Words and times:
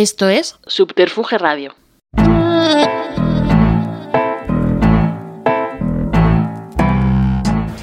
Esto 0.00 0.30
es 0.30 0.56
Subterfuge 0.66 1.36
Radio. 1.36 1.74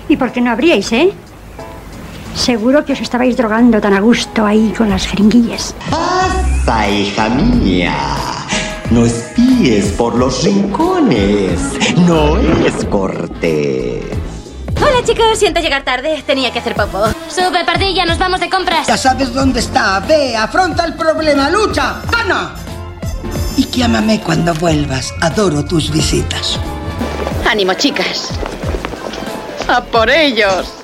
¿Y 0.10 0.18
por 0.18 0.32
qué 0.32 0.42
no 0.42 0.50
abríais, 0.50 0.92
eh? 0.94 1.12
Seguro 2.34 2.84
que 2.86 2.94
os 2.94 3.02
estabais 3.02 3.38
drogando 3.38 3.80
tan 3.80 3.94
a 3.94 4.00
gusto 4.00 4.44
ahí 4.44 4.74
con 4.76 4.90
las 4.90 5.06
jeringuillas. 5.06 5.76
Pasa, 5.92 6.90
hija 6.90 7.30
mía. 7.30 7.96
No 8.90 9.06
espíes 9.06 9.92
por 9.92 10.16
los 10.16 10.44
rincones. 10.44 11.60
No 12.08 12.40
es 12.66 12.84
cortés. 12.86 14.17
Chicos, 15.08 15.40
siento 15.40 15.62
llegar 15.62 15.86
tarde, 15.86 16.22
tenía 16.28 16.52
que 16.52 16.60
hacer 16.60 16.76
popo. 16.76 17.06
Sube, 17.30 17.64
pardilla, 17.64 18.06
nos 18.06 18.18
vamos 18.18 18.42
de 18.42 18.50
compras. 18.50 18.88
Ya 18.88 18.98
sabes 18.98 19.34
dónde 19.34 19.62
está. 19.62 20.02
Ve, 20.02 20.36
afronta 20.36 20.84
el 20.84 20.96
problema, 20.96 21.50
lucha, 21.50 22.02
gana. 22.12 22.54
Y 23.56 23.66
llámame 23.70 24.20
cuando 24.20 24.54
vuelvas. 24.56 25.14
Adoro 25.22 25.64
tus 25.64 25.92
visitas. 25.92 26.60
Ánimo, 27.50 27.74
chicas. 27.76 28.32
¡A 29.70 29.82
por 29.82 30.10
ellos! 30.10 30.77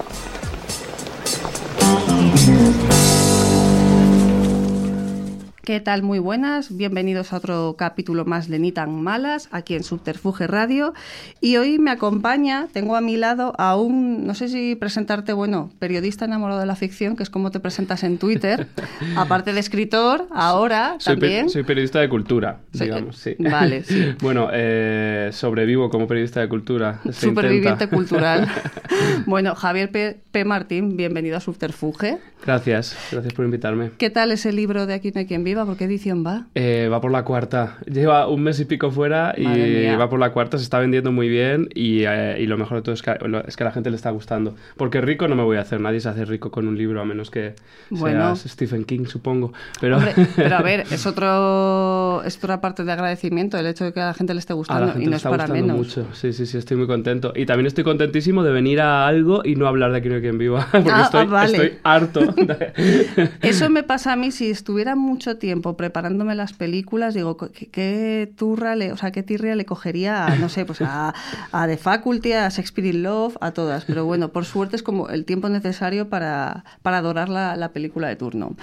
¿Qué 5.65 5.79
tal? 5.79 6.03
Muy 6.03 6.19
buenas. 6.19 6.75
Bienvenidos 6.75 7.31
a 7.31 7.37
otro 7.37 7.75
capítulo 7.77 8.25
más 8.25 8.49
de 8.49 8.59
Ni 8.59 8.73
tan 8.73 9.01
malas, 9.01 9.47
aquí 9.51 9.75
en 9.75 9.85
Subterfuge 9.85 10.45
Radio. 10.45 10.93
Y 11.39 11.55
hoy 11.55 11.79
me 11.79 11.89
acompaña, 11.89 12.67
tengo 12.73 12.97
a 12.97 13.01
mi 13.01 13.15
lado 13.15 13.53
a 13.57 13.77
un, 13.77 14.27
no 14.27 14.33
sé 14.35 14.49
si 14.49 14.75
presentarte, 14.75 15.31
bueno, 15.31 15.71
periodista 15.79 16.25
enamorado 16.25 16.59
de 16.59 16.65
la 16.65 16.75
ficción, 16.75 17.15
que 17.15 17.23
es 17.23 17.29
como 17.29 17.49
te 17.49 17.61
presentas 17.61 18.03
en 18.03 18.17
Twitter. 18.17 18.67
Aparte 19.15 19.53
de 19.53 19.61
escritor, 19.61 20.27
ahora 20.31 20.95
Soy, 20.99 21.13
también. 21.17 21.49
soy 21.49 21.63
periodista 21.63 22.01
de 22.01 22.09
cultura, 22.09 22.59
Sí, 22.73 22.83
digamos, 22.83 23.15
sí. 23.15 23.35
vale, 23.39 23.85
sí. 23.85 24.15
bueno, 24.21 24.49
eh, 24.51 25.29
sobrevivo 25.31 25.89
como 25.89 26.07
periodista 26.07 26.41
de 26.41 26.49
cultura. 26.49 26.99
se 27.05 27.13
Superviviente 27.13 27.85
intenta. 27.85 27.95
cultural. 27.95 28.49
bueno, 29.27 29.55
Javier 29.55 29.89
P. 29.91 30.19
P. 30.29 30.43
Martín, 30.43 30.97
bienvenido 30.97 31.37
a 31.37 31.39
Subterfuge. 31.39 32.17
Gracias, 32.45 32.97
gracias 33.13 33.33
por 33.33 33.45
invitarme. 33.45 33.91
¿Qué 33.97 34.09
tal 34.09 34.33
ese 34.33 34.51
libro 34.51 34.85
de 34.85 34.95
Aquí 34.95 35.11
no 35.13 35.19
hay 35.19 35.25
quien 35.27 35.45
viva? 35.53 35.65
¿Por 35.65 35.77
qué 35.77 35.85
edición 35.85 36.25
va? 36.25 36.47
Eh, 36.55 36.89
va 36.91 36.99
por 36.99 37.11
la 37.11 37.23
cuarta. 37.23 37.77
Lleva 37.85 38.27
un 38.27 38.41
mes 38.43 38.59
y 38.59 38.65
pico 38.65 38.89
fuera 38.91 39.33
y 39.37 39.45
mía. 39.47 39.97
va 39.97 40.09
por 40.09 40.19
la 40.19 40.31
cuarta. 40.31 40.57
Se 40.57 40.63
está 40.63 40.79
vendiendo 40.79 41.11
muy 41.11 41.29
bien 41.29 41.69
y, 41.73 42.03
eh, 42.05 42.37
y 42.39 42.47
lo 42.47 42.57
mejor 42.57 42.77
de 42.77 42.81
todo 42.83 42.93
es 42.95 43.01
que, 43.01 43.11
es 43.47 43.55
que 43.55 43.63
a 43.63 43.67
la 43.67 43.71
gente 43.71 43.89
le 43.89 43.95
está 43.95 44.09
gustando. 44.09 44.55
Porque 44.77 44.99
rico 45.01 45.27
no 45.27 45.35
me 45.35 45.43
voy 45.43 45.57
a 45.57 45.61
hacer. 45.61 45.79
Nadie 45.79 45.99
se 45.99 46.09
hace 46.09 46.25
rico 46.25 46.49
con 46.51 46.67
un 46.67 46.77
libro 46.77 47.01
a 47.01 47.05
menos 47.05 47.29
que 47.29 47.53
Bueno. 47.89 48.35
seas 48.35 48.51
Stephen 48.53 48.83
King, 48.85 49.05
supongo. 49.05 49.53
Pero 49.79 49.97
Hombre, 49.97 50.13
pero 50.35 50.55
a 50.55 50.61
ver, 50.61 50.81
es 50.91 51.05
otro 51.05 52.21
es 52.25 52.37
otra 52.37 52.59
parte 52.61 52.83
de 52.83 52.91
agradecimiento 52.91 53.57
el 53.57 53.65
hecho 53.67 53.85
de 53.85 53.93
que 53.93 54.01
a 54.01 54.07
la 54.07 54.13
gente 54.13 54.33
le 54.33 54.39
esté 54.39 54.53
a 54.53 54.55
gustando 54.55 54.85
la 54.87 54.91
gente 54.93 55.03
y 55.03 55.05
no 55.05 55.11
le 55.11 55.17
es 55.17 55.23
para 55.23 55.47
menos. 55.47 55.77
mucho. 55.77 56.07
Sí, 56.13 56.33
sí, 56.33 56.45
sí, 56.45 56.57
estoy 56.57 56.77
muy 56.77 56.87
contento. 56.87 57.31
Y 57.35 57.45
también 57.45 57.67
estoy 57.67 57.83
contentísimo 57.83 58.43
de 58.43 58.51
venir 58.51 58.81
a 58.81 59.07
algo 59.07 59.41
y 59.45 59.55
no 59.55 59.67
hablar 59.67 59.91
de 59.91 59.97
Aquí 59.97 60.09
no 60.09 60.15
hay 60.15 60.21
quien 60.21 60.37
viva. 60.37 60.67
Porque 60.71 60.89
Ah, 60.91 61.01
estoy, 61.03 61.21
ah, 61.21 61.25
vale. 61.25 61.51
estoy 61.57 61.79
harto. 61.83 62.21
Eso 63.41 63.69
me 63.69 63.83
pasa 63.83 64.13
a 64.13 64.15
mí 64.15 64.31
si 64.31 64.49
estuviera 64.49 64.95
mucho 64.95 65.37
tiempo 65.37 65.42
preparándome 65.77 66.35
las 66.35 66.53
películas, 66.53 67.13
digo, 67.13 67.37
¿qué, 67.37 68.31
turra 68.37 68.75
le, 68.75 68.91
o 68.91 68.97
sea, 68.97 69.11
qué 69.11 69.23
tirria 69.23 69.55
le 69.55 69.65
cogería 69.65 70.25
a, 70.25 70.35
no 70.35 70.49
sé, 70.49 70.65
pues 70.65 70.81
a, 70.81 71.13
a 71.51 71.67
The 71.67 71.77
Faculty, 71.77 72.33
a 72.33 72.49
Shakespeare 72.49 72.87
in 72.87 73.03
Love, 73.03 73.37
a 73.41 73.51
todas. 73.51 73.85
Pero 73.85 74.05
bueno, 74.05 74.29
por 74.29 74.45
suerte 74.45 74.75
es 74.75 74.83
como 74.83 75.09
el 75.09 75.25
tiempo 75.25 75.49
necesario 75.49 76.09
para, 76.09 76.63
para 76.81 76.97
adorar 76.97 77.29
la, 77.29 77.55
la 77.55 77.69
película 77.69 78.07
de 78.07 78.15
turno. 78.15 78.55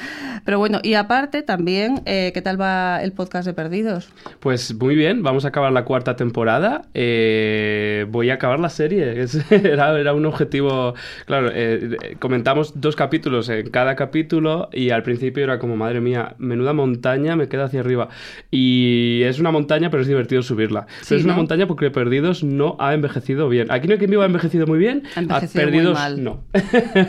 Pero 0.45 0.59
bueno, 0.59 0.81
y 0.83 0.95
aparte 0.95 1.43
también, 1.43 2.03
eh, 2.07 2.31
¿qué 2.35 2.43
tal 2.43 2.61
va 2.61 3.03
el 3.03 3.13
podcast 3.13 3.47
de 3.47 3.55
Perdidos? 3.55 4.11
Pues 4.41 4.75
muy 4.75 4.95
bien, 4.95 5.23
vamos 5.23 5.45
a 5.45 5.49
acabar 5.49 5.73
la 5.73 5.85
cuarta 5.85 6.17
temporada. 6.17 6.83
Eh, 6.95 8.07
voy 8.11 8.31
a 8.31 8.35
acabar 8.35 8.61
la 8.61 8.71
serie. 8.71 9.27
Era, 9.51 10.15
un 10.15 10.27
objetivo. 10.27 10.95
Claro, 11.27 11.51
eh, 11.53 12.17
comentamos 12.19 12.81
dos 12.81 12.97
capítulos 12.97 13.49
en 13.49 13.71
cada 13.71 13.97
capítulo 13.97 14.69
y 14.73 14.91
al 14.91 15.03
principio 15.03 15.45
era 15.45 15.59
como, 15.59 15.77
madre 15.77 16.01
mía, 16.01 16.35
menuda 16.39 16.70
montaña 16.73 17.37
me 17.37 17.49
queda 17.49 17.65
hacia 17.65 17.81
arriba. 17.81 18.09
Y 18.51 19.23
es 19.25 19.39
una 19.39 19.51
montaña, 19.51 19.91
pero 19.91 20.03
es 20.03 20.09
divertido 20.09 20.43
subirla. 20.43 20.87
Pero 20.87 21.05
Sí, 21.05 21.15
es 21.17 21.25
una 21.25 21.33
¿no? 21.35 21.39
montaña 21.39 21.67
porque 21.67 21.91
Perdidos 21.91 22.43
no 22.45 22.77
ha 22.79 22.95
envejecido 22.95 23.49
bien. 23.49 23.71
Aquí 23.71 23.87
no 23.87 23.93
hay 23.95 23.99
quien 23.99 24.11
viva 24.11 24.25
ha 24.25 24.27
envejecido 24.27 24.67
muy 24.67 24.79
bien. 24.79 25.03
Ha 25.15 25.19
a 25.19 25.23
envejecido 25.23 25.65
muy 25.65 25.73
Perdidos 25.73 25.95
mal. 25.99 26.25
no. 26.25 26.45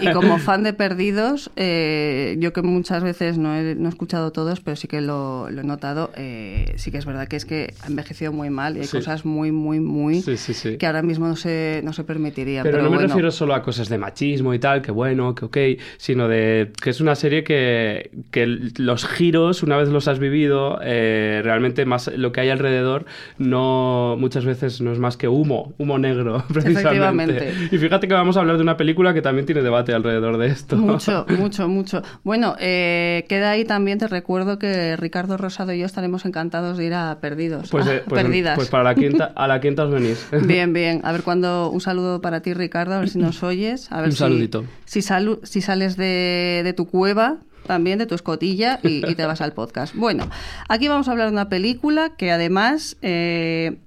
Y 0.01 0.11
como 0.11 0.37
fan 0.37 0.63
de 0.63 0.73
Perdidos, 0.73 1.51
eh, 1.55 2.35
yo 2.39 2.53
que 2.53 2.61
muchas 2.61 3.03
veces 3.03 3.37
no 3.37 3.55
he, 3.55 3.75
no 3.75 3.87
he 3.87 3.89
escuchado 3.89 4.31
todos, 4.31 4.59
pero 4.61 4.75
sí 4.75 4.87
que 4.87 5.01
lo, 5.01 5.49
lo 5.49 5.61
he 5.61 5.63
notado, 5.63 6.11
eh, 6.15 6.73
sí 6.75 6.91
que 6.91 6.97
es 6.97 7.05
verdad 7.05 7.27
que 7.27 7.35
es 7.35 7.45
que 7.45 7.73
ha 7.83 7.87
envejecido 7.87 8.31
muy 8.31 8.49
mal 8.49 8.77
y 8.77 8.81
hay 8.81 8.85
Sí. 8.85 8.97
cosas 8.97 9.25
muy, 9.25 9.51
muy, 9.51 9.79
muy 9.79 10.21
Sí, 10.21 10.37
sí, 10.37 10.77
que 10.77 10.85
ahora 10.85 11.01
mismo 11.01 11.27
no 11.27 11.35
se, 11.35 11.81
no 11.83 11.93
se 11.93 12.03
permitirían. 12.03 12.63
Pero, 12.63 12.77
Pero, 12.77 12.83
no 12.83 12.89
me 12.91 12.97
bueno. 12.97 13.07
refiero 13.09 13.31
solo 13.31 13.53
a 13.53 13.61
cosas 13.61 13.89
de 13.89 13.97
machismo 13.97 14.53
y 14.53 14.59
tal, 14.59 14.81
que 14.81 14.91
bueno, 14.91 15.33
que 15.35 15.45
ok, 15.45 15.57
sino 15.97 16.27
de 16.27 16.71
que 16.81 16.89
es 16.89 17.01
una 17.01 17.15
serie 17.15 17.43
que, 17.43 18.11
que 18.31 18.45
los 18.77 19.05
giros, 19.07 19.50
una 19.63 19.77
vez 19.77 19.89
los 19.89 20.07
has 20.07 20.19
vivido, 20.19 20.79
eh, 20.83 21.41
realmente 21.43 21.85
más 21.85 22.09
lo 22.15 22.31
que 22.31 22.41
hay 22.41 22.49
alrededor 22.49 23.05
no 23.37 24.15
muchas 24.17 24.45
veces 24.45 24.81
no 24.81 24.91
es 24.91 24.99
más 24.99 25.17
que 25.17 25.27
humo, 25.27 25.73
humo 25.77 25.97
negro, 25.97 26.43
precisamente. 26.53 26.79
Efectivamente. 26.81 27.53
Y 27.71 27.77
fíjate 27.77 28.07
que 28.07 28.13
vamos 28.13 28.37
a 28.37 28.41
hablar 28.41 28.57
de 28.57 28.63
una 28.63 28.77
película 28.77 29.13
que 29.13 29.21
también 29.21 29.45
tiene 29.45 29.61
debate 29.61 29.93
alrededor 29.93 30.37
de 30.37 30.47
esto. 30.47 30.77
Mucho, 30.77 31.25
mucho, 31.37 31.67
mucho. 31.67 32.01
Bueno, 32.23 32.55
eh, 32.59 33.25
queda 33.27 33.51
ahí 33.51 33.65
también, 33.65 33.97
te 33.99 34.07
recuerdo 34.07 34.57
que 34.59 34.95
Ricardo 34.97 35.37
Rosado 35.37 35.73
y 35.73 35.79
yo 35.79 35.85
estaremos 35.85 36.25
encantados 36.25 36.77
de 36.77 36.85
ir 36.85 36.93
a 36.93 37.17
Perdidos. 37.21 37.69
Pues, 37.69 37.87
eh, 37.87 38.03
pues, 38.07 38.21
perdidas. 38.23 38.55
pues 38.55 38.69
para 38.69 38.83
la 38.83 38.95
quinta, 38.95 39.31
a 39.35 39.47
la 39.47 39.59
quinta 39.59 39.85
os 39.85 39.91
venís. 39.91 40.27
Bien, 40.47 40.73
bien. 40.73 41.01
A 41.03 41.11
ver 41.11 41.23
cuando 41.23 41.69
un 41.69 41.81
saludo 41.81 42.21
para 42.21 42.41
ti, 42.41 42.53
Ricardo, 42.53 42.93
a 42.95 42.99
ver 42.99 43.09
si 43.09 43.19
nos 43.19 43.43
oyes. 43.43 43.91
A 43.91 43.97
ver 43.97 44.05
Un 44.07 44.11
si- 44.11 44.17
saludito. 44.17 44.65
Si, 44.85 44.99
salu- 45.01 45.39
si 45.43 45.61
sales 45.61 45.97
de, 45.97 46.61
de 46.63 46.73
tu 46.73 46.87
cueva, 46.87 47.37
también 47.71 47.99
de 47.99 48.05
tu 48.05 48.15
escotilla, 48.15 48.81
y, 48.83 48.99
te 49.15 49.25
vas 49.25 49.39
al 49.39 49.53
podcast. 49.53 49.95
Bueno, 49.95 50.29
aquí 50.67 50.89
vamos 50.89 51.07
a 51.07 51.11
hablar 51.11 51.27
de 51.27 51.31
una 51.31 51.47
película 51.47 52.17
que 52.17 52.29
además 52.29 52.97
eh, 53.01 53.77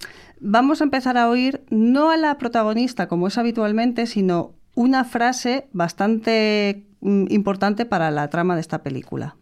vamos 0.41 0.81
a 0.81 0.84
empezar 0.84 1.19
a 1.19 1.28
oír 1.28 1.61
no 1.69 2.11
a 2.11 2.17
la 2.17 2.39
protagonista 2.39 3.09
como 3.09 3.28
es 3.28 3.37
habitualmente, 3.37 4.06
sino 4.06 4.55
una 4.75 5.05
frase 5.05 5.67
bastante 5.75 6.87
mm, 7.03 7.27
importante 7.28 7.84
para 7.84 8.11
la 8.11 8.31
trama 8.31 8.55
de 8.55 8.62
esta 8.62 8.83
película. 8.83 9.37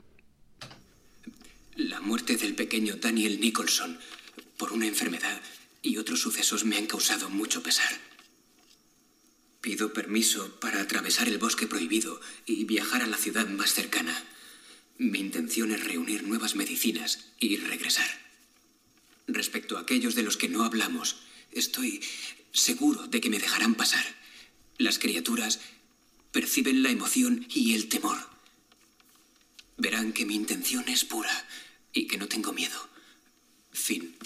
La 1.76 2.00
muerte 2.00 2.36
del 2.36 2.56
pequeño 2.56 2.97
Daniel 2.97 3.38
Nicholson 3.41 3.97
por 4.58 4.72
una 4.72 4.88
enfermedad 4.88 5.41
y 5.82 5.98
otros 5.98 6.20
sucesos 6.20 6.64
me 6.64 6.78
han 6.78 6.86
causado 6.86 7.31
mucho 7.31 7.62
pesar. 7.62 7.92
Pido 9.62 9.93
permiso 9.93 10.59
para 10.59 10.81
atravesar 10.81 11.28
el 11.28 11.39
bosque 11.39 11.69
prohibido 11.69 12.21
y 12.47 12.65
viajar 12.65 13.00
a 13.03 13.06
la 13.06 13.17
ciudad 13.17 13.47
más 13.47 13.73
cercana. 13.73 14.25
Mi 14.99 15.21
intención 15.21 15.71
es 15.71 15.84
reunir 15.84 16.25
nuevas 16.25 16.56
medicinas 16.56 17.27
y 17.39 17.56
regresar. 17.59 18.11
Respecto 19.28 19.78
a 19.78 19.83
aquellos 19.83 20.17
de 20.17 20.25
los 20.25 20.37
que 20.37 20.49
no 20.49 20.65
hablamos, 20.65 21.23
estoy 21.53 22.03
seguro 22.50 23.06
de 23.06 23.21
que 23.21 23.31
me 23.31 23.39
dejarán 23.39 23.77
pasar. 23.77 24.05
Las 24.78 24.99
criaturas 24.99 25.61
perciben 26.33 26.83
la 26.83 26.91
emoción 26.91 27.47
y 27.49 27.75
el 27.75 27.89
temor. 27.89 28.19
Verán 29.77 30.12
que 30.12 30.27
mi 30.27 30.34
intención 30.34 30.89
es 30.89 31.05
pura 31.05 31.49
y 31.93 32.09
que 32.09 32.19
no 32.19 32.27
tengo 32.27 32.53
miedo. 32.53 32.89
Fin. 33.71 34.17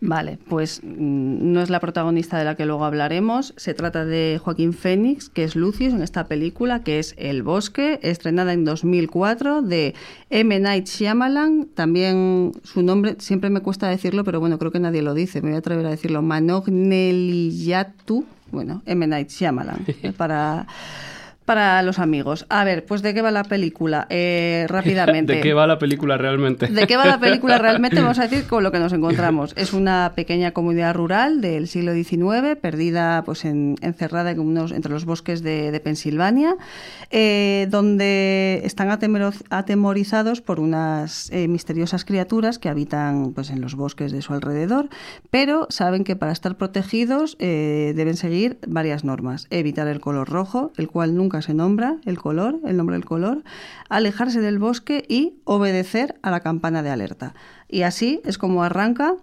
Vale, 0.00 0.38
pues 0.48 0.82
mm, 0.82 1.52
no 1.52 1.62
es 1.62 1.70
la 1.70 1.80
protagonista 1.80 2.38
de 2.38 2.44
la 2.44 2.54
que 2.54 2.66
luego 2.66 2.84
hablaremos. 2.84 3.54
Se 3.56 3.72
trata 3.72 4.04
de 4.04 4.38
Joaquín 4.42 4.74
Phoenix, 4.74 5.30
que 5.30 5.42
es 5.42 5.56
Lucius 5.56 5.94
en 5.94 6.02
esta 6.02 6.26
película, 6.26 6.82
que 6.82 6.98
es 6.98 7.14
El 7.16 7.42
Bosque, 7.42 7.98
estrenada 8.02 8.52
en 8.52 8.66
2004 8.66 9.62
de 9.62 9.94
M. 10.28 10.60
Night 10.60 10.86
Shyamalan. 10.86 11.68
También 11.74 12.52
su 12.62 12.82
nombre, 12.82 13.16
siempre 13.20 13.48
me 13.48 13.60
cuesta 13.60 13.88
decirlo, 13.88 14.22
pero 14.22 14.38
bueno, 14.38 14.58
creo 14.58 14.70
que 14.70 14.80
nadie 14.80 15.00
lo 15.00 15.14
dice. 15.14 15.40
Me 15.40 15.48
voy 15.48 15.56
a 15.56 15.58
atrever 15.60 15.86
a 15.86 15.90
decirlo. 15.90 16.20
Manoj 16.20 16.68
Neliyatu. 16.68 18.26
Bueno, 18.52 18.82
M. 18.84 19.06
Night 19.06 19.30
Shyamalan. 19.30 19.86
para 20.18 20.66
para 21.46 21.82
los 21.82 21.98
amigos. 21.98 22.44
A 22.50 22.64
ver, 22.64 22.84
pues 22.84 23.00
¿de 23.00 23.14
qué 23.14 23.22
va 23.22 23.30
la 23.30 23.44
película? 23.44 24.06
Eh, 24.10 24.66
rápidamente. 24.68 25.32
¿De 25.36 25.40
qué 25.40 25.54
va 25.54 25.66
la 25.66 25.78
película 25.78 26.18
realmente? 26.18 26.66
¿De 26.66 26.86
qué 26.86 26.96
va 26.98 27.06
la 27.06 27.18
película 27.18 27.56
realmente? 27.56 28.00
Vamos 28.02 28.18
a 28.18 28.26
decir 28.28 28.46
con 28.46 28.62
lo 28.62 28.70
que 28.72 28.78
nos 28.78 28.92
encontramos. 28.92 29.54
Es 29.56 29.72
una 29.72 30.12
pequeña 30.14 30.50
comunidad 30.50 30.94
rural 30.94 31.40
del 31.40 31.68
siglo 31.68 31.94
XIX, 31.94 32.56
perdida, 32.60 33.22
pues 33.24 33.44
en- 33.46 33.76
encerrada 33.80 34.32
en 34.32 34.40
unos, 34.40 34.72
entre 34.72 34.92
los 34.92 35.04
bosques 35.06 35.42
de, 35.42 35.70
de 35.70 35.80
Pensilvania, 35.80 36.56
eh, 37.10 37.66
donde 37.70 38.60
están 38.64 38.90
atemorizados 39.50 40.40
por 40.40 40.60
unas 40.60 41.30
eh, 41.30 41.48
misteriosas 41.48 42.04
criaturas 42.04 42.58
que 42.58 42.68
habitan 42.68 43.32
pues, 43.32 43.50
en 43.50 43.60
los 43.60 43.74
bosques 43.76 44.12
de 44.12 44.20
su 44.22 44.32
alrededor, 44.34 44.88
pero 45.30 45.66
saben 45.70 46.04
que 46.04 46.16
para 46.16 46.32
estar 46.32 46.56
protegidos 46.56 47.36
eh, 47.38 47.92
deben 47.96 48.16
seguir 48.16 48.58
varias 48.66 49.04
normas. 49.04 49.46
Evitar 49.50 49.86
el 49.88 50.00
color 50.00 50.28
rojo, 50.28 50.72
el 50.76 50.88
cual 50.88 51.14
nunca 51.14 51.35
nunca 51.36 51.46
se 51.46 51.54
nombra 51.54 51.96
el 52.04 52.18
color, 52.18 52.58
el 52.64 52.76
nombre 52.76 52.96
del 52.96 53.04
color, 53.04 53.42
alejarse 53.88 54.40
del 54.40 54.58
bosque 54.58 55.04
y 55.08 55.34
obedecer 55.44 56.14
a 56.22 56.30
la 56.30 56.40
campana 56.40 56.82
de 56.82 56.90
alerta. 56.90 57.34
Y 57.68 57.82
así 57.82 58.20
es 58.24 58.38
como 58.38 58.62
arranca 58.62 59.14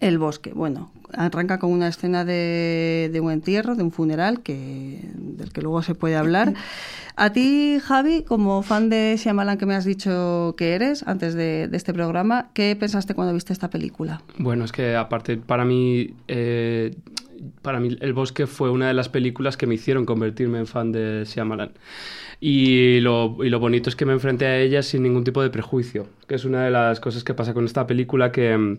el 0.00 0.18
bosque. 0.18 0.52
Bueno, 0.54 0.90
arranca 1.12 1.58
con 1.58 1.70
una 1.72 1.88
escena 1.88 2.24
de, 2.24 3.10
de 3.12 3.20
un 3.20 3.30
entierro, 3.30 3.74
de 3.74 3.82
un 3.82 3.92
funeral, 3.92 4.40
que, 4.40 5.00
del 5.14 5.52
que 5.52 5.60
luego 5.60 5.82
se 5.82 5.94
puede 5.94 6.16
hablar. 6.16 6.54
A 7.18 7.32
ti, 7.32 7.78
Javi, 7.82 8.22
como 8.22 8.62
fan 8.62 8.90
de 8.90 9.16
Shyamalan 9.18 9.56
que 9.56 9.64
me 9.64 9.74
has 9.74 9.86
dicho 9.86 10.54
que 10.58 10.74
eres 10.74 11.02
antes 11.06 11.34
de, 11.34 11.66
de 11.66 11.76
este 11.76 11.94
programa, 11.94 12.50
¿qué 12.52 12.76
pensaste 12.76 13.14
cuando 13.14 13.32
viste 13.32 13.54
esta 13.54 13.70
película? 13.70 14.20
Bueno, 14.38 14.66
es 14.66 14.72
que 14.72 14.96
aparte, 14.96 15.38
para 15.38 15.64
mí, 15.64 16.14
eh, 16.28 16.94
para 17.62 17.80
mí 17.80 17.96
El 18.00 18.12
Bosque 18.12 18.46
fue 18.46 18.70
una 18.70 18.88
de 18.88 18.94
las 18.94 19.08
películas 19.08 19.56
que 19.56 19.66
me 19.66 19.74
hicieron 19.74 20.04
convertirme 20.06 20.58
en 20.58 20.66
fan 20.66 20.92
de 20.92 21.24
Shyamalan. 21.26 21.72
Y 22.40 23.00
lo, 23.00 23.36
y 23.42 23.48
lo 23.48 23.58
bonito 23.60 23.88
es 23.88 23.96
que 23.96 24.04
me 24.04 24.12
enfrenté 24.12 24.46
a 24.46 24.58
ella 24.58 24.82
sin 24.82 25.02
ningún 25.02 25.24
tipo 25.24 25.42
de 25.42 25.50
prejuicio, 25.50 26.06
que 26.26 26.34
es 26.34 26.44
una 26.44 26.64
de 26.64 26.70
las 26.70 27.00
cosas 27.00 27.22
que 27.24 27.34
pasa 27.34 27.54
con 27.54 27.64
esta 27.64 27.86
película, 27.86 28.32
que 28.32 28.56
mm, 28.56 28.78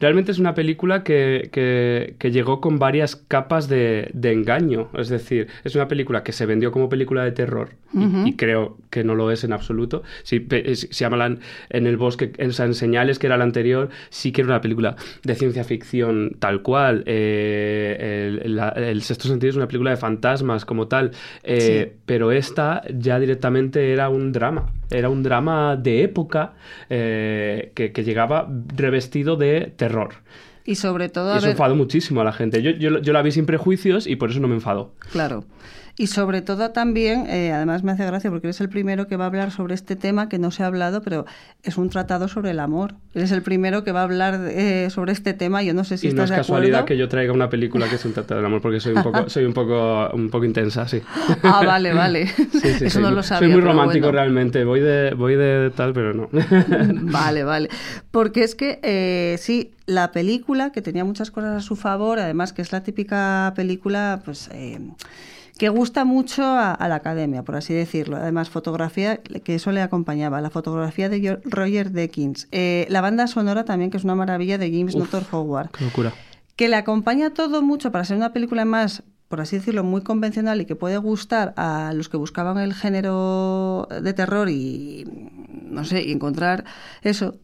realmente 0.00 0.30
es 0.32 0.38
una 0.38 0.54
película 0.54 1.02
que, 1.02 1.48
que- 1.52 2.14
que 2.18 2.30
llegó 2.30 2.60
con 2.60 2.78
varias 2.78 3.16
capas 3.16 3.68
de, 3.68 4.10
de 4.14 4.32
engaño. 4.32 4.88
Es 4.96 5.08
decir, 5.08 5.48
es 5.64 5.74
una 5.74 5.88
película 5.88 6.22
que 6.22 6.32
se 6.32 6.46
vendió 6.46 6.70
como 6.72 6.88
película 6.88 7.24
de 7.24 7.32
terror, 7.32 7.70
y- 8.26 8.36
creo 8.36 8.76
que 8.90 9.02
no 9.04 9.14
lo 9.14 9.30
es 9.30 9.44
en 9.44 9.52
absoluto. 9.52 10.02
Si, 10.22 10.46
si 10.74 10.86
llaman 11.04 11.40
En 11.70 11.86
el 11.86 11.96
bosque, 11.96 12.32
en, 12.38 12.52
Señales, 12.74 13.18
que 13.18 13.26
era 13.26 13.36
la 13.36 13.44
anterior, 13.44 13.88
sí 14.10 14.30
que 14.32 14.42
era 14.42 14.48
una 14.50 14.60
película 14.60 14.96
de 15.24 15.34
ciencia 15.34 15.64
ficción 15.64 16.36
tal 16.38 16.62
cual. 16.62 17.02
Eh, 17.06 18.40
el, 18.44 18.56
la- 18.56 18.68
el 18.70 19.02
Sexto 19.02 19.28
Sentido 19.28 19.50
es 19.50 19.56
una 19.56 19.66
película 19.68 19.90
de 19.90 19.96
fantasmas 19.96 20.64
como 20.64 20.86
tal. 20.88 21.10
Eh, 21.42 21.92
Pero 22.06 22.30
esta 22.32 22.82
ya 22.94 23.18
directamente 23.18 23.92
era 23.92 24.08
un 24.08 24.32
drama. 24.32 24.70
Era 24.90 25.08
un 25.10 25.22
drama 25.22 25.76
de 25.76 26.02
época 26.02 26.54
eh, 26.90 27.72
que, 27.74 27.92
que 27.92 28.04
llegaba 28.04 28.48
revestido 28.76 29.36
de 29.36 29.72
terror. 29.76 30.14
Y 30.64 30.74
sobre 30.74 31.08
todo, 31.08 31.32
Y 31.34 31.38
eso 31.38 31.46
ver, 31.46 31.52
enfadó 31.52 31.74
muchísimo 31.74 32.20
a 32.20 32.24
la 32.24 32.32
gente. 32.32 32.62
Yo, 32.62 32.72
yo, 32.72 33.00
yo 33.00 33.12
la 33.12 33.22
vi 33.22 33.32
sin 33.32 33.46
prejuicios 33.46 34.06
y 34.06 34.16
por 34.16 34.30
eso 34.30 34.40
no 34.40 34.48
me 34.48 34.54
enfadó. 34.54 34.92
Claro. 35.12 35.44
Y 36.00 36.06
sobre 36.06 36.42
todo 36.42 36.70
también, 36.70 37.26
eh, 37.28 37.50
además 37.52 37.82
me 37.82 37.90
hace 37.90 38.06
gracia 38.06 38.30
porque 38.30 38.46
eres 38.46 38.60
el 38.60 38.68
primero 38.68 39.08
que 39.08 39.16
va 39.16 39.24
a 39.24 39.26
hablar 39.26 39.50
sobre 39.50 39.74
este 39.74 39.96
tema 39.96 40.28
que 40.28 40.38
no 40.38 40.52
se 40.52 40.62
ha 40.62 40.66
hablado, 40.66 41.02
pero 41.02 41.26
es 41.64 41.76
un 41.76 41.90
tratado 41.90 42.28
sobre 42.28 42.52
el 42.52 42.60
amor. 42.60 42.94
Eres 43.14 43.32
el 43.32 43.42
primero 43.42 43.82
que 43.82 43.90
va 43.90 44.00
a 44.00 44.04
hablar 44.04 44.40
eh, 44.48 44.90
sobre 44.90 45.10
este 45.10 45.34
tema. 45.34 45.64
Yo 45.64 45.74
no 45.74 45.82
sé 45.82 45.98
si 45.98 46.06
y 46.06 46.10
no 46.10 46.22
estás 46.22 46.30
es 46.30 46.30
de 46.30 46.36
casualidad 46.36 46.84
que 46.84 46.96
yo 46.96 47.08
traiga 47.08 47.32
una 47.32 47.50
película 47.50 47.88
que 47.88 47.96
es 47.96 48.04
un 48.04 48.12
tratado 48.12 48.38
del 48.38 48.46
amor 48.46 48.62
porque 48.62 48.78
soy 48.78 48.94
un 48.94 49.02
poco, 49.02 49.28
soy 49.28 49.44
un 49.44 49.52
poco, 49.52 50.08
un 50.14 50.30
poco 50.30 50.44
intensa, 50.44 50.86
sí. 50.86 51.02
Ah, 51.42 51.64
vale, 51.66 51.92
vale. 51.92 52.28
Sí, 52.28 52.48
sí, 52.78 52.84
Eso 52.84 53.00
no 53.00 53.10
lo 53.10 53.24
sabía. 53.24 53.48
Soy 53.48 53.60
muy 53.60 53.60
romántico 53.68 54.06
bueno. 54.06 54.18
realmente. 54.20 54.62
Voy 54.62 54.78
de, 54.78 55.14
voy 55.14 55.34
de 55.34 55.72
tal, 55.74 55.92
pero 55.94 56.14
no. 56.14 56.28
Vale, 57.10 57.42
vale. 57.42 57.70
Porque 58.12 58.44
es 58.44 58.54
que 58.54 58.78
eh, 58.84 59.36
sí, 59.40 59.72
la 59.86 60.12
película, 60.12 60.70
que 60.70 60.80
tenía 60.80 61.04
muchas 61.04 61.32
cosas 61.32 61.56
a 61.56 61.60
su 61.60 61.74
favor, 61.74 62.20
además 62.20 62.52
que 62.52 62.62
es 62.62 62.70
la 62.70 62.84
típica 62.84 63.52
película, 63.56 64.22
pues. 64.24 64.48
eh, 64.52 64.78
que 65.58 65.68
gusta 65.68 66.04
mucho 66.04 66.44
a, 66.44 66.72
a 66.72 66.88
la 66.88 66.94
academia, 66.94 67.42
por 67.42 67.56
así 67.56 67.74
decirlo. 67.74 68.16
Además, 68.16 68.48
fotografía, 68.48 69.16
que 69.18 69.56
eso 69.56 69.72
le 69.72 69.82
acompañaba, 69.82 70.40
la 70.40 70.50
fotografía 70.50 71.08
de 71.08 71.40
Roger 71.44 71.90
Deakins. 71.90 72.46
Eh, 72.52 72.86
la 72.88 73.00
banda 73.00 73.26
sonora 73.26 73.64
también, 73.64 73.90
que 73.90 73.96
es 73.96 74.04
una 74.04 74.14
maravilla, 74.14 74.56
de 74.56 74.70
James. 74.70 74.94
Nutter 74.94 75.24
Howard. 75.30 75.70
Qué 75.72 75.84
locura. 75.84 76.14
Que 76.54 76.68
le 76.68 76.76
acompaña 76.76 77.34
todo 77.34 77.60
mucho 77.60 77.90
para 77.90 78.04
ser 78.04 78.16
una 78.16 78.32
película 78.32 78.64
más, 78.64 79.02
por 79.26 79.40
así 79.40 79.56
decirlo, 79.56 79.82
muy 79.82 80.02
convencional 80.02 80.60
y 80.60 80.64
que 80.64 80.76
puede 80.76 80.96
gustar 80.96 81.54
a 81.56 81.92
los 81.92 82.08
que 82.08 82.16
buscaban 82.16 82.58
el 82.58 82.72
género 82.72 83.88
de 84.00 84.12
terror 84.12 84.48
y, 84.48 85.06
no 85.64 85.84
sé, 85.84 86.02
y 86.02 86.12
encontrar 86.12 86.64
eso, 87.02 87.34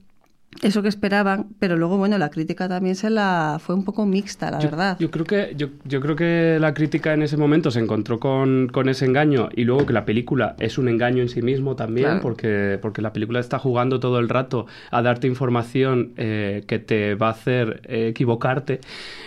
eso 0.63 0.83
que 0.83 0.89
esperaban, 0.89 1.47
pero 1.59 1.77
luego, 1.77 1.97
bueno, 1.99 2.17
la 2.19 2.31
crítica 2.31 2.69
también 2.69 2.95
se 2.97 3.11
la 3.11 3.59
fue 3.61 3.75
un 3.75 3.85
poco 3.85 4.07
mixta, 4.07 4.51
la 4.51 4.59
Yo- 4.61 4.71
verdad. 4.71 4.97
Yo, 4.99 5.11
creo 5.11 5.25
que, 5.25 5.55
yo, 5.57 5.69
yo 5.85 6.01
creo 6.01 6.17
que 6.17 6.59
la 6.61 6.73
crítica 6.75 7.13
en 7.13 7.23
ese 7.23 7.37
momento 7.37 7.71
se 7.71 7.81
encontró 7.81 8.19
con, 8.21 8.69
con 8.69 8.89
ese 8.89 9.05
engaño 9.07 9.49
y 9.55 9.65
luego 9.65 9.85
que 9.87 9.93
la 9.93 10.05
película 10.05 10.55
es 10.59 10.79
un 10.79 10.89
engaño 10.89 11.23
en 11.23 11.29
sí 11.29 11.43
mismo 11.43 11.77
también, 11.77 12.07
Claro. 12.07 12.23
porque, 12.23 12.79
porque 12.81 13.03
la 13.03 13.13
película 13.13 13.41
está 13.41 13.59
jugando 13.59 14.01
todo 14.01 14.19
el 14.19 14.29
rato 14.29 14.67
a 14.91 15.03
darte 15.03 15.27
información 15.27 16.13
eh, 16.17 16.65
que 16.67 16.79
te 16.79 17.15
va 17.15 17.29
a 17.29 17.31
hacer 17.33 17.83
eh, 17.85 18.09
equivocarte 18.09 18.81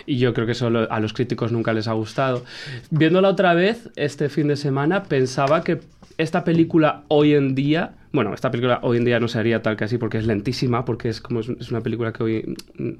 y 0.06 0.18
yo 0.18 0.32
creo 0.34 0.46
que 0.46 0.52
eso 0.52 0.70
lo- 0.70 0.90
a 0.90 1.00
los 1.00 1.12
críticos 1.12 1.52
nunca 1.52 1.72
les 1.72 1.88
ha 1.88 1.92
gustado. 1.92 2.44
Viéndola 2.90 3.28
otra 3.28 3.54
vez 3.54 3.90
este 3.96 4.28
fin 4.28 4.48
de 4.48 4.56
semana 4.56 5.02
pensaba 5.04 5.62
que 5.62 5.80
esta 6.16 6.42
película 6.44 7.02
hoy 7.08 7.34
en 7.34 7.54
día, 7.54 7.92
bueno, 8.12 8.32
esta 8.34 8.50
película 8.50 8.80
hoy 8.82 8.96
en 8.98 9.04
día 9.04 9.20
no 9.20 9.28
se 9.28 9.38
haría 9.38 9.62
tal 9.62 9.76
que 9.76 9.84
así 9.84 9.98
porque 9.98 10.18
es 10.18 10.26
lentísima, 10.26 10.84
porque 10.84 11.08
es 11.08 11.20
como 11.20 11.40
es, 11.40 11.48
una 11.70 11.80
película 11.80 12.12
que 12.12 12.22
hoy, 12.22 12.56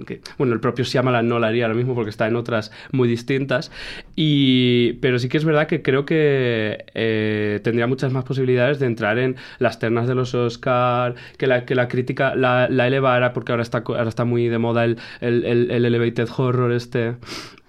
que, 0.06 0.20
bueno, 0.37 0.52
el 0.55 0.60
propio 0.60 0.84
Shyamalan 0.84 1.28
no 1.28 1.38
la 1.38 1.49
haría 1.49 1.64
ahora 1.64 1.76
mismo 1.76 1.94
porque 1.94 2.10
está 2.10 2.26
en 2.28 2.37
otras 2.37 2.70
muy 2.93 3.08
distintas, 3.08 3.70
y, 4.16 4.94
pero 5.00 5.19
sí 5.19 5.28
que 5.28 5.38
es 5.38 5.44
verdad 5.44 5.66
que 5.66 5.82
creo 5.82 6.05
que 6.05 6.84
eh, 6.94 7.60
tendría 7.64 7.87
muchas 7.87 8.12
más 8.12 8.25
posibilidades 8.25 8.78
de 8.78 8.87
entrar 8.87 9.19
en 9.19 9.37
las 9.58 9.78
ternas 9.78 10.06
de 10.08 10.14
los 10.14 10.34
Oscar, 10.34 11.14
que 11.37 11.46
la, 11.46 11.64
que 11.64 11.75
la 11.75 11.88
crítica 11.88 12.34
la, 12.34 12.69
la 12.69 12.87
elevara 12.87 13.32
porque 13.32 13.52
ahora 13.52 13.62
está, 13.62 13.78
ahora 13.87 14.08
está 14.08 14.25
muy 14.25 14.49
de 14.49 14.58
moda 14.58 14.84
el, 14.84 14.99
el, 15.20 15.44
el- 15.44 15.70
el 15.70 15.84
elevated 15.84 16.28
horror 16.37 16.72
este. 16.72 17.16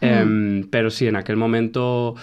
Em, 0.02 0.64
pero 0.70 0.90
sí, 0.90 1.08
en 1.08 1.16
aquel 1.18 1.36
momento 1.38 2.16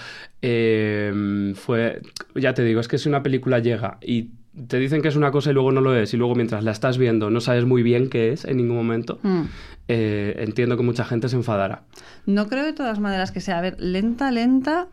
em, 0.42 1.54
fue, 1.54 2.00
ya 2.34 2.54
te 2.54 2.62
digo, 2.64 2.80
es 2.80 2.88
que 2.88 2.98
si 2.98 3.08
una 3.08 3.22
película 3.22 3.58
llega 3.58 3.98
y 4.00 4.30
te 4.68 4.78
dicen 4.78 5.02
que 5.02 5.08
es 5.08 5.16
una 5.16 5.30
cosa 5.30 5.50
y 5.50 5.54
luego 5.54 5.72
no 5.72 5.80
lo 5.80 5.94
es, 5.94 6.12
y 6.14 6.16
luego 6.16 6.34
mientras 6.34 6.64
la 6.64 6.70
estás 6.72 6.98
viendo 6.98 7.30
no 7.30 7.40
sabes 7.40 7.64
muy 7.64 7.82
bien 7.82 8.08
qué 8.08 8.32
es 8.32 8.44
en 8.44 8.56
ningún 8.56 8.76
momento, 8.76 9.18
Mm. 9.22 9.42
eh, 9.88 10.34
entiendo 10.38 10.76
que 10.76 10.82
mucha 10.82 11.04
gente 11.04 11.28
se 11.28 11.36
enfadará. 11.36 11.82
No 12.26 12.48
creo 12.48 12.64
de 12.64 12.72
todas 12.72 12.98
maneras 13.00 13.30
que 13.32 13.40
sea, 13.40 13.58
a 13.58 13.60
ver, 13.60 13.76
lenta, 13.78 14.30
lenta. 14.30 14.88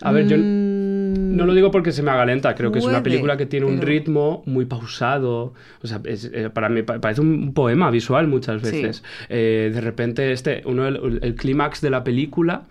A 0.00 0.12
ver, 0.12 0.28
yo 0.28 0.36
mm, 0.38 1.34
no 1.36 1.44
lo 1.44 1.54
digo 1.54 1.72
porque 1.72 1.90
se 1.90 2.04
me 2.04 2.12
haga 2.12 2.24
lenta, 2.24 2.54
creo 2.54 2.70
que 2.70 2.78
es 2.78 2.84
una 2.84 3.02
película 3.02 3.36
que 3.36 3.46
tiene 3.46 3.66
un 3.66 3.76
pero- 3.80 3.88
ritmo 3.88 4.42
muy 4.46 4.64
pausado, 4.64 5.54
o 5.82 5.86
sea, 5.88 6.00
es- 6.04 6.30
eh, 6.32 6.50
para 6.50 6.68
mí 6.68 6.82
pa- 6.82 7.00
parece 7.00 7.20
un 7.20 7.52
poema 7.52 7.90
visual 7.90 8.28
muchas 8.28 8.62
Sí. 8.62 8.80
veces. 8.80 9.02
Eh, 9.28 9.72
de 9.74 9.80
repente, 9.80 10.30
este, 10.30 10.62
uno 10.66 10.84
del- 10.84 11.18
el, 11.22 11.34
clímax 11.34 11.80
de 11.80 11.90
la 11.90 12.04
película, 12.04 12.62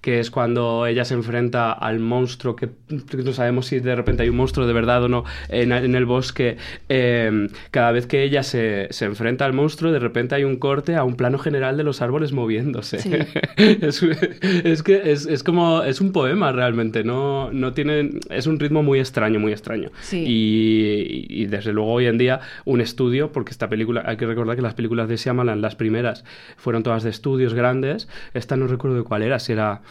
que 0.00 0.18
es 0.20 0.30
cuando 0.30 0.86
ella 0.86 1.04
se 1.04 1.14
enfrenta 1.14 1.72
al 1.72 1.98
monstruo, 1.98 2.56
que 2.56 2.70
no 2.88 3.32
sabemos 3.32 3.66
si 3.66 3.80
de 3.80 3.94
repente 3.94 4.22
hay 4.22 4.28
un 4.28 4.36
monstruo 4.36 4.66
de 4.66 4.72
verdad 4.72 5.04
o 5.04 5.08
no 5.08 5.24
en, 5.48 5.72
en 5.72 5.94
el 5.94 6.06
bosque, 6.06 6.56
eh, 6.88 7.48
cada 7.70 7.92
vez 7.92 8.06
que 8.06 8.22
ella 8.22 8.42
se, 8.42 8.88
se 8.90 9.04
enfrenta 9.04 9.44
al 9.44 9.52
monstruo, 9.52 9.92
de 9.92 9.98
repente 9.98 10.34
hay 10.34 10.44
un 10.44 10.56
corte 10.56 10.96
a 10.96 11.04
un 11.04 11.16
plano 11.16 11.38
general 11.38 11.76
de 11.76 11.84
los 11.84 12.00
árboles 12.00 12.32
moviéndose. 12.32 12.98
Sí. 12.98 13.12
es, 13.56 14.02
es 14.02 14.82
que 14.82 15.12
es, 15.12 15.26
es 15.26 15.42
como, 15.42 15.82
es 15.82 16.00
un 16.00 16.12
poema 16.12 16.52
realmente, 16.52 17.04
no, 17.04 17.50
no 17.52 17.72
tiene, 17.72 18.10
es 18.30 18.46
un 18.46 18.58
ritmo 18.58 18.82
muy 18.82 18.98
extraño, 18.98 19.38
muy 19.38 19.52
extraño. 19.52 19.90
Sí. 20.00 20.24
Y, 20.26 21.26
y 21.28 21.46
desde 21.46 21.72
luego 21.72 21.92
hoy 21.92 22.06
en 22.06 22.18
día 22.18 22.40
un 22.64 22.80
estudio, 22.80 23.32
porque 23.32 23.50
esta 23.50 23.68
película, 23.68 24.02
hay 24.06 24.16
que 24.16 24.26
recordar 24.26 24.56
que 24.56 24.62
las 24.62 24.74
películas 24.74 25.08
de 25.08 25.16
Shyamalan, 25.16 25.60
las 25.60 25.76
primeras, 25.76 26.24
fueron 26.56 26.82
todas 26.82 27.02
de 27.02 27.10
estudios 27.10 27.52
grandes, 27.54 28.08
esta 28.32 28.56
no 28.56 28.66
recuerdo 28.66 28.96
de 28.96 29.04
cuál 29.04 29.22
era, 29.22 29.38
si 29.38 29.52
era... 29.52 29.82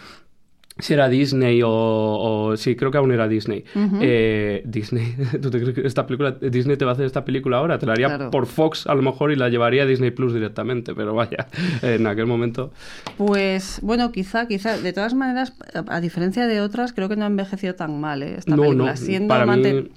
Si 0.79 0.93
era 0.93 1.09
Disney 1.09 1.61
o, 1.61 1.69
o- 1.69 2.57
Sí, 2.57 2.75
creo 2.75 2.89
que 2.89 2.97
aún 2.97 3.11
era 3.11 3.27
Disney. 3.27 3.63
Eh, 4.01 4.61
Disney. 4.65 5.13
¿Tú 5.41 5.51
te 5.51 5.59
crees 5.59 5.75
que 5.75 5.85
esta 5.85 6.05
película... 6.07 6.31
Disney 6.39 6.77
te 6.77 6.85
va 6.85 6.91
a 6.91 6.93
hacer 6.93 7.05
esta 7.05 7.25
película 7.25 7.57
ahora? 7.57 7.77
Te 7.79 7.85
la 7.85 7.91
haría 7.93 8.07
Claro. 8.07 8.31
por 8.31 8.45
Fox 8.45 8.87
a 8.87 8.95
lo 8.95 9.01
mejor 9.01 9.31
y 9.31 9.35
la 9.35 9.49
llevaría 9.49 9.83
a 9.83 9.85
Disney 9.85 10.11
Plus 10.11 10.33
directamente, 10.33 10.95
pero 10.95 11.13
vaya, 11.13 11.47
en 11.81 12.07
aquel 12.07 12.25
momento... 12.27 12.71
Pues 13.17 13.79
bueno, 13.81 14.11
quizá, 14.11 14.47
quizá. 14.47 14.77
De 14.77 14.93
todas 14.93 15.13
maneras, 15.13 15.53
a, 15.87 15.99
diferencia 16.01 16.47
de 16.47 16.61
otras, 16.61 16.93
creo 16.93 17.09
que 17.09 17.15
no 17.17 17.25
ha 17.25 17.27
envejecido 17.27 17.75
tan 17.75 17.99
mal, 17.99 18.23
¿eh? 18.23 18.35
Esta 18.37 18.55
no, 18.55 18.63
película. 18.63 18.91
no, 18.91 18.97
Siendo 18.97 19.27
para 19.27 19.45
manten- 19.45 19.83
mí... 19.83 19.89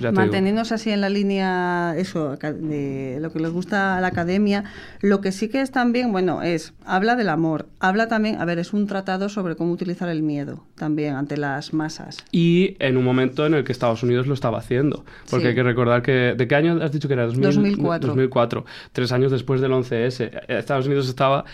Ya 0.00 0.10
digo. 0.10 0.60
Así 0.74 0.90
en 0.90 1.00
la 1.00 1.08
línea, 1.08 1.94
eso, 1.96 2.36
de 2.36 3.18
lo 3.20 3.32
que 3.32 3.38
les 3.38 3.50
gusta 3.50 3.96
a 3.96 4.00
la 4.00 4.08
academia, 4.08 4.64
lo 5.00 5.20
que 5.20 5.30
sí 5.30 5.48
que 5.48 5.60
es 5.60 5.70
también, 5.70 6.10
bueno, 6.10 6.42
es, 6.42 6.72
habla 6.84 7.16
del 7.16 7.28
amor, 7.28 7.66
habla 7.80 8.08
también, 8.08 8.40
a 8.40 8.44
ver, 8.44 8.58
es 8.58 8.72
un 8.72 8.86
tratado 8.86 9.28
sobre 9.28 9.56
cómo 9.56 9.72
utilizar 9.72 10.08
el 10.08 10.22
miedo 10.22 10.64
también 10.74 11.14
ante 11.14 11.36
las 11.36 11.72
masas. 11.72 12.24
Y 12.32 12.76
en 12.80 12.96
un 12.96 13.04
momento 13.04 13.46
en 13.46 13.54
el 13.54 13.64
que 13.64 13.72
Estados 13.72 14.02
Unidos 14.02 14.26
lo 14.26 14.34
estaba 14.34 14.58
haciendo. 14.58 15.04
Porque 15.30 15.44
Sí. 15.44 15.48
hay 15.48 15.54
que 15.54 15.62
recordar 15.62 16.02
que... 16.02 16.34
¿De 16.36 16.48
qué 16.48 16.54
año 16.56 16.78
has 16.82 16.90
dicho 16.92 17.06
que 17.08 17.14
era? 17.14 17.26
2000 17.26 17.42
2004. 17.44 18.08
2004. 18.08 18.64
Tres 18.92 19.12
años 19.12 19.30
después 19.30 19.60
del 19.60 19.72
11S. 19.72 20.30
Estados 20.48 20.86
Unidos 20.86 21.08
estaba 21.08 21.44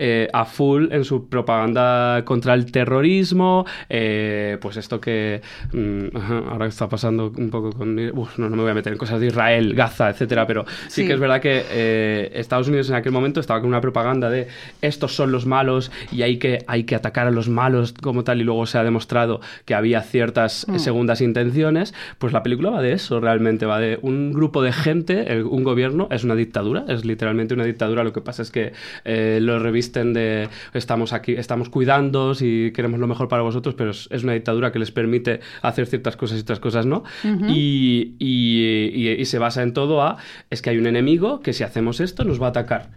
eh, 0.00 0.28
a 0.32 0.44
full 0.46 0.88
en 0.92 1.04
su 1.04 1.28
propaganda 1.28 2.24
contra 2.24 2.54
el 2.54 2.70
terrorismo. 2.72 3.66
eh, 3.88 4.56
pues 4.60 4.76
esto 4.76 5.00
que... 5.00 5.40
mm, 5.72 6.16
ahora 6.50 6.66
está 6.66 6.88
pasando 6.88 7.32
un 7.36 7.50
poco 7.50 7.70
con 7.72 7.98
uf, 8.14 8.38
no, 8.38 8.48
no 8.48 8.56
me 8.56 8.62
voy 8.62 8.70
a 8.70 8.74
meter 8.74 8.92
en 8.92 8.98
cosas 8.98 9.20
de 9.20 9.26
Israel, 9.26 9.74
Gaza, 9.74 10.10
etcétera, 10.10 10.46
pero 10.46 10.64
sí, 10.88 11.02
Sí. 11.02 11.06
que 11.06 11.12
es 11.14 11.20
verdad 11.20 11.40
que 11.40 11.62
eh, 11.70 12.30
Estados 12.34 12.68
Unidos 12.68 12.88
en 12.90 12.96
aquel 12.96 13.12
momento 13.12 13.40
estaba 13.40 13.60
con 13.60 13.68
una 13.68 13.80
propaganda 13.80 14.30
de 14.30 14.48
estos 14.82 15.14
son 15.14 15.32
los 15.32 15.44
malos 15.46 15.90
y 16.12 16.22
hay 16.22 16.38
que, 16.38 16.58
hay 16.66 16.84
que 16.84 16.94
atacar 16.94 17.26
a 17.26 17.30
los 17.30 17.48
malos 17.48 17.92
como 17.92 18.24
tal 18.24 18.40
y 18.40 18.44
luego 18.44 18.66
se 18.66 18.78
ha 18.78 18.84
demostrado 18.84 19.40
que 19.64 19.74
había 19.74 20.00
ciertas 20.02 20.66
Mm. 20.68 20.78
segundas 20.78 21.20
intenciones, 21.20 21.94
pues 22.18 22.32
la 22.32 22.42
película 22.42 22.70
va 22.70 22.80
de 22.82 22.92
eso 22.92 23.20
realmente, 23.20 23.66
va 23.66 23.78
de 23.80 23.98
un 24.02 24.32
grupo 24.32 24.62
de 24.62 24.72
gente, 24.72 25.32
el- 25.32 25.44
un 25.44 25.62
gobierno, 25.64 26.08
es 26.10 26.24
una 26.24 26.34
dictadura, 26.34 26.84
es 26.88 27.04
literalmente 27.04 27.54
una 27.54 27.64
dictadura, 27.64 28.04
lo 28.04 28.12
que 28.12 28.20
pasa 28.20 28.42
es 28.42 28.50
que 28.50 28.72
eh, 29.04 29.38
lo 29.42 29.58
revisten 29.90 30.12
de 30.12 30.48
estamos 30.74 31.12
aquí, 31.12 31.32
estamos 31.32 31.68
cuidándoos 31.68 32.42
y 32.42 32.72
queremos 32.72 33.00
lo 33.00 33.06
mejor 33.06 33.28
para 33.28 33.42
vosotros, 33.42 33.74
pero 33.74 33.90
es, 33.90 34.08
una 34.22 34.32
dictadura 34.34 34.70
que 34.72 34.78
les 34.78 34.90
permite 34.92 35.40
hacer 35.62 35.86
ciertas 35.86 36.16
cosas 36.16 36.38
y 36.38 36.40
otras 36.42 36.60
cosas 36.60 36.86
no. 36.86 37.02
Ujú. 37.24 37.46
y, 37.48 38.14
y- 38.18 38.90
y- 38.94 39.20
y 39.20 39.24
se 39.24 39.38
basa 39.38 39.62
en 39.62 39.72
todo 39.72 40.02
a, 40.02 40.16
es 40.50 40.62
que 40.62 40.70
hay 40.70 40.78
un 40.78 40.86
enemigo 40.86 41.40
que 41.40 41.52
si 41.52 41.64
hacemos 41.64 42.00
esto 42.00 42.24
nos 42.24 42.40
va 42.40 42.46
a 42.46 42.50
atacar. 42.50 42.90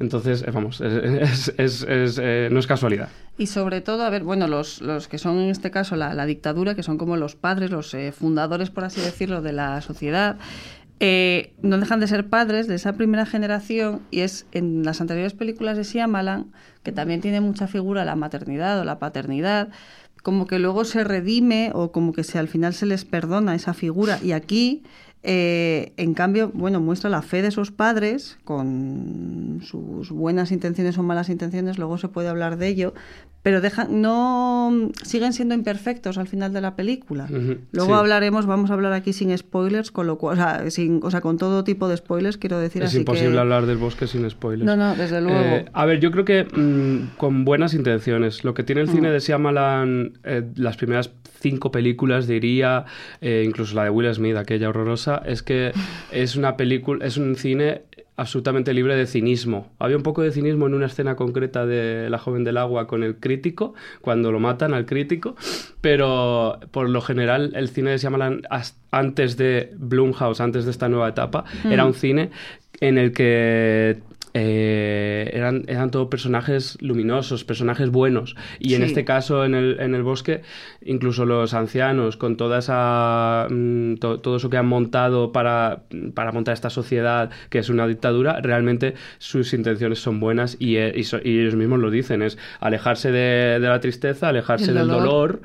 Entonces, 0.00 0.42
eh, 0.46 0.50
vamos, 0.52 0.80
es- 0.80 1.52
es- 1.58 1.82
es, 1.82 2.20
eh, 2.22 2.48
no 2.52 2.60
es 2.60 2.66
casualidad. 2.68 3.08
Y 3.36 3.46
sobre 3.46 3.80
todo, 3.80 4.04
a 4.04 4.10
ver, 4.10 4.22
bueno, 4.24 4.46
los, 4.46 4.80
los 4.80 5.06
que 5.08 5.18
son 5.18 5.38
en 5.38 5.50
este 5.50 5.70
caso 5.70 5.96
la, 5.96 6.14
la 6.14 6.24
dictadura, 6.26 6.74
que 6.74 6.82
son 6.84 6.98
como 6.98 7.16
los 7.16 7.34
padres, 7.36 7.70
los 7.70 7.92
eh, 7.94 8.12
fundadores, 8.12 8.70
por 8.70 8.84
así 8.84 9.00
decirlo, 9.00 9.42
de 9.42 9.52
la 9.52 9.80
sociedad, 9.80 10.36
eh, 11.00 11.52
no 11.62 11.78
dejan 11.78 12.00
de 12.00 12.08
ser 12.08 12.28
padres 12.28 12.66
de 12.66 12.74
esa 12.74 12.94
primera 12.94 13.24
generación 13.24 14.02
y 14.10 14.20
es 14.20 14.46
en 14.52 14.82
las 14.82 15.00
anteriores 15.00 15.32
películas 15.32 15.76
de 15.76 15.84
Shyamalan, 15.84 16.52
que 16.82 16.90
también 16.90 17.20
tiene 17.20 17.40
mucha 17.40 17.68
figura 17.68 18.04
la 18.04 18.16
maternidad 18.16 18.80
o 18.80 18.84
la 18.84 18.98
paternidad, 18.98 19.68
como 20.22 20.46
que 20.46 20.58
luego 20.58 20.84
se 20.84 21.04
redime 21.04 21.70
o 21.74 21.92
como 21.92 22.12
que 22.12 22.24
se, 22.24 22.38
al 22.38 22.48
final 22.48 22.74
se 22.74 22.86
les 22.86 23.04
perdona 23.04 23.54
esa 23.54 23.74
figura. 23.74 24.18
Y 24.22 24.32
aquí, 24.32 24.82
eh, 25.22 25.92
en 25.96 26.14
cambio, 26.14 26.50
bueno, 26.52 26.80
muestra 26.80 27.10
la 27.10 27.22
fe 27.22 27.42
de 27.42 27.48
esos 27.48 27.70
padres 27.70 28.36
con 28.44 29.60
sus 29.62 30.10
buenas 30.10 30.50
intenciones 30.50 30.98
o 30.98 31.04
malas 31.04 31.28
intenciones, 31.28 31.78
luego 31.78 31.98
se 31.98 32.08
puede 32.08 32.28
hablar 32.28 32.56
de 32.56 32.66
ello, 32.66 32.94
pero 33.48 33.62
dejan, 33.62 34.02
no 34.02 34.90
siguen 35.04 35.32
siendo 35.32 35.54
imperfectos 35.54 36.18
al 36.18 36.26
final 36.28 36.52
de 36.52 36.60
la 36.60 36.76
película. 36.76 37.26
Luego 37.72 37.94
sí. 37.94 37.98
hablaremos, 37.98 38.44
vamos 38.44 38.70
a 38.70 38.74
hablar 38.74 38.92
aquí 38.92 39.14
sin 39.14 39.34
spoilers, 39.38 39.90
con 39.90 40.06
lo 40.06 40.18
cual, 40.18 40.34
o 40.34 40.36
sea, 40.36 40.70
sin, 40.70 41.00
o 41.02 41.10
sea, 41.10 41.22
con 41.22 41.38
todo 41.38 41.64
tipo 41.64 41.88
de 41.88 41.96
spoilers, 41.96 42.36
quiero 42.36 42.58
decir 42.58 42.82
Es 42.82 42.90
así 42.90 42.98
imposible 42.98 43.32
que... 43.32 43.38
hablar 43.38 43.64
del 43.64 43.78
bosque 43.78 44.06
sin 44.06 44.28
spoilers. 44.28 44.66
No, 44.66 44.76
no, 44.76 44.94
desde 44.94 45.22
luego. 45.22 45.38
Eh, 45.40 45.64
a 45.72 45.86
ver, 45.86 45.98
yo 45.98 46.10
creo 46.10 46.26
que 46.26 46.44
mm, 46.44 47.16
con 47.16 47.46
buenas 47.46 47.72
intenciones. 47.72 48.44
Lo 48.44 48.52
que 48.52 48.64
tiene 48.64 48.82
el 48.82 48.88
Mm. 48.88 48.92
cine 48.92 49.10
de 49.12 49.18
Shyamalan, 49.20 50.18
eh, 50.24 50.42
las 50.56 50.76
primeras 50.76 51.10
cinco 51.40 51.70
películas, 51.70 52.26
diría, 52.26 52.84
eh, 53.22 53.44
incluso 53.46 53.74
la 53.76 53.84
de 53.84 53.88
Will 53.90 54.12
Smith, 54.14 54.36
aquella 54.36 54.68
horrorosa, 54.68 55.22
es 55.24 55.42
que 55.42 55.72
es 56.12 56.36
una 56.36 56.58
película, 56.58 57.06
es 57.06 57.16
un 57.16 57.34
cine 57.34 57.80
absolutamente 58.18 58.74
libre 58.74 58.94
de 58.96 59.06
cinismo. 59.06 59.72
Había 59.78 59.96
un 59.96 60.02
poco 60.02 60.22
de 60.22 60.32
cinismo 60.32 60.66
en 60.66 60.74
una 60.74 60.86
escena 60.86 61.16
concreta 61.16 61.64
de 61.64 62.10
La 62.10 62.18
joven 62.18 62.44
del 62.44 62.56
agua 62.58 62.86
con 62.86 63.02
el 63.02 63.16
crítico, 63.16 63.74
cuando 64.02 64.30
lo 64.32 64.40
matan 64.40 64.74
al 64.74 64.84
crítico, 64.84 65.36
pero 65.80 66.58
por 66.70 66.88
lo 66.90 67.00
general 67.00 67.52
el 67.54 67.68
cine 67.68 67.90
de 67.92 67.98
Shyamalan 67.98 68.42
antes 68.90 69.36
de 69.36 69.72
Blumhouse, 69.78 70.40
antes 70.40 70.64
de 70.64 70.70
esta 70.72 70.88
nueva 70.88 71.08
etapa, 71.08 71.44
Mm. 71.64 71.72
era 71.72 71.84
un 71.86 71.94
cine 71.94 72.30
en 72.80 72.98
el 72.98 73.12
que 73.12 73.98
eh, 74.40 75.30
eran, 75.32 75.64
eran 75.68 75.90
todos 75.90 76.08
personajes 76.08 76.78
luminosos, 76.80 77.44
personajes 77.44 77.90
buenos. 77.90 78.36
Y 78.58 78.74
en 78.74 78.80
Sí. 78.82 78.86
este 78.86 79.04
caso, 79.04 79.44
en 79.44 79.54
el, 79.54 79.80
en 79.80 79.94
el 79.94 80.02
bosque, 80.02 80.42
incluso 80.84 81.24
los 81.26 81.54
ancianos, 81.54 82.16
con 82.16 82.36
toda 82.36 82.58
esa, 82.60 83.46
mm, 83.50 83.96
to- 83.96 84.20
todo 84.20 84.36
eso 84.36 84.48
que 84.50 84.56
han 84.56 84.66
montado 84.66 85.32
para, 85.32 85.82
para 86.14 86.32
montar 86.32 86.54
esta 86.54 86.70
sociedad, 86.70 87.30
que 87.50 87.58
es 87.58 87.68
una 87.68 87.86
dictadura, 87.86 88.40
realmente 88.40 88.94
sus 89.18 89.52
intenciones 89.54 89.98
son 89.98 90.20
buenas 90.20 90.56
y, 90.60 90.76
eh, 90.76 90.92
y 90.94 91.04
so- 91.04 91.20
y 91.22 91.40
ellos 91.40 91.56
mismos 91.56 91.80
lo 91.80 91.90
dicen, 91.90 92.22
es 92.22 92.38
alejarse 92.60 93.10
de, 93.10 93.58
de 93.60 93.68
la 93.68 93.80
tristeza, 93.80 94.28
alejarse 94.28 94.70
El 94.70 94.76
del 94.78 94.88
dolor. 94.88 95.02
dolor, 95.08 95.42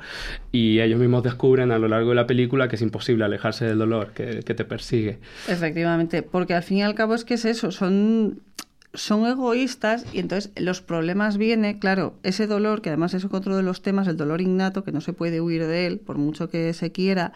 y 0.52 0.80
ellos 0.80 1.00
mismos 1.00 1.22
descubren 1.24 1.72
a 1.72 1.78
lo 1.78 1.88
largo 1.88 2.10
de 2.10 2.14
la 2.16 2.26
película 2.26 2.68
que 2.68 2.76
es 2.76 2.82
imposible 2.82 3.24
alejarse 3.24 3.64
del 3.66 3.78
dolor, 3.78 4.12
que, 4.14 4.40
que 4.44 4.54
te 4.54 4.64
persigue. 4.64 5.18
Efectivamente, 5.48 6.22
porque 6.22 6.54
al 6.54 6.62
fin 6.62 6.78
y 6.78 6.82
al 6.82 6.94
cabo 6.94 7.14
es 7.14 7.24
que 7.24 7.34
es 7.34 7.44
eso, 7.44 7.70
son, 7.72 8.40
son 8.94 9.26
egoístas 9.26 10.06
y 10.12 10.20
entonces 10.20 10.52
los 10.56 10.80
problemas 10.80 11.36
viene, 11.36 11.78
claro, 11.78 12.14
ese 12.22 12.46
dolor, 12.46 12.80
que 12.80 12.90
además 12.90 13.14
es 13.14 13.24
otro 13.24 13.56
de 13.56 13.62
los 13.62 13.82
temas, 13.82 14.08
el 14.08 14.16
dolor 14.16 14.40
innato, 14.40 14.84
que 14.84 14.92
no 14.92 15.00
se 15.00 15.12
puede 15.12 15.40
huir 15.40 15.66
de 15.66 15.86
él, 15.86 15.98
por 15.98 16.16
mucho 16.16 16.48
que 16.48 16.72
se 16.72 16.92
quiera, 16.92 17.32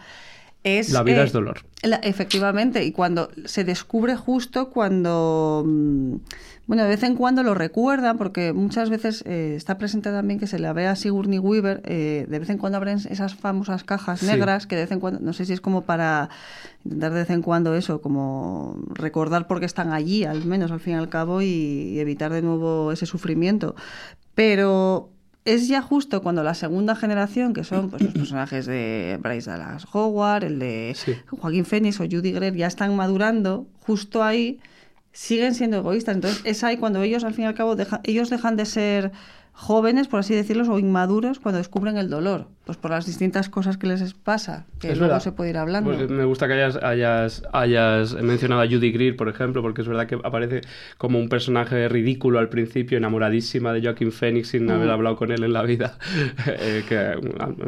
es... 0.63 0.89
La 0.91 1.03
vida 1.03 1.21
eh, 1.21 1.25
es 1.25 1.31
dolor. 1.31 1.61
la- 1.83 1.97
efectivamente, 1.97 2.83
y 2.83 2.91
cuando 2.91 3.29
se 3.45 3.63
descubre 3.63 4.15
justo 4.15 4.69
cuando, 4.69 5.63
mm, 5.65 6.15
bueno, 6.67 6.83
de 6.83 6.89
vez 6.89 7.03
en 7.03 7.15
cuando 7.15 7.41
lo 7.43 7.53
recuerdan, 7.55 8.17
porque 8.17 8.53
muchas 8.53 8.89
veces 8.89 9.23
eh, 9.25 9.53
está 9.55 9.77
presente 9.77 10.11
también 10.11 10.39
que 10.39 10.47
se 10.47 10.59
la 10.59 10.73
ve 10.73 10.85
a 10.87 10.95
Sigourney 10.95 11.39
Weaver, 11.39 11.81
eh, 11.85 12.25
de 12.29 12.39
vez 12.39 12.49
en 12.49 12.57
cuando 12.57 12.77
abren 12.77 12.99
esas 13.09 13.35
famosas 13.35 13.83
cajas 13.83 14.19
Sí. 14.19 14.25
negras, 14.27 14.67
que 14.67 14.75
de 14.75 14.81
vez 14.83 14.91
en 14.91 14.99
cuando, 14.99 15.19
no 15.21 15.33
sé 15.33 15.45
si 15.45 15.53
es 15.53 15.61
como 15.61 15.81
para 15.83 16.29
intentar 16.83 17.13
de 17.13 17.19
vez 17.21 17.29
en 17.29 17.41
cuando 17.41 17.73
eso, 17.75 18.01
como 18.01 18.77
recordar 18.93 19.47
por 19.47 19.59
qué 19.59 19.65
están 19.65 19.93
allí, 19.93 20.25
al 20.25 20.45
menos 20.45 20.71
al 20.71 20.79
fin 20.79 20.93
y 20.93 20.97
al 20.97 21.09
cabo, 21.09 21.41
y, 21.41 21.45
y 21.47 21.99
evitar 21.99 22.31
de 22.33 22.41
nuevo 22.41 22.91
ese 22.91 23.05
sufrimiento. 23.05 23.75
Pero 24.35 25.09
es 25.53 25.67
ya 25.67 25.81
justo 25.81 26.21
cuando 26.21 26.43
la 26.43 26.53
segunda 26.53 26.95
generación, 26.95 27.53
que 27.53 27.63
son 27.63 27.89
pues, 27.89 28.01
los 28.01 28.13
personajes 28.13 28.65
de 28.65 29.17
Bryce 29.21 29.49
Dallas 29.49 29.85
Howard, 29.93 30.43
el 30.43 30.59
de 30.59 30.93
Sí. 30.95 31.13
Joaquín 31.27 31.65
Phoenix 31.65 31.99
o 31.99 32.03
Judy 32.03 32.31
Greer, 32.31 32.55
ya 32.55 32.67
están 32.67 32.95
madurando, 32.95 33.67
justo 33.85 34.23
ahí 34.23 34.59
siguen 35.11 35.55
siendo 35.55 35.77
egoístas. 35.77 36.15
Entonces 36.15 36.41
es 36.45 36.63
ahí 36.63 36.77
cuando 36.77 37.01
ellos, 37.01 37.23
al 37.23 37.33
fin 37.33 37.45
y 37.45 37.47
al 37.47 37.55
cabo, 37.55 37.75
deja- 37.75 38.01
ellos 38.03 38.29
dejan 38.29 38.55
de 38.55 38.65
ser 38.65 39.11
jóvenes, 39.53 40.07
por 40.07 40.19
así 40.21 40.33
decirlo, 40.33 40.71
o 40.71 40.79
inmaduros 40.79 41.39
cuando 41.39 41.57
descubren 41.57 41.97
el 41.97 42.09
dolor, 42.09 42.47
pues 42.69 42.77
por 42.77 42.91
las 42.91 43.07
distintas 43.07 43.49
cosas 43.49 43.77
que 43.77 43.87
les 43.87 44.13
pasa, 44.13 44.67
que 44.79 44.91
Es 44.91 44.99
luego 44.99 45.13
verdad. 45.13 45.23
se 45.23 45.31
puede 45.31 45.49
ir 45.49 45.57
hablando. 45.57 45.89
Pues 45.91 46.07
me 46.07 46.23
gusta 46.23 46.45
que 46.47 46.53
hayas, 46.53 46.75
hayas, 46.83 47.41
hayas 47.51 48.13
mencionado 48.21 48.61
a 48.61 48.67
Judy 48.67 48.91
Greer, 48.91 49.15
por 49.15 49.27
ejemplo, 49.27 49.63
porque 49.63 49.81
es 49.81 49.87
verdad 49.87 50.05
que 50.05 50.13
aparece 50.23 50.61
como 50.99 51.17
un 51.17 51.29
personaje 51.29 51.89
ridículo 51.89 52.37
al 52.37 52.47
principio, 52.49 52.99
enamoradísima 52.99 53.73
de 53.73 53.81
Joaquin 53.81 54.11
Phoenix 54.11 54.49
sin 54.49 54.67
Mm. 54.67 54.69
haber 54.69 54.89
hablado 54.91 55.15
con 55.15 55.31
él 55.31 55.43
en 55.43 55.51
la 55.51 55.63
vida, 55.63 55.97
eh, 56.45 56.83
que 56.87 57.15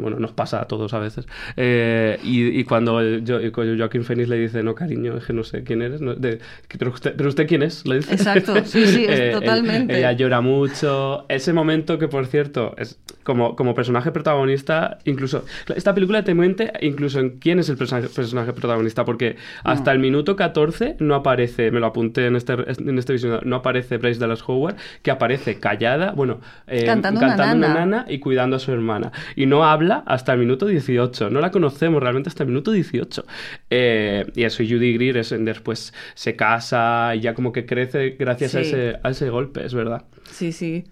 bueno, 0.00 0.20
nos 0.20 0.30
pasa 0.30 0.60
a 0.62 0.68
todos 0.68 0.94
a 0.94 1.00
veces. 1.00 1.26
Eh, 1.56 2.20
y, 2.22 2.60
y 2.60 2.62
cuando 2.62 3.00
Jo- 3.26 3.40
Joaquin 3.52 4.04
Phoenix 4.04 4.28
le 4.28 4.36
dice, 4.38 4.62
no, 4.62 4.76
cariño, 4.76 5.16
es 5.16 5.24
que 5.24 5.32
no 5.32 5.42
sé 5.42 5.64
quién 5.64 5.82
eres, 5.82 6.00
no, 6.00 6.14
de- 6.14 6.38
pero, 6.78 6.92
usted, 6.92 7.16
¿pero 7.16 7.28
usted 7.28 7.48
quién 7.48 7.64
es? 7.64 7.84
Le 7.88 7.96
dice. 7.96 8.14
Exacto, 8.14 8.54
sí, 8.64 8.86
sí, 8.86 9.04
es 9.08 9.18
Eh, 9.18 9.30
totalmente. 9.32 9.98
ella 9.98 10.12
llora 10.12 10.40
mucho. 10.40 11.24
Ese 11.28 11.52
momento 11.52 11.98
que, 11.98 12.06
por 12.06 12.24
cierto, 12.26 12.76
es 12.78 13.00
como, 13.24 13.56
como 13.56 13.74
personaje 13.74 14.10
protagonista, 14.12 14.91
incluso. 15.04 15.44
Esta 15.74 15.94
película 15.94 16.24
te 16.24 16.34
miente 16.34 16.72
incluso 16.80 17.20
en 17.20 17.38
quién 17.38 17.58
es 17.58 17.68
el 17.68 17.76
personaje, 17.76 18.08
personaje 18.08 18.52
protagonista, 18.52 19.04
porque 19.04 19.36
hasta 19.64 19.92
el 19.92 19.98
minuto 19.98 20.36
14 20.36 20.96
no 21.00 21.14
aparece, 21.14 21.70
me 21.70 21.80
lo 21.80 21.86
apunté 21.86 22.26
en 22.26 22.36
este, 22.36 22.52
en 22.52 22.98
este 22.98 23.12
visionado, 23.12 23.42
no 23.44 23.56
aparece 23.56 23.98
Bryce 23.98 24.20
Dallas 24.20 24.42
Howard, 24.46 24.76
que 25.02 25.10
aparece 25.10 25.58
callada, 25.58 26.12
bueno, 26.12 26.40
eh, 26.66 26.84
Cantando 26.84 27.20
una 27.20 27.54
nana. 27.54 28.06
y 28.08 28.18
cuidando 28.18 28.56
a 28.56 28.58
su 28.58 28.72
hermana. 28.72 29.12
Y 29.36 29.46
no 29.46 29.64
habla 29.64 30.02
hasta 30.06 30.32
el 30.32 30.38
minuto 30.38 30.66
18. 30.66 31.30
No 31.30 31.40
la 31.40 31.50
conocemos 31.50 32.02
realmente 32.02 32.28
hasta 32.28 32.42
el 32.42 32.48
minuto 32.48 32.72
18. 32.72 33.24
Eh, 33.70 34.26
y 34.34 34.44
eso, 34.44 34.62
Judy 34.62 34.94
Greer 34.94 35.18
es, 35.18 35.34
después 35.38 35.92
se 36.14 36.36
casa 36.36 37.14
y 37.14 37.20
ya 37.20 37.34
como 37.34 37.52
que 37.52 37.66
crece 37.66 38.16
gracias 38.18 38.54
a, 38.54 38.60
ese, 38.60 38.96
a 39.02 39.10
ese 39.10 39.30
golpe, 39.30 39.64
es 39.64 39.74
verdad. 39.74 40.04
Sí, 40.30 40.52
sí. 40.52 40.84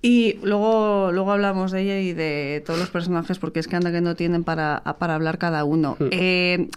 Y 0.00 0.38
luego, 0.42 1.10
luego 1.12 1.32
hablamos 1.32 1.72
de 1.72 1.82
ella 1.82 1.98
y 1.98 2.12
de 2.12 2.62
todos 2.64 2.78
los 2.78 2.90
personajes, 2.90 3.38
porque 3.38 3.58
es 3.58 3.66
que 3.66 3.76
anda 3.76 3.90
que 3.90 4.00
no 4.00 4.14
tienen 4.14 4.44
para, 4.44 4.82
para 4.98 5.14
hablar 5.14 5.38
cada 5.38 5.64
uno. 5.64 5.96
Hmm. 5.98 6.08
Eh, 6.12 6.68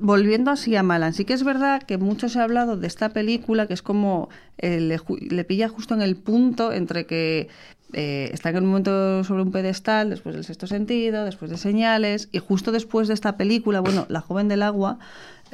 volviendo 0.00 0.50
así 0.50 0.74
a 0.76 0.82
Malan, 0.82 1.12
sí 1.12 1.24
que 1.24 1.34
es 1.34 1.44
verdad 1.44 1.82
que 1.82 1.98
mucho 1.98 2.28
se 2.28 2.40
ha 2.40 2.44
hablado 2.44 2.76
de 2.76 2.86
esta 2.86 3.10
película, 3.10 3.66
que 3.66 3.74
es 3.74 3.82
como 3.82 4.28
eh, 4.58 4.80
le, 4.80 5.44
pilla 5.44 5.68
justo 5.68 5.94
en 5.94 6.02
el 6.02 6.16
punto 6.16 6.72
entre 6.72 7.06
que 7.06 7.48
eh, 7.92 8.30
está 8.32 8.50
en 8.50 8.56
un 8.58 8.66
momento 8.66 9.22
sobre 9.24 9.42
un 9.42 9.52
pedestal, 9.52 10.10
después 10.10 10.34
del 10.34 10.44
sexto 10.44 10.66
sentido, 10.66 11.24
después 11.24 11.50
de 11.50 11.58
señales, 11.58 12.28
y 12.32 12.38
justo 12.38 12.72
después 12.72 13.08
de 13.08 13.14
esta 13.14 13.36
película, 13.36 13.80
bueno, 13.80 14.06
La 14.08 14.20
joven 14.20 14.48
del 14.48 14.62
agua, 14.62 14.98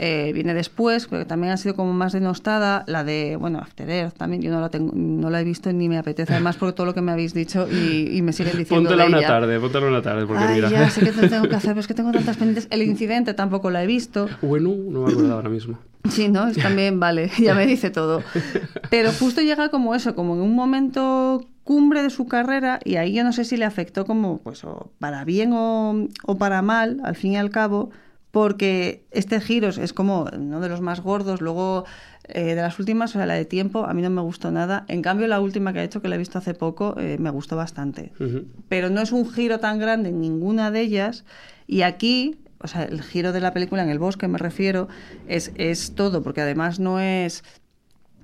eh, 0.02 0.32
viene 0.32 0.54
después, 0.54 1.06
pero 1.10 1.26
también 1.26 1.52
ha 1.52 1.58
sido 1.58 1.76
como 1.76 1.92
más 1.92 2.12
denostada, 2.14 2.84
la 2.86 3.04
de, 3.04 3.36
bueno, 3.36 3.58
After 3.58 3.88
Earth 3.90 4.14
también, 4.16 4.40
yo 4.40 4.50
no 4.50 4.58
la, 4.58 4.70
tengo, 4.70 4.92
no 4.94 5.28
la 5.28 5.42
he 5.42 5.44
visto 5.44 5.70
ni 5.74 5.90
me 5.90 5.98
apetece, 5.98 6.32
además 6.32 6.56
por 6.56 6.72
todo 6.72 6.86
lo 6.86 6.94
que 6.94 7.02
me 7.02 7.12
habéis 7.12 7.34
dicho 7.34 7.68
y, 7.70 8.16
y 8.16 8.22
me 8.22 8.32
siguen 8.32 8.56
diciendo 8.56 8.88
Póntela 8.88 9.02
de 9.04 9.08
una 9.10 9.18
ella. 9.18 9.28
tarde, 9.28 9.60
póntela 9.60 9.86
una 9.88 10.00
tarde, 10.00 10.26
porque 10.26 10.42
Ay, 10.42 10.54
mira. 10.54 10.70
ya 10.70 10.88
sé 10.88 11.02
que 11.02 11.12
te 11.12 11.28
tengo 11.28 11.46
que 11.48 11.54
hacer, 11.56 11.72
pero 11.72 11.80
es 11.80 11.86
que 11.86 11.94
tengo 11.94 12.12
tantas 12.12 12.38
pendientes. 12.38 12.66
El 12.70 12.82
incidente 12.82 13.34
tampoco 13.34 13.70
la 13.70 13.84
he 13.84 13.86
visto. 13.86 14.28
Bueno, 14.40 14.70
no 14.88 15.02
me 15.02 15.12
acuerdo 15.12 15.34
ahora 15.34 15.50
mismo. 15.50 15.78
Sí, 16.08 16.28
¿no? 16.30 16.48
Es 16.48 16.56
también, 16.56 16.98
vale, 16.98 17.30
ya 17.38 17.54
me 17.54 17.66
dice 17.66 17.90
todo. 17.90 18.22
Pero 18.90 19.12
justo 19.12 19.42
llega 19.42 19.68
como 19.68 19.94
eso, 19.94 20.14
como 20.14 20.34
en 20.34 20.40
un 20.40 20.54
momento 20.54 21.44
cumbre 21.62 22.02
de 22.02 22.08
su 22.08 22.26
carrera 22.26 22.80
y 22.84 22.96
ahí 22.96 23.12
yo 23.12 23.22
no 23.22 23.34
sé 23.34 23.44
si 23.44 23.58
le 23.58 23.66
afectó 23.66 24.06
como, 24.06 24.38
pues, 24.38 24.64
o 24.64 24.90
para 24.98 25.24
bien 25.26 25.52
o, 25.52 26.08
o 26.24 26.38
para 26.38 26.62
mal, 26.62 27.00
al 27.04 27.16
fin 27.16 27.32
y 27.32 27.36
al 27.36 27.50
cabo, 27.50 27.90
porque 28.30 29.04
este 29.10 29.40
Giros 29.40 29.78
es 29.78 29.92
como 29.92 30.28
uno 30.32 30.60
de 30.60 30.68
los 30.68 30.80
más 30.80 31.00
gordos, 31.00 31.40
luego 31.40 31.84
eh, 32.28 32.54
de 32.54 32.62
las 32.62 32.78
últimas, 32.78 33.10
o 33.10 33.12
sea, 33.14 33.26
la 33.26 33.34
de 33.34 33.44
tiempo, 33.44 33.86
a 33.86 33.94
mí 33.94 34.02
no 34.02 34.10
me 34.10 34.20
gustó 34.20 34.50
nada. 34.50 34.84
En 34.88 35.02
cambio, 35.02 35.26
la 35.26 35.40
última 35.40 35.72
que 35.72 35.80
ha 35.80 35.84
hecho, 35.84 36.00
que 36.00 36.08
la 36.08 36.14
he 36.14 36.18
visto 36.18 36.38
hace 36.38 36.54
poco, 36.54 36.94
eh, 36.98 37.16
me 37.18 37.30
gustó 37.30 37.56
bastante. 37.56 38.12
Pero 38.68 38.90
no 38.90 39.00
es 39.00 39.12
un 39.12 39.28
giro 39.30 39.58
tan 39.58 39.78
grande 39.78 40.10
en 40.10 40.20
ninguna 40.20 40.70
de 40.70 40.80
ellas. 40.80 41.24
Y 41.66 41.82
aquí, 41.82 42.38
o 42.60 42.68
sea, 42.68 42.84
el 42.84 43.02
giro 43.02 43.32
de 43.32 43.40
la 43.40 43.52
película, 43.52 43.82
en 43.82 43.90
el 43.90 43.98
bosque 43.98 44.28
me 44.28 44.38
refiero, 44.38 44.88
es, 45.26 45.52
es 45.56 45.94
todo, 45.94 46.22
porque 46.22 46.40
además 46.40 46.78
no 46.78 47.00
es 47.00 47.42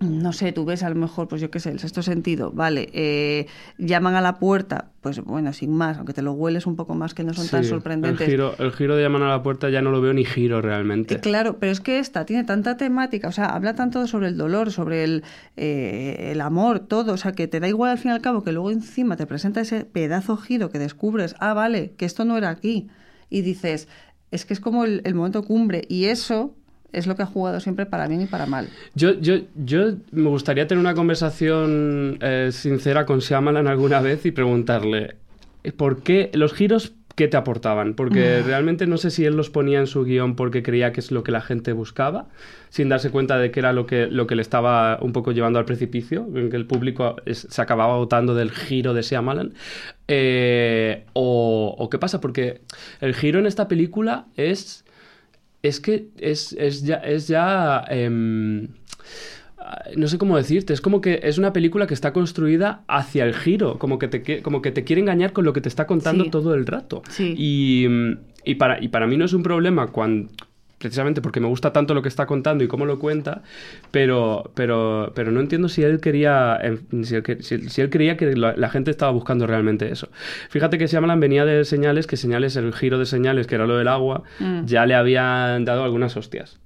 no 0.00 0.32
sé, 0.32 0.52
tú 0.52 0.64
ves 0.66 0.82
a 0.82 0.90
lo 0.90 0.94
mejor, 0.94 1.26
pues 1.26 1.40
yo 1.40 1.50
qué 1.50 1.58
sé, 1.58 1.70
el 1.70 1.78
sexto 1.78 2.02
sentido, 2.02 2.52
vale, 2.52 2.90
eh, 2.92 3.46
llaman 3.78 4.14
a 4.14 4.20
la 4.20 4.38
puerta, 4.38 4.90
pues 5.00 5.20
bueno, 5.20 5.52
sin 5.54 5.72
más, 5.72 5.96
aunque 5.96 6.12
te 6.12 6.20
lo 6.20 6.32
hueles 6.32 6.66
un 6.66 6.76
poco 6.76 6.94
más 6.94 7.14
que 7.14 7.24
no 7.24 7.32
son 7.32 7.48
tan 7.48 7.64
sorprendentes. 7.64 8.26
El 8.26 8.30
giro, 8.30 8.54
el 8.58 8.72
giro 8.72 8.94
de 8.96 9.02
llamar 9.02 9.22
a 9.22 9.28
la 9.28 9.42
puerta 9.42 9.70
ya 9.70 9.80
no 9.80 9.90
lo 9.90 10.02
veo 10.02 10.12
ni 10.12 10.24
giro 10.24 10.60
realmente. 10.60 11.14
Eh, 11.14 11.20
Claro, 11.20 11.58
pero 11.58 11.72
es 11.72 11.80
que 11.80 11.98
esta 11.98 12.26
tiene 12.26 12.44
tanta 12.44 12.76
temática, 12.76 13.28
o 13.28 13.32
sea, 13.32 13.46
habla 13.46 13.74
tanto 13.74 14.06
sobre 14.06 14.28
el 14.28 14.36
dolor, 14.36 14.70
sobre 14.70 15.02
el, 15.02 15.24
eh, 15.56 16.30
el 16.32 16.42
amor, 16.42 16.80
todo, 16.80 17.14
o 17.14 17.16
sea, 17.16 17.32
que 17.32 17.48
te 17.48 17.58
da 17.58 17.68
igual 17.68 17.92
al 17.92 17.98
fin 17.98 18.10
y 18.10 18.14
al 18.14 18.20
cabo 18.20 18.42
que 18.42 18.52
luego 18.52 18.70
encima 18.70 19.16
te 19.16 19.26
presenta 19.26 19.62
ese 19.62 19.86
pedazo 19.86 20.36
giro 20.36 20.70
que 20.70 20.78
descubres, 20.78 21.34
ah, 21.40 21.54
vale, 21.54 21.94
que 21.96 22.04
esto 22.04 22.26
no 22.26 22.36
era 22.36 22.50
aquí, 22.50 22.88
y 23.30 23.40
dices, 23.40 23.88
es 24.30 24.44
que 24.44 24.52
es 24.52 24.60
como 24.60 24.84
el, 24.84 25.00
el 25.04 25.14
momento 25.14 25.42
cumbre, 25.42 25.84
y 25.88 26.06
eso 26.06 26.54
es 26.96 27.06
lo 27.06 27.14
que 27.14 27.22
ha 27.22 27.26
jugado 27.26 27.60
siempre 27.60 27.86
para 27.86 28.08
bien 28.08 28.22
y 28.22 28.26
para 28.26 28.46
mal. 28.46 28.68
Yo, 28.94 29.12
yo, 29.20 29.36
yo 29.54 29.92
me 30.12 30.28
gustaría 30.28 30.66
tener 30.66 30.80
una 30.80 30.94
conversación 30.94 32.18
eh, 32.20 32.48
sincera 32.52 33.06
con 33.06 33.18
Shyamalan 33.20 33.66
alguna 33.68 34.00
vez 34.00 34.24
y 34.26 34.30
preguntarle 34.32 35.16
eh, 35.64 35.72
por 35.72 36.02
qué 36.02 36.30
los 36.34 36.52
giros 36.52 36.92
que 37.14 37.28
te 37.28 37.38
aportaban, 37.38 37.94
porque 37.94 38.42
realmente 38.46 38.86
no 38.86 38.98
sé 38.98 39.10
si 39.10 39.24
él 39.24 39.36
los 39.38 39.48
ponía 39.48 39.78
en 39.80 39.86
su 39.86 40.04
guion 40.04 40.36
porque 40.36 40.62
creía 40.62 40.92
que 40.92 41.00
es 41.00 41.10
lo 41.10 41.22
que 41.22 41.32
la 41.32 41.40
gente 41.40 41.72
buscaba, 41.72 42.26
sin 42.68 42.90
darse 42.90 43.08
cuenta 43.10 43.38
de 43.38 43.50
que 43.50 43.60
era 43.60 43.72
lo 43.72 43.86
que, 43.86 44.06
lo 44.06 44.26
que 44.26 44.34
le 44.36 44.42
estaba 44.42 44.98
un 45.00 45.14
poco 45.14 45.32
llevando 45.32 45.58
al 45.58 45.64
precipicio, 45.64 46.26
en 46.34 46.50
que 46.50 46.56
el 46.56 46.66
público 46.66 47.16
es- 47.24 47.46
se 47.48 47.62
acababa 47.62 47.96
votando 47.96 48.34
del 48.34 48.50
giro 48.50 48.92
de 48.92 49.00
Shyamalan, 49.00 49.54
eh, 50.08 51.04
o, 51.14 51.74
o 51.78 51.88
qué 51.90 51.98
pasa, 51.98 52.20
porque 52.20 52.60
el 53.00 53.14
giro 53.14 53.38
en 53.38 53.46
esta 53.46 53.66
película 53.66 54.26
es 54.36 54.84
es 55.66 55.80
que 55.80 56.06
es, 56.18 56.52
es 56.54 56.82
ya, 56.85 56.96
es 56.96 57.28
ya 57.28 57.85
em, 57.88 58.68
no 59.96 60.06
sé 60.06 60.16
cómo 60.18 60.37
decirte, 60.37 60.73
es 60.73 60.80
como 60.80 61.00
que 61.00 61.20
es 61.25 61.38
una 61.38 61.52
película 61.52 61.87
que 61.87 61.94
está 61.94 62.12
construida 62.12 62.82
hacia 62.87 63.25
el 63.25 63.35
giro, 63.35 63.78
como 63.78 63.99
que 63.99 64.08
te, 64.08 64.42
como 64.42 64.62
que 64.62 64.70
te 64.70 64.85
quiere 64.85 65.00
engañar 65.02 65.32
con 65.32 65.44
lo 65.44 65.52
que 65.52 65.61
te 65.61 65.68
está 65.68 65.87
contando 65.87 66.25
Sí. 66.25 66.30
todo 66.30 66.54
el 66.54 66.66
rato. 66.66 67.02
Sí. 67.11 67.35
Y, 67.37 67.87
y, 68.44 68.54
para, 68.56 68.82
y 68.82 68.88
para 68.88 69.06
mí 69.06 69.16
no 69.16 69.25
es 69.25 69.32
un 69.32 69.42
problema 69.42 69.88
cuando 69.88 70.28
precisamente 70.87 71.21
porque 71.21 71.40
me 71.40 71.47
gusta 71.49 71.73
tanto 71.73 71.95
lo 71.95 72.02
que 72.02 72.09
está 72.09 72.26
contando 72.26 72.64
y 72.64 72.69
cómo 72.69 72.87
lo 72.87 72.99
cuenta, 72.99 73.43
pero, 73.90 74.50
pero, 74.55 75.12
pero 75.14 75.31
no 75.33 75.40
entiendo 75.40 75.69
si 75.69 75.83
él 75.83 76.00
quería, 76.00 76.59
em, 76.62 77.05
si 77.05 77.16
él, 77.16 77.23
que- 77.23 77.43
si- 77.43 77.69
si 77.69 77.81
él 77.81 77.90
creía 77.90 78.16
que 78.16 78.35
la, 78.37 78.55
la 78.57 78.69
gente 78.69 78.90
estaba 78.90 79.12
buscando 79.12 79.47
realmente 79.47 79.90
eso. 79.90 80.09
Fíjate 80.50 80.78
que 80.78 80.87
Shyamalan 80.87 81.21
venía 81.21 81.45
de 81.45 81.64
señales, 81.64 82.07
que 82.07 82.16
señales, 82.16 82.57
el 82.57 82.73
giro 82.73 82.99
de 82.99 83.07
señales, 83.07 83.47
que 83.47 83.55
era 83.57 83.66
lo 83.66 83.76
del 83.76 83.88
agua, 83.88 84.23
Mm. 84.40 84.64
ya 84.66 84.87
le 84.87 84.95
habían 84.95 85.64
dado 85.64 85.85
algunas 85.85 86.16
hostias. 86.16 86.59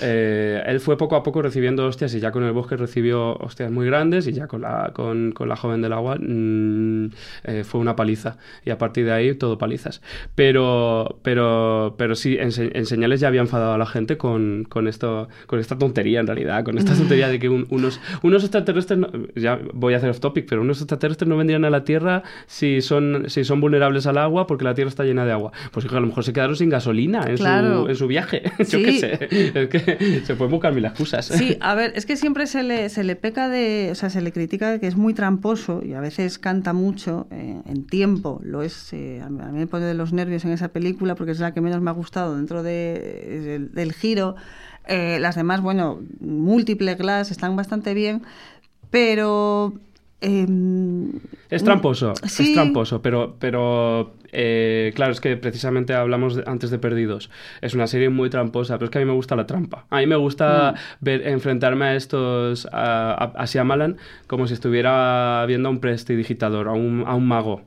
Eh, 0.00 0.62
él 0.66 0.78
fue 0.80 0.96
poco 0.96 1.16
a 1.16 1.22
poco 1.22 1.42
recibiendo 1.42 1.84
hostias 1.86 2.14
y 2.14 2.20
ya 2.20 2.30
con 2.30 2.44
el 2.44 2.52
bosque 2.52 2.76
recibió 2.76 3.34
hostias 3.36 3.70
muy 3.70 3.84
grandes 3.86 4.26
y 4.28 4.32
ya 4.32 4.46
con 4.46 4.60
la, 4.62 4.92
con, 4.94 5.32
con 5.32 5.48
la 5.48 5.56
joven 5.56 5.82
del 5.82 5.92
agua 5.92 6.16
mm, 6.20 7.06
eh, 7.44 7.64
fue 7.64 7.80
una 7.80 7.96
paliza 7.96 8.36
y 8.64 8.70
a 8.70 8.78
partir 8.78 9.04
de 9.06 9.12
ahí 9.12 9.34
todo 9.34 9.58
palizas. 9.58 10.00
Pero, 10.36 11.18
pero, 11.22 11.96
pero 11.98 12.14
sí, 12.14 12.36
en, 12.38 12.50
en 12.56 12.86
señales 12.86 13.20
ya 13.20 13.28
había 13.28 13.40
enfadado 13.40 13.72
a 13.72 13.78
la 13.78 13.86
gente 13.86 14.16
con, 14.16 14.64
con, 14.68 14.86
esto, 14.86 15.28
con 15.46 15.58
esta 15.58 15.76
tontería 15.76 16.20
en 16.20 16.26
realidad, 16.28 16.64
con 16.64 16.78
esta 16.78 16.94
tontería 16.96 17.28
de 17.28 17.38
que 17.40 17.48
un- 17.48 17.66
unos, 17.70 18.00
unos 18.22 18.44
extraterrestres, 18.44 18.98
no- 19.00 19.08
ya 19.34 19.58
voy 19.74 19.94
a 19.94 19.96
hacer 19.96 20.10
off 20.10 20.20
topic, 20.20 20.46
pero 20.48 20.60
unos 20.62 20.78
extraterrestres 20.78 21.28
no 21.28 21.36
vendrían 21.36 21.64
a 21.64 21.70
la 21.70 21.82
Tierra 21.84 22.22
si 22.46 22.80
son, 22.82 23.24
si 23.28 23.42
son 23.44 23.60
vulnerables 23.60 24.06
al 24.06 24.18
agua 24.18 24.46
porque 24.46 24.64
la 24.64 24.74
Tierra 24.74 24.90
está 24.90 25.02
llena 25.04 25.24
de 25.24 25.32
agua. 25.32 25.50
Pues 25.72 25.84
hijo, 25.86 25.96
a 25.96 26.00
lo 26.00 26.06
mejor 26.06 26.22
se 26.24 26.32
quedaron 26.32 26.54
sin 26.54 26.68
gasolina 26.70 27.24
en, 27.26 27.36
Claro. 27.36 27.82
su, 27.84 27.88
en 27.88 27.96
su 27.96 28.06
viaje. 28.06 28.42
Yo 28.60 28.64
Sí. 28.64 28.82
qué 28.84 28.92
sé. 28.92 29.57
Es 29.62 29.68
que 29.68 30.22
se 30.24 30.34
pueden 30.34 30.50
buscar 30.52 30.74
mil 30.74 30.84
excusas. 30.84 31.26
Sí, 31.26 31.56
a 31.60 31.74
ver, 31.74 31.92
es 31.96 32.06
que 32.06 32.16
siempre 32.16 32.46
se 32.46 32.62
le, 32.62 32.88
se 32.88 33.04
le 33.04 33.16
peca 33.16 33.48
de, 33.48 33.88
o 33.92 33.94
sea, 33.94 34.10
se 34.10 34.20
le 34.20 34.32
critica 34.32 34.70
de 34.70 34.80
que 34.80 34.86
es 34.86 34.96
muy 34.96 35.14
tramposo 35.14 35.82
y 35.84 35.94
a 35.94 36.00
veces 36.00 36.38
canta 36.38 36.72
mucho 36.72 37.26
eh, 37.30 37.60
en 37.66 37.86
tiempo. 37.86 38.40
Lo 38.44 38.62
es, 38.62 38.92
eh, 38.92 39.20
a 39.24 39.28
mí 39.28 39.58
me 39.58 39.66
pone 39.66 39.86
de 39.86 39.94
los 39.94 40.12
nervios 40.12 40.44
en 40.44 40.52
esa 40.52 40.68
película 40.68 41.14
porque 41.14 41.32
es 41.32 41.40
la 41.40 41.52
que 41.54 41.60
menos 41.60 41.80
me 41.80 41.90
ha 41.90 41.94
gustado 41.94 42.36
dentro 42.36 42.62
de- 42.62 43.40
del- 43.44 43.72
del 43.72 43.92
giro. 43.92 44.36
Eh, 44.86 45.18
las 45.20 45.34
demás, 45.36 45.60
bueno, 45.60 46.00
múltiple 46.20 46.94
glass 46.94 47.30
están 47.30 47.56
bastante 47.56 47.92
bien, 47.92 48.22
pero 48.90 49.74
em, 50.20 51.12
Es 51.50 51.62
tramposo, 51.62 52.14
Sí. 52.26 52.48
es 52.48 52.52
tramposo, 52.54 53.00
pero, 53.02 53.36
pero 53.38 54.14
eh, 54.32 54.92
claro, 54.94 55.12
es 55.12 55.20
que 55.20 55.36
precisamente 55.36 55.94
hablamos 55.94 56.40
antes 56.46 56.70
de 56.70 56.78
Perdidos. 56.78 57.30
Es 57.60 57.74
una 57.74 57.86
serie 57.86 58.08
muy 58.08 58.30
tramposa, 58.30 58.74
pero 58.74 58.86
es 58.86 58.90
que 58.90 58.98
a 58.98 59.00
mí 59.00 59.06
me 59.06 59.12
gusta 59.12 59.36
la 59.36 59.46
trampa. 59.46 59.86
A 59.90 59.98
mí 59.98 60.06
me 60.06 60.16
gusta 60.16 60.74
ver, 61.00 61.26
enfrentarme 61.26 61.86
a 61.86 61.94
estos, 61.96 62.66
a, 62.72 63.12
a, 63.12 63.42
a 63.42 63.94
como 64.26 64.46
si 64.46 64.54
estuviera 64.54 65.44
viendo 65.46 65.68
a 65.68 65.72
un 65.72 65.80
prestidigitador, 65.80 66.68
a 66.68 66.72
un, 66.72 67.04
a 67.06 67.14
un 67.14 67.26
mago, 67.26 67.62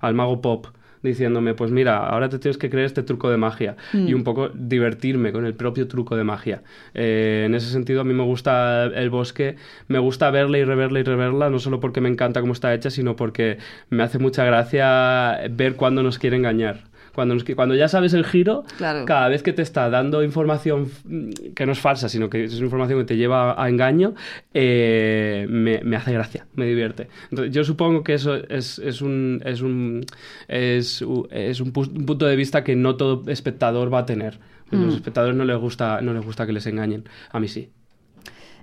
al 0.00 0.14
mago 0.14 0.40
pop 0.40 0.66
diciéndome, 1.08 1.54
pues 1.54 1.70
mira, 1.70 1.98
ahora 2.06 2.28
te 2.28 2.38
tienes 2.38 2.58
que 2.58 2.70
creer 2.70 2.86
este 2.86 3.02
truco 3.02 3.30
de 3.30 3.36
magia 3.36 3.76
y 3.92 4.14
un 4.14 4.24
poco 4.24 4.48
divertirme 4.48 5.32
con 5.32 5.46
el 5.46 5.54
propio 5.54 5.88
truco 5.88 6.16
de 6.16 6.24
magia. 6.24 6.62
Eh, 6.94 7.44
en 7.46 7.54
ese 7.54 7.70
sentido, 7.70 8.00
a 8.00 8.04
mí 8.04 8.12
me 8.14 8.24
gusta 8.24 8.84
el 8.84 9.10
bosque, 9.10 9.56
me 9.88 9.98
gusta 9.98 10.30
verla 10.30 10.58
y 10.58 10.64
reverla 10.64 11.00
y 11.00 11.02
reverla, 11.02 11.50
no 11.50 11.58
solo 11.58 11.80
porque 11.80 12.00
me 12.00 12.08
encanta 12.08 12.40
cómo 12.40 12.52
está 12.52 12.74
hecha, 12.74 12.90
sino 12.90 13.16
porque 13.16 13.58
me 13.90 14.02
hace 14.02 14.18
mucha 14.18 14.44
gracia 14.44 15.40
ver 15.50 15.76
cuándo 15.76 16.02
nos 16.02 16.18
quiere 16.18 16.36
engañar. 16.36 16.84
Cuando, 17.16 17.34
nos 17.34 17.42
cuando 17.44 17.74
ya 17.74 17.88
sabes 17.88 18.14
el 18.14 18.24
giro, 18.24 18.62
Claro. 18.76 19.04
cada 19.06 19.28
vez 19.28 19.42
que 19.42 19.52
te 19.52 19.62
está 19.62 19.90
dando 19.90 20.22
información 20.22 20.88
mm, 21.04 21.30
que 21.56 21.66
no 21.66 21.72
es 21.72 21.80
falsa, 21.80 22.08
sino 22.08 22.30
que 22.30 22.44
es 22.44 22.60
información 22.60 23.00
que 23.00 23.04
te 23.06 23.16
lleva 23.16 23.50
a, 23.52 23.64
a 23.64 23.68
engaño, 23.68 24.14
eh, 24.54 25.46
me, 25.48 25.80
me 25.82 25.96
hace 25.96 26.12
gracia, 26.12 26.46
me 26.54 26.66
divierte. 26.66 27.08
Entonces, 27.30 27.52
yo 27.54 27.64
supongo 27.64 28.04
que 28.04 28.14
eso 28.14 28.36
es, 28.36 28.78
es 28.78 29.00
un, 29.02 29.40
es, 29.44 29.60
un, 29.62 30.06
es, 30.48 31.00
un, 31.02 31.72
pu- 31.72 31.90
un 31.98 32.06
punto 32.06 32.26
de 32.26 32.36
vista 32.36 32.62
que 32.62 32.76
no 32.76 32.96
todo 32.96 33.28
espectador 33.30 33.92
va 33.92 34.00
a 34.00 34.06
tener. 34.06 34.38
A 34.70 34.76
los 34.76 34.94
espectadores 34.94 35.36
no 35.36 35.44
les, 35.44 35.56
gusta, 35.58 36.00
no 36.00 36.12
les 36.12 36.24
gusta 36.24 36.44
que 36.46 36.52
les 36.52 36.66
engañen. 36.66 37.04
A 37.30 37.40
mí 37.40 37.48
sí. 37.48 37.70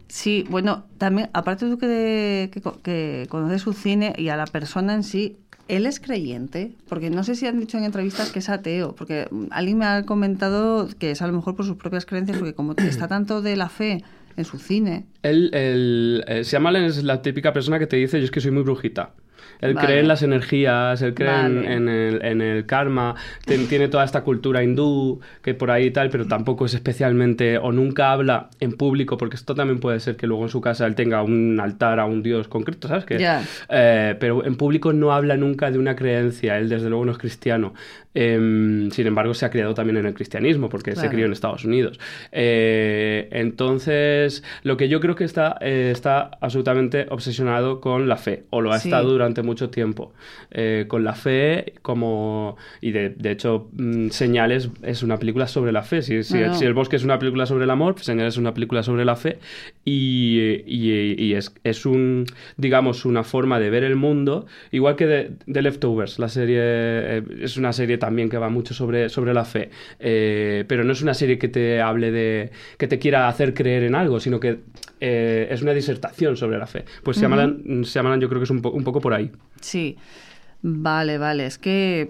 Sí, 0.08 0.46
bueno, 0.50 0.86
también, 0.98 1.30
aparte 1.34 1.66
tú 1.70 1.78
que, 1.78 2.52
que 2.84 3.26
conoces 3.30 3.62
su 3.62 3.74
cine 3.74 4.14
y 4.18 4.30
a 4.30 4.38
la 4.38 4.46
persona 4.46 4.94
en 4.94 5.04
sí, 5.04 5.38
¿él 5.68 5.86
es 5.86 6.00
creyente? 6.00 6.72
Porque 6.88 7.10
no 7.10 7.24
sé 7.24 7.36
si 7.36 7.48
han 7.48 7.60
dicho 7.60 7.78
en 7.78 7.84
entrevistas 7.84 8.32
que 8.32 8.40
es 8.40 8.50
ateo, 8.50 8.96
porque 8.96 9.28
alguien 9.52 9.78
me 9.78 9.86
ha 9.86 10.04
comentado 10.04 10.88
que 11.00 11.12
es 11.12 11.22
a 11.22 11.28
lo 11.28 11.34
mejor 11.34 11.56
por 11.56 11.66
sus 11.66 11.78
propias 11.78 12.06
creencias, 12.06 12.38
porque 12.38 12.54
como 12.54 12.74
está 12.78 13.08
tanto 13.08 13.42
de 13.42 13.56
la 13.56 13.70
fe 13.70 14.04
en 14.36 14.46
su 14.46 14.58
cine, 14.58 15.06
Él, 15.22 15.52
el, 15.54 16.24
eh, 16.28 16.44
Shyamalan 16.44 16.86
es 16.86 17.04
la 17.04 17.22
típica 17.22 17.54
persona 17.54 17.78
que 17.78 17.88
te 17.88 17.98
dice, 17.98 18.20
yo 18.20 18.26
es 18.26 18.32
que 18.32 18.42
soy 18.42 18.52
muy 18.52 18.64
brujita. 18.64 19.14
Él 19.62 19.74
Vale. 19.76 19.88
cree 19.88 20.00
en 20.02 20.08
las 20.08 20.22
energías, 20.24 21.02
él 21.02 21.14
cree 21.14 21.30
en- 21.30 21.56
Vale. 21.64 21.74
en, 21.74 21.90
el, 21.90 22.26
en 22.26 22.42
el 22.42 22.66
karma, 22.66 23.16
ten- 23.46 23.68
tiene 23.68 23.88
toda 23.88 24.04
esta 24.04 24.22
cultura 24.22 24.62
hindú 24.64 25.22
que 25.42 25.54
por 25.54 25.72
ahí 25.72 25.86
y 25.86 25.92
tal, 25.92 26.10
pero 26.10 26.28
tampoco 26.28 26.66
es 26.66 26.74
especialmente, 26.74 27.58
o 27.58 27.72
nunca 27.72 28.12
habla 28.12 28.50
en 28.60 28.74
público, 28.74 29.18
porque 29.18 29.36
esto 29.36 29.56
también 29.56 29.80
puede 29.80 30.00
ser 30.00 30.16
que 30.18 30.28
luego 30.28 30.44
en 30.44 30.50
su 30.50 30.60
casa 30.62 30.86
él 30.86 30.96
tenga 30.96 31.24
un 31.24 31.60
altar 31.62 32.00
a 32.00 32.06
un 32.06 32.22
dios 32.24 32.48
concreto, 32.48 32.88
¿sabes? 32.88 33.06
Que, 33.06 33.18
eh, 33.70 34.16
pero 34.20 34.44
en 34.46 34.56
público 34.56 34.92
no 34.94 35.14
habla 35.14 35.38
nunca 35.38 35.72
de 35.72 35.78
una 35.80 35.96
creencia, 35.96 36.58
él 36.58 36.70
desde 36.70 36.90
luego 36.90 37.06
no 37.06 37.12
es 37.14 37.18
cristiano. 37.18 37.74
Em, 38.16 38.92
sin 38.92 39.08
embargo, 39.08 39.34
se 39.34 39.46
ha 39.46 39.50
criado 39.50 39.74
también 39.74 39.98
en 39.98 40.06
el 40.06 40.14
cristianismo, 40.14 40.70
porque 40.70 40.96
se 40.96 41.10
crió 41.10 41.26
en 41.26 41.32
Estados 41.32 41.66
Unidos. 41.66 42.00
Eh, 42.32 43.28
entonces, 43.32 44.44
lo 44.64 44.78
que 44.78 44.90
yo 44.90 45.00
creo 45.00 45.16
que 45.16 45.24
está, 45.24 45.58
eh, 45.62 45.90
está 45.92 46.32
absolutamente 46.42 47.06
obsesionado 47.10 47.80
con 47.82 48.08
la 48.08 48.18
fe, 48.18 48.44
o 48.50 48.62
lo 48.62 48.72
ha 48.72 48.80
Sí. 48.80 48.90
estado 48.90 49.10
durante 49.12 49.42
mucho 49.42 49.70
tiempo. 49.70 50.14
Eh, 50.52 50.86
con 50.88 51.04
la 51.04 51.14
fe, 51.14 51.74
como. 51.82 52.58
Y 52.82 52.92
de, 52.92 53.10
de 53.10 53.32
hecho, 53.32 53.70
mm, 53.74 54.10
Señales 54.10 54.70
es 54.84 55.04
una 55.04 55.18
película 55.18 55.48
sobre 55.48 55.72
la 55.72 55.82
fe. 55.84 56.02
Si, 56.02 56.24
si, 56.24 56.38
Bueno. 56.38 56.54
si 56.56 56.66
El 56.66 56.74
Bosque 56.74 56.96
es 56.98 57.04
una 57.04 57.18
película 57.20 57.46
sobre 57.46 57.64
el 57.64 57.70
amor, 57.70 57.96
Señales 58.00 58.34
es 58.36 58.38
una 58.38 58.54
película 58.54 58.84
sobre 58.84 59.06
la 59.06 59.16
fe. 59.16 59.40
Y, 59.86 60.62
y- 60.66 61.16
y 61.18 61.34
es, 61.34 61.54
es 61.64 61.86
un, 61.86 62.26
digamos, 62.58 63.06
una 63.06 63.24
forma 63.24 63.60
de 63.60 63.70
ver 63.70 63.84
el 63.84 63.96
mundo, 63.96 64.46
igual 64.72 64.96
que 64.96 65.08
de, 65.08 65.32
de 65.46 65.62
Leftovers, 65.62 66.20
la 66.20 66.30
serie. 66.30 67.24
es 67.42 67.58
una 67.58 67.74
serie 67.74 67.98
también 68.06 68.28
que 68.30 68.38
va 68.38 68.50
mucho 68.50 68.74
sobre, 68.74 69.08
sobre 69.10 69.34
la 69.34 69.46
fe. 69.46 69.70
Eh, 70.00 70.66
pero 70.68 70.84
no 70.84 70.92
es 70.92 71.02
una 71.02 71.14
serie 71.14 71.38
que 71.38 71.48
te 71.48 71.82
hable 71.82 72.12
de. 72.12 72.52
que 72.78 72.88
te 72.88 73.00
quiera 73.00 73.28
hacer 73.30 73.54
creer 73.54 73.84
en 73.84 73.96
algo, 73.96 74.20
sino 74.20 74.40
que 74.40 74.60
eh, 75.00 75.48
es 75.50 75.62
una 75.62 75.74
disertación 75.74 76.36
sobre 76.36 76.58
la 76.58 76.68
fe. 76.68 76.84
Pues 77.04 77.18
Shyamalan, 77.18 77.84
Shyamalan 77.84 78.20
yo 78.20 78.28
creo 78.30 78.40
que 78.42 78.46
es 78.46 78.50
un, 78.52 78.62
po- 78.62 78.72
un 78.72 78.84
poco 78.84 79.00
por 79.00 79.14
ahí. 79.14 79.32
sí. 79.62 79.96
Vale, 80.66 81.18
vale. 81.18 81.46
Es 81.46 81.58
que 81.58 82.08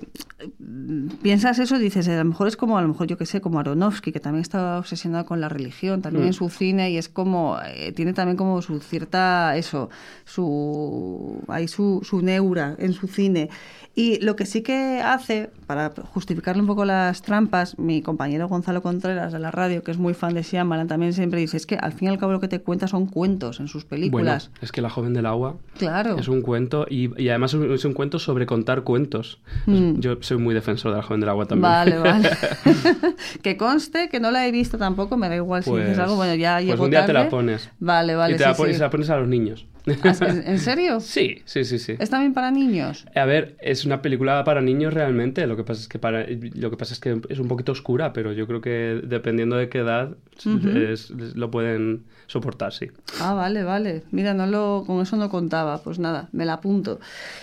mm, 0.60 1.08
piensas 1.24 1.58
eso 1.58 1.76
y 1.78 1.80
dices, 1.80 2.08
a 2.08 2.16
lo 2.18 2.26
mejor 2.26 2.48
es 2.48 2.56
como, 2.56 2.78
a 2.78 2.84
lo 2.84 2.88
mejor 2.88 3.08
yo 3.08 3.18
que 3.18 3.26
sé, 3.26 3.42
como 3.42 3.60
Aronofsky, 3.60 4.12
que 4.12 4.20
también 4.20 4.44
está 4.44 4.78
obsesionado 4.78 5.26
con 5.26 5.42
la 5.42 5.50
religión, 5.50 6.04
también 6.04 6.26
Mm. 6.26 6.28
en 6.28 6.34
su 6.34 6.50
cine, 6.50 6.92
y 6.92 6.98
es 7.00 7.10
como, 7.10 7.58
eh, 7.66 7.92
tiene 7.94 8.14
también 8.14 8.38
como 8.38 8.62
su 8.62 8.80
cierta, 8.80 9.58
eso, 9.58 9.90
su, 10.24 11.42
hay 11.48 11.68
su, 11.68 12.02
su 12.04 12.22
neura 12.22 12.76
en 12.78 12.94
su 12.94 13.08
cine. 13.08 13.50
Y 13.96 14.20
lo 14.26 14.36
que 14.36 14.48
sí 14.48 14.64
que 14.64 15.02
hace, 15.06 15.52
para 15.68 15.92
justificarle 16.14 16.62
un 16.62 16.68
poco 16.68 16.84
las 16.84 17.22
trampas, 17.22 17.78
mi 17.78 18.02
compañero 18.02 18.48
Gonzalo 18.48 18.82
Contreras 18.82 19.32
de 19.32 19.38
la 19.38 19.52
radio, 19.52 19.84
que 19.84 19.92
es 19.92 20.00
muy 20.00 20.16
fan 20.16 20.34
de 20.34 20.42
Shyamalan, 20.42 20.88
también 20.88 21.14
siempre 21.14 21.40
dice, 21.40 21.58
es 21.58 21.68
que 21.68 21.76
al 21.76 21.94
fin 21.94 22.08
y 22.08 22.12
al 22.12 22.18
cabo 22.18 22.32
lo 22.32 22.40
que 22.40 22.48
te 22.48 22.60
cuenta 22.60 22.88
son 22.88 23.06
cuentos 23.06 23.60
en 23.60 23.68
sus 23.68 23.84
Bueno, 23.84 23.90
películas. 23.90 24.50
es 24.62 24.72
que 24.72 24.82
La 24.82 24.90
joven 24.90 25.14
del 25.14 25.28
agua 25.28 25.58
claro. 25.78 26.18
es 26.18 26.28
un 26.28 26.42
cuento 26.42 26.88
y, 26.90 27.12
y 27.22 27.30
además 27.30 27.54
es 27.54 27.86
un- 27.86 27.94
cuento 27.94 28.18
sobre 28.18 28.48
contar 28.48 28.82
cuentos. 28.82 29.40
Mm. 29.68 30.00
Yo 30.00 30.18
soy 30.22 30.38
muy 30.38 30.56
defensor 30.56 30.90
de 30.92 30.98
La 30.98 31.04
joven 31.04 31.20
del 31.20 31.30
agua 31.30 31.46
también. 31.46 31.62
Vale, 31.72 31.98
vale. 32.00 32.30
que 33.44 33.58
conste 33.58 34.10
que 34.10 34.20
no 34.20 34.32
la 34.32 34.48
he 34.48 34.52
visto 34.52 34.80
tampoco, 34.80 35.18
me 35.18 35.30
da 35.30 35.36
igual 35.36 35.64
si 35.64 35.70
Pues- 35.70 35.84
dices 35.84 36.00
algo, 36.00 36.16
bueno, 36.16 36.34
ya 36.34 36.60
pues 36.66 36.80
un 36.80 36.90
día 36.90 37.06
te 37.06 37.14
la 37.14 37.20
tarde. 37.20 37.30
pones. 37.30 37.70
Vale, 37.80 38.16
vale, 38.16 38.34
y 38.34 38.38
te 38.38 38.44
sí, 38.44 38.50
sí. 38.74 38.80
la 38.80 38.90
pones 38.90 39.10
a 39.12 39.18
los 39.18 39.28
niños. 39.28 39.68
Ah, 39.86 40.14
¿En 40.46 40.60
serio? 40.60 41.00
Sí, 41.02 41.42
sí, 41.46 41.66
sí, 41.66 41.78
sí. 41.80 41.96
¿Es 42.00 42.10
también 42.10 42.34
para 42.34 42.52
niños? 42.52 43.06
A 43.16 43.26
ver, 43.26 43.56
es 43.62 43.86
una 43.86 44.02
película 44.02 44.44
para 44.44 44.62
niños 44.62 44.94
realmente. 44.94 45.46
Lo 45.48 45.58
que 45.58 45.64
pasa 45.64 45.82
es 45.82 45.88
que 45.88 46.00
para 46.00 46.26
lo 46.30 46.70
que 46.70 46.78
pasa 46.78 46.94
es 46.94 47.00
que 47.00 47.20
es 47.30 47.40
un 47.40 47.48
poquito 47.48 47.72
oscura, 47.74 48.14
pero 48.14 48.32
yo 48.32 48.48
creo 48.48 48.62
que 48.62 49.02
dependiendo 49.04 49.58
de 49.58 49.70
qué 49.70 49.80
edad 49.80 50.16
Ujú. 50.46 50.70
es- 50.70 51.10
lo 51.36 51.52
pueden 51.52 52.04
soportar, 52.28 52.72
sí. 52.74 52.90
Ah, 53.20 53.34
vale, 53.34 53.64
vale. 53.64 54.04
Mira, 54.12 54.34
no 54.34 54.48
lo, 54.48 54.84
con 54.88 55.02
eso 55.02 55.18
no 55.18 55.30
contaba. 55.30 55.84
Pues 55.84 56.00
nada, 56.00 56.30
me 56.32 56.46
la 56.46 56.54
apunto. 56.54 57.00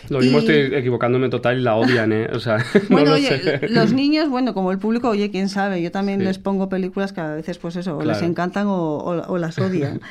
Lo 0.09 0.21
mismo 0.21 0.39
Y- 0.39 0.41
estoy 0.41 0.75
equivocándome 0.79 1.29
total 1.29 1.59
y 1.59 1.63
la 1.63 1.77
odian, 1.77 2.11
¿eh? 2.13 2.29
O 2.33 2.41
sea, 2.41 2.57
no 2.75 2.81
Bueno, 2.89 3.11
lo 3.11 3.17
oye, 3.17 3.29
sé. 3.59 3.69
los 3.69 3.93
niños, 3.93 4.29
bueno, 4.31 4.55
como 4.55 4.73
el 4.73 4.79
público, 4.79 5.11
oye, 5.11 5.31
quién 5.31 5.49
sabe, 5.51 5.83
yo 5.83 5.91
también 5.93 6.21
Sí. 6.21 6.25
les 6.27 6.39
pongo 6.39 6.69
películas 6.71 7.13
que 7.13 7.21
a 7.21 7.35
veces, 7.35 7.59
pues 7.59 7.77
eso, 7.77 7.97
o 7.99 8.03
les 8.03 8.17
Claro. 8.19 8.27
encantan 8.27 8.67
o, 8.67 8.97
o- 8.99 9.33
o 9.33 9.39
las 9.39 9.59
odian. 9.59 10.01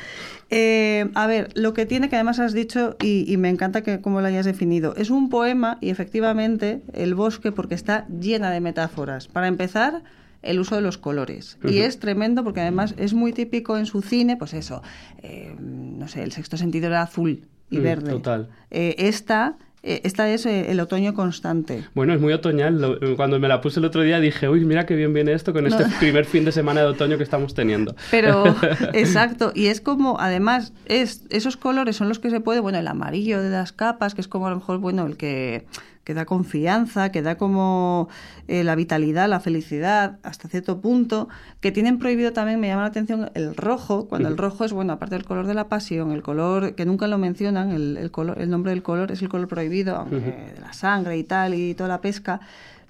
Eh, 0.50 1.08
a 1.14 1.26
ver, 1.26 1.50
lo 1.54 1.74
que 1.74 1.86
tiene, 1.86 2.08
que 2.08 2.16
además 2.16 2.40
has 2.40 2.52
dicho, 2.52 2.96
y, 3.02 3.24
y 3.32 3.36
me 3.36 3.48
encanta 3.48 3.82
que 3.82 4.00
cómo 4.00 4.20
lo 4.20 4.26
hayas 4.26 4.46
definido, 4.46 4.94
es 4.96 5.10
un 5.10 5.28
poema 5.28 5.78
y 5.80 5.90
efectivamente 5.90 6.82
el 6.92 7.14
bosque, 7.14 7.52
porque 7.52 7.74
está 7.74 8.06
llena 8.08 8.50
de 8.50 8.60
metáforas. 8.60 9.28
Para 9.28 9.46
empezar, 9.46 10.02
el 10.42 10.58
uso 10.58 10.74
de 10.74 10.80
los 10.80 10.98
colores. 10.98 11.58
Y 11.64 11.78
es 11.78 11.98
tremendo 11.98 12.42
porque 12.44 12.60
además 12.60 12.94
es 12.96 13.14
muy 13.14 13.32
típico 13.32 13.76
en 13.76 13.86
su 13.86 14.02
cine, 14.02 14.36
pues 14.36 14.54
eso, 14.54 14.82
eh, 15.22 15.54
no 15.60 16.08
sé, 16.08 16.22
el 16.22 16.32
sexto 16.32 16.56
sentido 16.56 16.86
era 16.88 17.02
azul 17.02 17.46
y 17.70 17.78
Mm, 17.78 17.82
verde. 17.82 18.10
Total. 18.10 18.48
Eh, 18.70 18.96
esta, 18.98 19.56
eh, 19.56 19.69
esta 19.82 20.30
es 20.30 20.44
eh, 20.46 20.70
el 20.70 20.80
otoño 20.80 21.14
constante. 21.14 21.84
Bueno, 21.94 22.12
es 22.12 22.20
muy 22.20 22.32
otoñal. 22.32 22.98
Cuando 23.16 23.38
me 23.40 23.48
la 23.48 23.60
puse 23.60 23.80
el 23.80 23.86
otro 23.86 24.02
día 24.02 24.20
dije, 24.20 24.48
uy, 24.48 24.64
mira 24.64 24.84
qué 24.84 24.94
bien 24.94 25.14
viene 25.14 25.32
esto 25.32 25.52
con 25.52 25.66
este 25.66 25.84
No. 25.84 25.90
primer 26.00 26.26
fin 26.26 26.44
de 26.44 26.52
semana 26.52 26.80
de 26.80 26.88
otoño 26.88 27.16
que 27.16 27.24
estamos 27.24 27.54
teniendo. 27.54 27.94
Pero, 28.10 28.44
exacto, 28.92 29.52
y 29.54 29.66
es 29.66 29.80
como, 29.80 30.20
además, 30.20 30.72
es, 30.86 31.24
esos 31.30 31.56
colores 31.56 31.96
son 31.96 32.08
los 32.08 32.18
que 32.18 32.30
se 32.30 32.40
puede, 32.40 32.60
bueno, 32.60 32.78
el 32.78 32.88
amarillo 32.88 33.42
de 33.42 33.50
las 33.50 33.72
capas, 33.72 34.14
que 34.14 34.20
es 34.20 34.28
como 34.28 34.46
a 34.46 34.50
lo 34.50 34.56
mejor, 34.56 34.78
bueno, 34.78 35.06
el 35.06 35.16
que, 35.16 35.66
que 36.10 36.14
da 36.14 36.24
confianza, 36.24 37.12
que 37.12 37.22
da 37.22 37.36
como 37.36 38.08
eh, 38.48 38.64
la 38.64 38.74
vitalidad, 38.74 39.28
la 39.28 39.38
felicidad, 39.38 40.18
hasta 40.24 40.48
cierto 40.48 40.80
punto, 40.80 41.28
que 41.60 41.70
tienen 41.70 42.00
prohibido 42.00 42.32
también, 42.32 42.58
me 42.58 42.66
llama 42.66 42.82
la 42.82 42.88
atención, 42.88 43.30
el 43.34 43.54
rojo, 43.54 44.08
cuando 44.08 44.26
el 44.28 44.36
rojo 44.36 44.64
es, 44.64 44.72
bueno, 44.72 44.92
aparte 44.94 45.14
del 45.14 45.24
color 45.24 45.46
de 45.46 45.54
la 45.54 45.68
pasión, 45.68 46.10
el 46.10 46.24
color, 46.24 46.74
que 46.74 46.84
nunca 46.84 47.06
lo 47.06 47.16
mencionan, 47.16 47.70
el, 47.70 47.96
el, 47.96 48.10
color, 48.10 48.40
el 48.40 48.50
nombre 48.50 48.72
del 48.72 48.82
color 48.82 49.12
es 49.12 49.22
el 49.22 49.28
color 49.28 49.46
prohibido, 49.46 49.94
aunque 49.94 50.16
de 50.56 50.60
la 50.60 50.72
sangre 50.72 51.16
y 51.16 51.22
tal, 51.22 51.54
y 51.54 51.74
toda 51.74 51.88
la 51.88 52.00
pesca, 52.00 52.40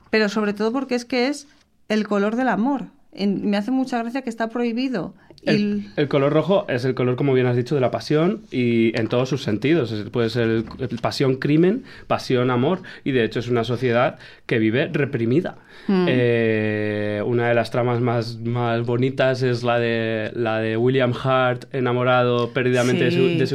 pero 0.09 0.30
sobre 0.30 0.54
todo 0.54 0.72
porque 0.72 0.94
es 0.94 1.04
que 1.04 1.28
es 1.28 1.46
el 1.90 2.09
color 2.09 2.37
del 2.37 2.48
amor. 2.48 2.87
En- 3.12 3.50
me 3.50 3.59
hace 3.59 3.70
mucha 3.70 3.98
gracia 4.02 4.22
que 4.22 4.30
está 4.30 4.48
prohibido. 4.48 5.12
El, 5.44 5.87
el 5.96 6.09
color 6.09 6.33
rojo 6.33 6.66
es 6.68 6.85
el 6.85 6.94
color, 6.94 7.16
como 7.16 7.33
bien 7.33 7.46
has 7.46 7.57
dicho, 7.57 7.74
de 7.74 7.81
la 7.81 7.90
pasión 7.90 8.42
y 8.50 8.98
en 8.98 9.09
todos 9.09 9.29
sus 9.29 9.42
sentidos. 9.42 9.92
Puede 10.12 10.29
ser 10.31 10.48
el- 10.48 10.64
el 10.79 10.98
pasión-crimen, 10.98 11.85
pasión-amor 12.07 12.83
y 13.05 13.12
de 13.12 13.24
hecho 13.24 13.40
es 13.40 13.48
una 13.48 13.64
sociedad 13.64 14.18
que 14.46 14.59
vive 14.59 14.88
reprimida. 14.92 15.57
Mm. 15.88 16.07
Eh, 16.09 17.22
una 17.24 17.48
de 17.48 17.55
las 17.55 17.70
tramas 17.70 18.00
más, 18.00 18.38
más 18.40 18.85
bonitas 18.85 19.42
es 19.42 19.62
la 19.62 19.79
de, 19.79 20.31
la 20.35 20.59
de 20.59 20.76
William 20.76 21.12
Hart 21.14 21.64
enamorado 21.74 22.53
perdidamente 22.53 23.05
de, 23.05 23.46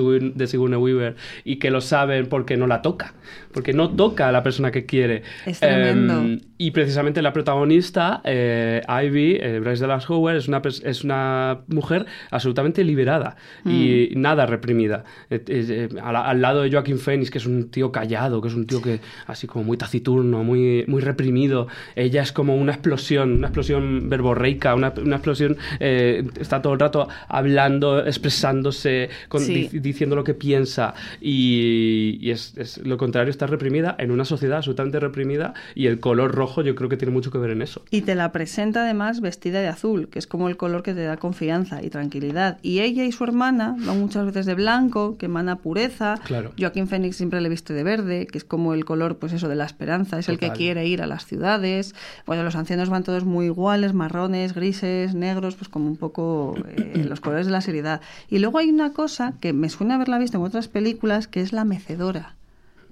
Sigourney 0.47 0.77
Weaver 0.79 1.15
y 1.43 1.57
que 1.57 1.69
lo 1.69 1.81
saben 1.81 2.25
porque 2.27 2.57
no 2.57 2.65
la 2.67 2.81
toca, 2.81 3.13
porque 3.53 3.73
no 3.73 3.89
toca 3.91 4.27
a 4.29 4.31
la 4.31 4.41
persona 4.43 4.71
que 4.71 4.85
quiere. 4.85 5.21
Es 5.45 5.59
tremendo. 5.59 6.19
Em, 6.19 6.39
y 6.57 6.71
precisamente 6.71 7.21
la 7.21 7.31
protagonista, 7.33 8.21
eh, 8.23 8.81
Ivy, 8.87 9.37
eh, 9.39 9.59
Bryce 9.59 9.81
Dallas 9.85 10.09
Howard, 10.09 10.37
es 10.37 10.47
una, 10.47 10.61
es 10.83 11.03
una 11.03 11.59
mujer 11.75 12.05
absolutamente 12.31 12.83
liberada 12.83 13.35
y 13.65 14.09
nada 14.15 14.45
reprimida. 14.47 15.03
Eh, 15.29 15.43
eh, 15.47 15.89
al, 16.01 16.15
al 16.15 16.41
lado 16.41 16.61
de 16.63 16.71
Joaquin 16.71 16.97
Phoenix, 16.97 17.29
que 17.29 17.37
es 17.37 17.45
un 17.45 17.69
tío 17.69 17.91
callado, 17.91 18.41
que 18.41 18.47
es 18.47 18.53
un 18.55 18.65
tío 18.65 18.81
que 18.81 18.99
así 19.27 19.45
como 19.47 19.63
muy 19.65 19.77
taciturno, 19.77 20.43
muy, 20.43 20.85
muy 20.87 21.01
reprimido. 21.01 21.67
Ella 21.95 22.21
es 22.23 22.31
como 22.31 22.55
una 22.55 22.71
explosión, 22.73 23.33
una 23.33 23.47
explosión 23.47 24.09
verborreica, 24.09 24.73
una, 24.73 24.93
una 25.03 25.17
explosión, 25.17 25.57
eh, 25.79 26.23
está 26.39 26.61
todo 26.61 26.73
el 26.73 26.79
rato 26.79 27.07
hablando, 27.27 27.99
expresándose, 28.05 29.09
con- 29.27 29.41
Sí. 29.41 29.67
di- 29.71 29.79
diciendo 29.79 30.15
lo 30.15 30.23
que 30.23 30.33
piensa 30.33 30.93
y, 31.21 32.17
y 32.21 32.31
es, 32.31 32.53
es 32.57 32.77
lo 32.79 32.97
contrario, 32.97 33.29
está 33.31 33.47
reprimida 33.47 33.95
en 33.99 34.11
una 34.11 34.25
sociedad 34.25 34.57
absolutamente 34.57 34.99
reprimida 34.99 35.53
y 35.75 35.87
el 35.87 35.99
color 35.99 36.33
rojo 36.33 36.61
yo 36.61 36.73
creo 36.75 36.89
que 36.89 36.97
tiene 36.97 37.11
mucho 37.11 37.31
que 37.31 37.37
ver 37.37 37.51
en 37.51 37.61
eso. 37.61 37.83
Y 37.91 38.01
te 38.01 38.15
la 38.15 38.31
presenta 38.31 38.83
además 38.83 39.21
vestida 39.21 39.59
de 39.61 39.67
azul, 39.67 40.07
que 40.09 40.19
es 40.19 40.27
como 40.27 40.47
el 40.49 40.57
color 40.57 40.83
que 40.83 40.93
te 40.93 41.03
da 41.03 41.17
confianza 41.17 41.45
y 41.81 41.89
tranquilidad. 41.89 42.57
Y 42.61 42.79
ella 42.79 43.03
y 43.05 43.11
su 43.11 43.23
hermana 43.23 43.75
van 43.79 43.99
muchas 43.99 44.25
veces 44.25 44.45
de 44.45 44.55
blanco, 44.55 45.17
que 45.17 45.25
emana 45.25 45.57
pureza. 45.57 46.15
Claro. 46.23 46.51
Joaquín 46.57 46.87
Phoenix 46.87 47.17
siempre 47.17 47.41
le 47.41 47.49
viste 47.49 47.73
de 47.73 47.83
verde, 47.83 48.27
que 48.27 48.37
es 48.37 48.43
como 48.43 48.73
el 48.73 48.85
color, 48.85 49.17
pues 49.17 49.33
eso, 49.33 49.47
de 49.47 49.55
la 49.55 49.65
esperanza, 49.65 50.19
es 50.19 50.29
el 50.29 50.37
que 50.37 50.51
quiere 50.51 50.87
ir 50.87 51.01
a 51.01 51.07
las 51.07 51.25
ciudades. 51.25 51.95
Bueno, 52.25 52.43
los 52.43 52.55
ancianos 52.55 52.89
van 52.89 53.03
todos 53.03 53.25
muy 53.25 53.45
iguales, 53.45 53.93
marrones, 53.93 54.53
grises, 54.53 55.15
negros, 55.15 55.55
pues 55.55 55.69
como 55.69 55.87
un 55.87 55.97
poco 55.97 56.55
eh, 56.75 57.05
los 57.07 57.19
colores 57.19 57.45
de 57.45 57.51
la 57.51 57.61
seriedad. 57.61 58.01
Y 58.29 58.39
luego 58.39 58.59
hay 58.59 58.69
una 58.69 58.93
cosa 58.93 59.33
que 59.39 59.53
me 59.53 59.69
suena 59.69 59.95
haberla 59.95 60.17
visto 60.17 60.37
en 60.37 60.43
otras 60.43 60.67
películas, 60.67 61.27
que 61.27 61.41
es 61.41 61.53
la 61.53 61.65
mecedora 61.65 62.35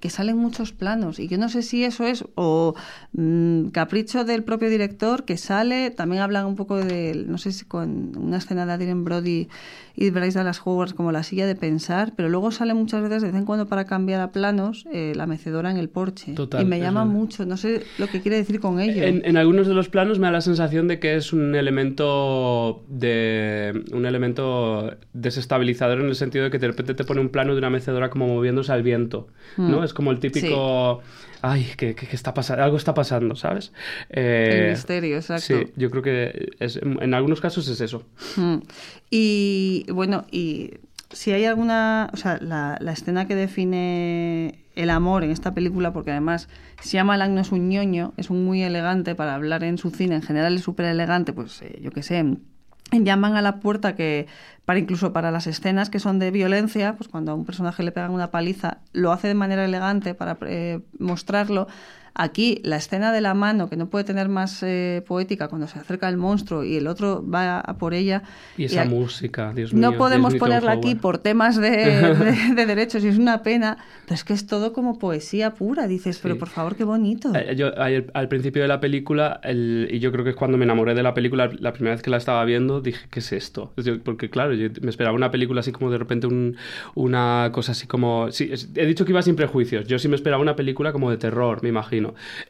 que 0.04 0.10
salen 0.10 0.36
muchos 0.36 0.74
planos 0.74 1.18
y 1.18 1.30
yo 1.30 1.38
no 1.38 1.48
sé 1.48 1.62
si 1.62 1.86
eso 1.86 2.06
es 2.06 2.26
o 2.36 2.76
mm, 3.14 3.68
capricho 3.68 4.26
del 4.26 4.44
propio 4.44 4.70
director 4.70 5.24
que 5.24 5.38
sale, 5.38 5.92
también 5.92 6.22
hablan 6.22 6.46
un 6.46 6.58
poco 6.58 6.76
de, 6.76 7.24
no 7.26 7.38
sé 7.38 7.54
si 7.54 7.64
con 7.64 8.12
una 8.18 8.36
escena 8.36 8.66
de 8.66 8.74
Adrien 8.74 9.06
Brody 9.06 9.48
y 9.96 10.10
Bryce 10.10 10.38
Dallas 10.40 10.62
Howard 10.66 10.94
como 10.94 11.14
la 11.14 11.24
silla 11.24 11.46
de 11.48 11.56
pensar, 11.56 12.12
pero 12.18 12.28
luego 12.28 12.52
sale 12.52 12.74
muchas 12.74 13.02
veces 13.02 13.22
de 13.22 13.30
vez 13.30 13.38
en 13.38 13.46
cuando 13.46 13.68
para 13.68 13.86
cambiar 13.86 14.20
a 14.20 14.34
planos 14.34 14.86
eh, 14.92 15.14
la 15.16 15.26
mecedora 15.26 15.72
en 15.72 15.78
el 15.78 15.88
porche 15.88 16.34
Total, 16.34 16.64
y 16.64 16.66
me 16.66 16.78
es 16.78 16.82
llama 16.82 17.06
verdad. 17.06 17.18
mucho, 17.18 17.46
no 17.46 17.56
sé 17.56 17.84
lo 17.98 18.08
que 18.08 18.20
quiere 18.20 18.36
decir 18.36 18.60
con 18.60 18.82
ello. 18.82 19.04
En, 19.04 19.22
en 19.24 19.38
algunos 19.38 19.68
de 19.68 19.74
los 19.74 19.88
planos 19.88 20.20
me 20.20 20.26
da 20.28 20.32
la 20.34 20.42
sensación 20.42 20.90
de 20.90 21.00
que 21.00 21.16
es 21.16 21.32
un 21.32 21.56
elemento 21.56 22.84
de 22.90 23.86
un 23.94 24.06
elemento 24.06 24.98
desestabilizador 25.14 26.02
en 26.02 26.08
el 26.08 26.16
sentido 26.16 26.44
de 26.44 26.52
que 26.52 26.60
de 26.60 26.68
repente 26.68 26.94
te 26.94 27.06
pone 27.06 27.22
un 27.22 27.30
plano 27.30 27.54
de 27.54 27.60
una 27.60 27.70
mecedora 27.70 28.10
como 28.10 28.28
moviéndose 28.28 28.74
al 28.74 28.84
viento, 28.84 29.28
¿no? 29.56 29.80
Mm. 29.80 29.84
Es 29.94 29.96
como 29.96 30.12
el 30.12 30.20
típico 30.20 31.02
ay, 31.44 31.68
¿qué, 31.78 31.94
qué- 31.94 32.08
qué 32.08 32.16
está 32.16 32.34
pasando? 32.34 32.64
Algo 32.64 32.78
está 32.78 32.94
pasando, 32.96 33.36
¿sabes? 33.36 33.72
Eh, 34.10 34.62
El 34.66 34.70
misterio, 34.72 35.16
exacto. 35.18 35.44
Sí, 35.44 35.72
yo 35.76 35.92
creo 35.92 36.02
que 36.02 36.50
es- 36.60 36.78
en 36.82 37.14
algunos 37.14 37.42
casos 37.42 37.68
es 37.68 37.80
eso. 37.80 38.04
Mm. 38.38 38.56
Y 39.12 39.86
bueno, 39.92 40.26
y 40.32 40.72
si 41.12 41.32
hay 41.32 41.46
alguna, 41.46 42.10
o 42.14 42.18
sea, 42.18 42.40
la, 42.42 42.78
la 42.82 42.92
escena 42.94 43.28
que 43.28 43.36
define 43.36 44.60
el 44.76 44.90
amor 44.90 45.24
en 45.24 45.30
esta 45.30 45.54
película, 45.54 45.94
porque 45.94 46.10
además 46.12 46.50
Shyamalan 46.84 47.36
no 47.36 47.42
es 47.42 47.52
un 47.52 47.70
ñoño, 47.70 48.14
es 48.18 48.32
un 48.32 48.44
muy 48.46 48.64
elegante 48.64 49.14
para 49.14 49.36
hablar 49.36 49.64
en 49.64 49.78
su 49.78 49.92
cine, 49.92 50.16
en 50.16 50.22
general 50.24 50.56
es 50.56 50.62
súper 50.62 50.88
elegante, 50.88 51.32
pues 51.34 51.62
eh, 51.62 51.80
yo 51.82 51.92
qué 51.92 52.02
sé, 52.02 52.18
en- 52.18 52.42
llaman 53.00 53.36
a 53.36 53.42
la 53.42 53.60
puerta 53.60 53.96
que 53.96 54.28
para 54.66 54.80
incluso 54.80 55.12
para 55.14 55.32
las 55.32 55.48
escenas 55.48 55.90
que 55.90 56.00
son 56.00 56.20
de 56.20 56.32
violencia, 56.32 56.96
pues 56.98 57.10
cuando 57.10 57.32
a 57.32 57.36
un 57.36 57.46
personaje 57.46 57.84
le 57.84 57.92
pegan 57.92 58.12
una 58.12 58.32
paliza, 58.32 58.78
lo 58.94 59.12
hace 59.12 59.28
de 59.28 59.34
manera 59.34 59.66
elegante 59.66 60.14
para 60.14 60.38
eh, 60.46 60.80
mostrarlo. 61.00 61.68
Aquí, 62.16 62.62
la 62.64 62.76
escena 62.78 63.12
de 63.12 63.22
la 63.22 63.34
mano, 63.34 63.70
que 63.70 63.76
no 63.76 63.88
puede 63.90 64.04
tener 64.06 64.30
más 64.30 64.62
eh, 64.62 65.04
poética 65.08 65.48
cuando 65.48 65.68
se 65.68 65.80
acerca 65.80 66.08
el 66.10 66.18
monstruo 66.18 66.64
y 66.64 66.76
el 66.76 66.86
otro 66.88 67.24
va 67.28 67.60
a 67.60 67.78
por 67.78 67.96
ella. 67.96 68.22
Y 68.56 68.66
esa 68.66 68.84
a- 68.84 68.86
música, 68.86 69.52
Dios 69.56 69.74
mío. 69.74 69.92
no 69.92 69.98
podemos 69.98 70.36
ponerla 70.36 70.74
aquí 70.74 70.94
por 70.96 71.18
temas 71.18 71.56
de, 71.60 71.70
de- 71.72 72.54
de 72.56 72.66
derechos 72.68 73.04
y 73.04 73.08
es 73.08 73.18
una 73.18 73.42
pena, 73.42 73.78
pero 74.06 74.14
es 74.16 74.24
que 74.24 74.34
es 74.34 74.46
todo 74.46 74.74
como 74.74 75.00
poesía 75.00 75.56
pura. 75.56 75.88
Dices, 75.88 76.20
pero 76.22 76.38
por 76.38 76.50
favor, 76.50 76.76
qué 76.76 76.84
bonito. 76.84 77.32
Eh, 77.36 77.56
Yo, 77.56 77.76
al, 77.78 78.12
al 78.14 78.28
principio 78.28 78.62
de 78.62 78.68
la 78.68 78.80
película, 78.80 79.40
el- 79.44 79.88
y 79.92 80.00
yo 80.00 80.12
creo 80.12 80.24
que 80.24 80.30
es 80.32 80.36
cuando 80.36 80.58
me 80.60 80.66
enamoré 80.66 80.94
de 80.94 81.02
la 81.02 81.16
película, 81.16 81.50
la 81.60 81.74
primera 81.74 81.96
vez 81.96 82.04
que 82.04 82.12
la 82.12 82.18
estaba 82.18 82.46
viendo, 82.46 82.80
dije, 82.80 83.08
¿qué 83.10 83.20
es 83.22 83.32
esto? 83.34 83.74
Porque 84.04 84.30
claro, 84.30 84.54
yo 84.54 84.70
me 84.82 84.90
esperaba 84.92 85.16
una 85.16 85.32
película 85.32 85.62
así 85.62 85.72
como 85.72 85.90
de 85.90 85.98
repente 85.98 86.28
un- 86.28 86.58
una 86.96 87.50
cosa 87.54 87.72
así 87.72 87.88
como... 87.88 88.32
Sí, 88.32 88.52
he 88.76 88.86
dicho 88.86 89.06
que 89.06 89.12
iba 89.12 89.22
sin 89.22 89.36
prejuicios, 89.36 89.88
yo 89.88 89.98
sí 90.00 90.08
me 90.08 90.16
esperaba 90.16 90.42
una 90.42 90.56
película 90.56 90.92
como 90.92 91.10
de 91.10 91.18
terror, 91.18 91.64
me 91.64 91.70
imagino, 91.70 92.03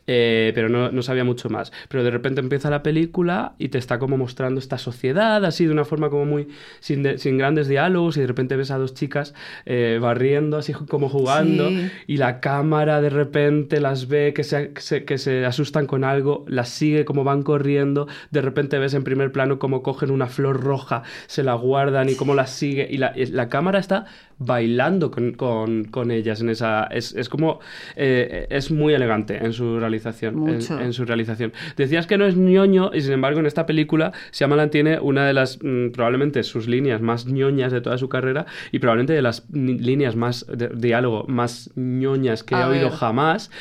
Eh, 0.07 0.51
pero 0.55 0.69
no, 0.69 0.91
no 0.91 1.01
sabía 1.01 1.23
mucho 1.23 1.49
más. 1.49 1.71
Pero 1.89 2.03
de 2.03 2.11
repente 2.11 2.41
empieza 2.41 2.69
la 2.69 2.83
película 2.83 3.55
y 3.59 3.69
te 3.69 3.77
está 3.77 3.99
como 3.99 4.17
mostrando 4.17 4.59
esta 4.59 4.77
sociedad, 4.77 5.43
así 5.45 5.65
de 5.65 5.71
una 5.71 5.85
forma 5.85 6.09
como 6.09 6.25
muy... 6.25 6.47
sin, 6.79 7.03
de- 7.03 7.17
sin 7.17 7.37
grandes 7.37 7.67
diálogos, 7.67 8.17
y 8.17 8.21
de 8.21 8.27
repente 8.27 8.55
ves 8.55 8.71
a 8.71 8.77
dos 8.77 8.93
chicas 8.93 9.33
eh, 9.65 9.99
barriendo, 10.01 10.57
así 10.57 10.73
como 10.73 11.09
jugando, 11.09 11.69
Sí. 11.69 11.89
y 12.07 12.17
la 12.17 12.39
cámara 12.39 13.01
de 13.01 13.09
repente 13.09 13.79
las 13.79 14.07
ve 14.07 14.33
que 14.35 14.43
se, 14.43 14.73
que 14.73 14.81
se- 14.81 15.05
que 15.05 15.17
se 15.17 15.45
asustan 15.45 15.85
con 15.85 16.03
algo, 16.03 16.45
las 16.47 16.69
sigue 16.69 17.05
como 17.05 17.23
van 17.23 17.43
corriendo, 17.43 18.07
de 18.31 18.41
repente 18.41 18.77
ves 18.79 18.93
en 18.93 19.03
primer 19.03 19.31
plano 19.31 19.59
cómo 19.59 19.81
cogen 19.83 20.11
una 20.11 20.27
flor 20.27 20.61
roja, 20.63 21.03
se 21.27 21.43
la 21.43 21.53
guardan 21.53 22.09
y 22.09 22.15
cómo 22.15 22.35
las 22.35 22.51
sigue, 22.51 22.87
y 22.89 22.97
la, 22.97 23.13
y 23.15 23.25
la 23.27 23.49
cámara 23.49 23.79
está 23.79 24.05
bailando 24.45 25.11
con, 25.11 25.33
con- 25.33 25.85
con 25.85 26.11
ellas 26.11 26.41
en 26.41 26.49
esa... 26.49 26.85
Es, 26.85 27.13
es 27.15 27.29
como... 27.29 27.59
eh, 27.95 28.47
es 28.49 28.71
muy 28.71 28.93
elegante 28.93 29.37
en 29.43 29.53
su 29.53 29.79
realización. 29.79 30.35
en- 30.35 30.39
Mucho. 30.55 30.79
en 30.79 30.93
su 30.93 31.05
realización. 31.05 31.53
Decías 31.77 32.07
que 32.07 32.17
no 32.17 32.25
es 32.25 32.35
ñoño 32.35 32.91
y 32.93 33.01
sin 33.01 33.13
embargo 33.13 33.39
en 33.39 33.45
esta 33.45 33.65
película 33.65 34.11
Shyamalan 34.31 34.69
tiene 34.69 34.99
una 34.99 35.25
de 35.25 35.33
las 35.33 35.59
mm, 35.61 35.89
probablemente 35.91 36.43
sus 36.43 36.67
líneas 36.67 37.01
más 37.01 37.25
ñoñas 37.25 37.71
de 37.71 37.81
toda 37.81 37.97
su 37.97 38.09
carrera 38.09 38.45
y 38.71 38.79
probablemente 38.79 39.13
de 39.13 39.21
las 39.21 39.45
líneas 39.51 40.15
más 40.15 40.45
de 40.47 40.69
diálogo 40.69 41.25
más 41.27 41.71
ñoñas 41.75 42.43
que 42.43 42.55
A 42.55 42.61
he 42.61 42.69
oído 42.69 42.89
jamás 42.91 43.51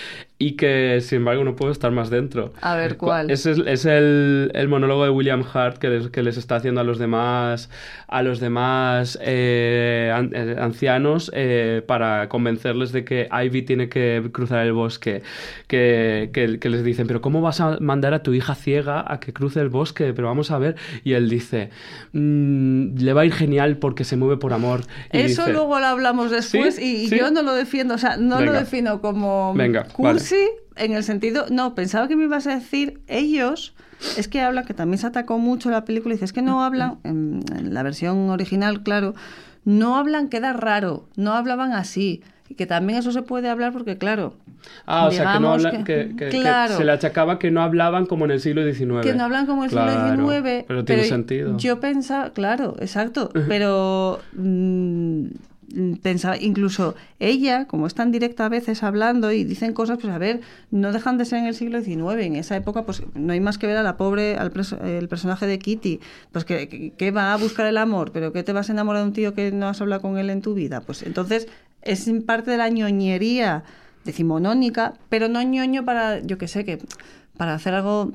y 0.46 0.52
que 0.52 1.00
sin 1.00 1.18
embargo 1.18 1.44
no 1.44 1.54
puedo 1.56 1.70
estar 1.72 1.90
más 1.92 2.10
dentro. 2.10 2.52
A 2.60 2.74
ver, 2.76 2.96
¿cuál? 2.96 3.30
Ese 3.30 3.52
es, 3.52 3.58
es 3.66 3.84
el, 3.84 4.50
el 4.54 4.68
monólogo 4.68 5.04
de 5.04 5.10
William 5.10 5.44
Hart 5.52 5.78
que 5.78 5.88
les, 5.88 6.08
que 6.08 6.22
les 6.22 6.36
está 6.36 6.56
haciendo 6.56 6.80
a 6.80 6.84
los 6.84 6.98
demás 6.98 7.68
a 8.08 8.22
los 8.22 8.40
demás 8.40 9.18
eh, 9.22 10.12
an- 10.14 10.32
eh, 10.34 10.56
ancianos 10.58 11.30
eh, 11.34 11.82
para 11.86 12.28
convencerles 12.28 12.92
de 12.92 13.04
que 13.04 13.28
Ivy 13.32 13.62
tiene 13.62 13.88
que 13.88 14.28
cruzar 14.32 14.66
el 14.66 14.72
bosque. 14.72 15.22
Que, 15.66 16.30
que, 16.32 16.58
que 16.58 16.68
les 16.68 16.84
dicen, 16.84 17.06
pero 17.06 17.20
¿cómo 17.22 17.40
vas 17.40 17.60
a 17.60 17.78
mandar 17.80 18.12
a 18.14 18.22
tu 18.22 18.34
hija 18.34 18.54
ciega 18.54 19.04
a 19.06 19.18
que 19.20 19.32
cruce 19.32 19.60
el 19.60 19.68
bosque? 19.70 20.12
Pero 20.12 20.28
vamos 20.28 20.50
a 20.50 20.58
ver. 20.58 20.76
Y 21.04 21.14
él 21.14 21.28
dice, 21.30 21.70
"Mm, 22.12 22.96
le 22.98 23.12
va 23.12 23.22
a 23.22 23.24
ir 23.24 23.32
genial 23.32 23.76
porque 23.78 24.04
se 24.04 24.16
mueve 24.16 24.36
por 24.36 24.52
amor. 24.52 24.80
Y 25.12 25.18
Eso 25.18 25.42
dice, 25.42 25.52
luego 25.52 25.78
lo 25.80 25.86
hablamos 25.86 26.30
después 26.30 26.76
¿Sí? 26.76 26.82
y, 26.84 27.04
y 27.04 27.08
¿Sí? 27.08 27.18
yo 27.18 27.30
no 27.30 27.42
lo 27.42 27.54
defiendo, 27.54 27.94
o 27.94 27.98
sea, 27.98 28.16
no 28.16 28.40
lo 28.40 28.52
defino 28.52 29.00
como 29.00 29.54
Venga, 29.54 29.84
cursi 29.84 30.31
en 30.76 30.92
el 30.92 31.04
sentido, 31.04 31.46
no, 31.50 31.74
pensaba 31.74 32.08
que 32.08 32.16
me 32.16 32.24
ibas 32.24 32.46
a 32.46 32.54
decir 32.54 33.00
ellos, 33.06 33.74
es 34.16 34.28
que 34.28 34.40
hablan, 34.40 34.64
que 34.64 34.74
también 34.74 34.98
se 34.98 35.06
atacó 35.06 35.38
mucho 35.38 35.70
la 35.70 35.84
película, 35.84 36.14
y 36.14 36.16
dices, 36.16 36.30
es 36.30 36.32
que 36.32 36.42
no 36.42 36.62
hablan, 36.64 36.98
en, 37.04 37.40
en 37.56 37.72
la 37.74 37.82
versión 37.82 38.30
original, 38.30 38.82
claro, 38.82 39.14
no 39.64 39.96
hablan, 39.96 40.28
queda 40.28 40.52
raro, 40.52 41.08
no 41.16 41.32
hablaban 41.34 41.72
así. 41.72 42.22
Y 42.48 42.54
que 42.54 42.66
también 42.66 42.98
eso 42.98 43.12
se 43.12 43.22
puede 43.22 43.48
hablar 43.48 43.72
porque, 43.72 43.96
claro. 43.96 44.34
Ah, 44.84 45.06
o 45.06 45.10
sea, 45.10 45.32
que 45.32 45.40
no 45.40 45.52
hablan, 45.54 45.84
que, 45.84 46.08
que- 46.10 46.16
que 46.16 46.28
claro, 46.28 46.76
se 46.76 46.84
le 46.84 46.92
achacaba 46.92 47.38
que 47.38 47.50
no 47.50 47.62
hablaban 47.62 48.04
como 48.06 48.26
en 48.26 48.32
el 48.32 48.40
siglo 48.40 48.62
XIX. 48.62 49.00
que 49.00 49.14
no 49.14 49.24
hablan 49.24 49.46
como 49.46 49.64
el 49.64 49.70
Claro, 49.70 49.90
siglo 49.92 50.30
XIX. 50.30 50.64
Pero 50.68 50.84
tiene 50.84 51.04
sentido. 51.04 51.56
Yo 51.56 51.80
pensaba, 51.80 52.30
claro, 52.34 52.76
exacto, 52.80 53.30
pero 53.48 54.20
mm, 54.34 55.26
pensaba, 56.02 56.36
incluso 56.36 56.94
ella, 57.18 57.66
como 57.66 57.86
es 57.86 57.94
tan 57.94 58.12
directa 58.12 58.46
a 58.46 58.48
veces 58.48 58.82
hablando 58.82 59.32
y 59.32 59.44
dicen 59.44 59.72
cosas, 59.72 59.98
pues 60.00 60.12
a 60.12 60.18
ver, 60.18 60.40
no 60.70 60.92
dejan 60.92 61.18
de 61.18 61.24
ser 61.24 61.38
en 61.38 61.46
el 61.46 61.54
siglo 61.54 61.80
XIX. 61.80 62.22
En 62.22 62.36
esa 62.36 62.56
época, 62.56 62.84
pues 62.84 63.02
no 63.14 63.32
hay 63.32 63.40
más 63.40 63.58
que 63.58 63.66
ver 63.66 63.76
a 63.76 63.82
la 63.82 63.96
pobre, 63.96 64.36
al 64.36 64.52
el 64.84 65.08
personaje 65.08 65.46
de 65.46 65.58
Kitty, 65.58 66.00
pues 66.30 66.44
que, 66.44 67.10
va 67.10 67.32
a 67.32 67.36
buscar 67.36 67.66
el 67.66 67.78
amor, 67.78 68.12
pero 68.12 68.32
que 68.32 68.42
te 68.42 68.52
vas 68.52 68.68
a 68.68 68.72
enamorar 68.72 69.02
de 69.02 69.08
un 69.08 69.14
tío 69.14 69.34
que 69.34 69.52
no 69.52 69.68
has 69.68 69.80
hablado 69.80 70.02
con 70.02 70.18
él 70.18 70.30
en 70.30 70.42
tu 70.42 70.54
vida. 70.54 70.80
Pues 70.80 71.02
entonces 71.02 71.48
es 71.82 72.10
parte 72.26 72.50
de 72.50 72.56
la 72.56 72.68
ñoñería 72.68 73.64
decimonónica, 74.04 74.94
pero 75.08 75.28
no 75.28 75.42
ñoño 75.42 75.84
para, 75.84 76.20
yo 76.20 76.38
que 76.38 76.48
sé, 76.48 76.64
que 76.64 76.78
para 77.36 77.54
hacer 77.54 77.74
algo 77.74 78.12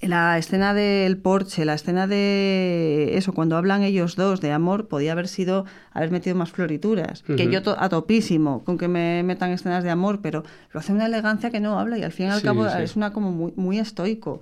la 0.00 0.38
escena 0.38 0.74
del 0.74 1.16
porche, 1.18 1.64
la 1.64 1.74
escena 1.74 2.06
de 2.06 3.16
eso, 3.16 3.32
cuando 3.32 3.56
hablan 3.56 3.82
ellos 3.82 4.16
dos 4.16 4.40
de 4.40 4.52
amor, 4.52 4.88
podía 4.88 5.12
haber 5.12 5.28
sido 5.28 5.64
haber 5.92 6.10
metido 6.10 6.36
más 6.36 6.50
florituras. 6.50 7.22
Que 7.22 7.34
Ujú. 7.44 7.50
yo 7.50 7.62
to- 7.62 7.76
a 7.78 7.88
topísimo 7.88 8.64
con 8.64 8.78
que 8.78 8.88
me 8.88 9.22
metan 9.22 9.50
escenas 9.50 9.84
de 9.84 9.90
amor, 9.90 10.20
pero 10.22 10.42
lo 10.72 10.80
hace 10.80 10.92
una 10.92 11.06
elegancia 11.06 11.50
que 11.50 11.60
no 11.60 11.78
habla 11.78 11.98
y 11.98 12.02
al 12.02 12.12
fin 12.12 12.26
y 12.26 12.30
al 12.30 12.40
Sí, 12.40 12.44
cabo 12.46 12.68
sí. 12.68 12.82
es 12.82 12.96
una 12.96 13.12
como 13.12 13.30
muy, 13.30 13.52
muy 13.56 13.78
estoico. 13.78 14.40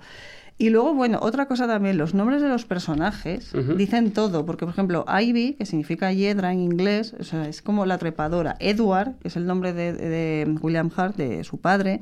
Y 0.60 0.70
luego, 0.70 0.92
bueno, 0.92 1.20
otra 1.22 1.46
cosa 1.46 1.68
también, 1.68 1.98
los 1.98 2.14
nombres 2.14 2.42
de 2.42 2.48
los 2.48 2.64
personajes 2.64 3.54
Ujú. 3.54 3.74
dicen 3.74 4.10
todo, 4.12 4.44
porque 4.44 4.64
por 4.64 4.72
ejemplo, 4.74 5.04
Ivy, 5.08 5.54
que 5.54 5.64
significa 5.66 6.12
hiedra 6.12 6.52
en 6.52 6.58
inglés, 6.58 7.14
o 7.20 7.22
sea, 7.22 7.48
es 7.48 7.62
como 7.62 7.86
la 7.86 7.96
trepadora. 7.98 8.56
Edward, 8.58 9.14
que 9.20 9.28
es 9.28 9.36
el 9.36 9.46
nombre 9.46 9.72
de, 9.72 9.92
de 9.92 10.52
William 10.60 10.90
Hart, 10.96 11.16
de 11.16 11.44
su 11.44 11.58
padre, 11.60 12.00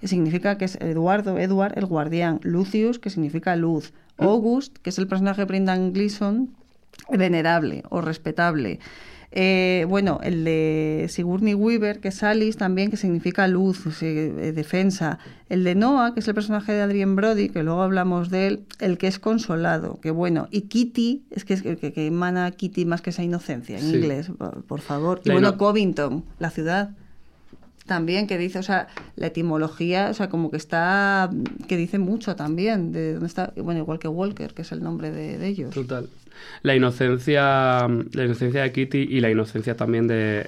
que 0.00 0.08
significa 0.08 0.58
que 0.58 0.64
es 0.66 0.76
Eduardo, 0.76 1.38
Edward, 1.38 1.78
el 1.78 1.86
guardián. 1.86 2.40
Lucius, 2.42 2.98
que 2.98 3.10
significa 3.10 3.56
luz. 3.56 3.92
August, 4.18 4.76
que 4.78 4.90
es 4.90 4.98
el 4.98 5.06
personaje 5.06 5.42
de 5.42 5.46
Brendan 5.46 5.92
Gleeson, 5.92 6.50
venerable 7.10 7.82
o 7.90 8.00
respetable. 8.00 8.80
Eh, 9.30 9.84
bueno, 9.88 10.20
el 10.22 10.42
de 10.44 11.06
Sigourney 11.10 11.52
Weaver, 11.52 12.00
que 12.00 12.08
es 12.08 12.22
Alice 12.22 12.58
también, 12.58 12.90
que 12.90 12.96
significa 12.96 13.46
luz, 13.46 13.84
eh, 14.02 14.52
defensa. 14.54 15.18
El 15.50 15.64
de 15.64 15.74
Noah, 15.74 16.14
que 16.14 16.20
es 16.20 16.28
el 16.28 16.34
personaje 16.34 16.72
de 16.72 16.80
Adrien 16.80 17.14
Brody, 17.14 17.50
que 17.50 17.62
luego 17.62 17.82
hablamos 17.82 18.30
de 18.30 18.46
él, 18.46 18.64
el 18.80 18.96
que 18.96 19.06
es 19.06 19.18
consolado, 19.18 20.00
que 20.00 20.10
bueno. 20.10 20.48
Y 20.50 20.62
Kitty, 20.62 21.24
es 21.30 21.44
que, 21.44 21.54
es 21.54 21.62
que, 21.62 21.76
que 21.76 22.06
emana 22.06 22.50
Kitty 22.52 22.86
más 22.86 23.02
que 23.02 23.10
esa 23.10 23.22
inocencia 23.22 23.78
en 23.78 23.84
Sí. 23.84 23.96
inglés, 23.96 24.30
por 24.66 24.80
favor. 24.80 25.20
Y 25.24 25.28
La 25.28 25.34
bueno, 25.34 25.58
Covington, 25.58 26.24
la 26.38 26.48
ciudad 26.50 26.90
también 27.88 28.28
que 28.28 28.38
dice, 28.38 28.60
o 28.60 28.62
sea, 28.62 28.86
la 29.16 29.26
etimología, 29.26 30.10
o 30.10 30.14
sea, 30.14 30.28
como 30.28 30.52
que 30.52 30.56
está, 30.56 31.28
que 31.66 31.76
dice 31.76 31.98
mucho 31.98 32.36
también 32.36 32.92
de 32.92 33.14
dónde 33.14 33.26
está, 33.26 33.52
bueno, 33.56 33.80
igual 33.80 33.98
que 33.98 34.06
Walker, 34.06 34.54
que 34.54 34.62
es 34.62 34.70
el 34.70 34.80
nombre 34.80 35.10
de, 35.10 35.44
ellos. 35.48 35.74
Total. 35.74 36.08
La 36.62 36.76
inocencia, 36.76 37.88
la 37.88 38.24
inocencia 38.24 38.62
de 38.62 38.70
Kitty 38.70 38.98
y 38.98 39.20
la 39.20 39.30
inocencia 39.30 39.76
también 39.76 40.06
de, 40.06 40.44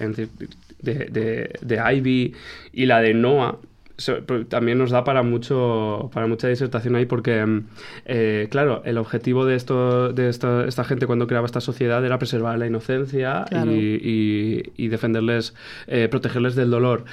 de, 0.81 1.51
de- 1.61 1.95
Ivy 1.97 2.35
y 2.73 2.87
la 2.87 3.01
de 3.01 3.15
Noah 3.15 3.59
también 4.49 4.79
nos 4.79 4.91
da 4.91 5.05
para 5.05 5.23
mucho 5.23 6.11
para 6.13 6.27
mucha 6.27 6.49
disertación 6.49 6.97
ahí 6.97 7.07
porque 7.07 7.45
mm, 7.45 7.67
eh, 8.07 8.49
claro 8.51 8.83
el 8.85 8.99
objetivo 8.99 9.45
de 9.45 9.57
esto 9.57 10.13
de 10.13 10.29
esta, 10.29 10.65
esta 10.67 10.85
gente 10.85 11.07
cuando 11.07 11.27
creaba 11.27 11.47
esta 11.47 11.61
sociedad 11.61 12.05
era 12.05 12.19
preservar 12.19 12.59
la 12.59 12.67
inocencia 12.67 13.45
Claro. 13.49 13.73
y, 13.73 14.01
y- 14.03 14.85
y 14.85 14.89
defenderles 14.89 15.55
eh, 15.87 16.09
protegerles 16.11 16.55
del 16.55 16.71
dolor 16.71 17.05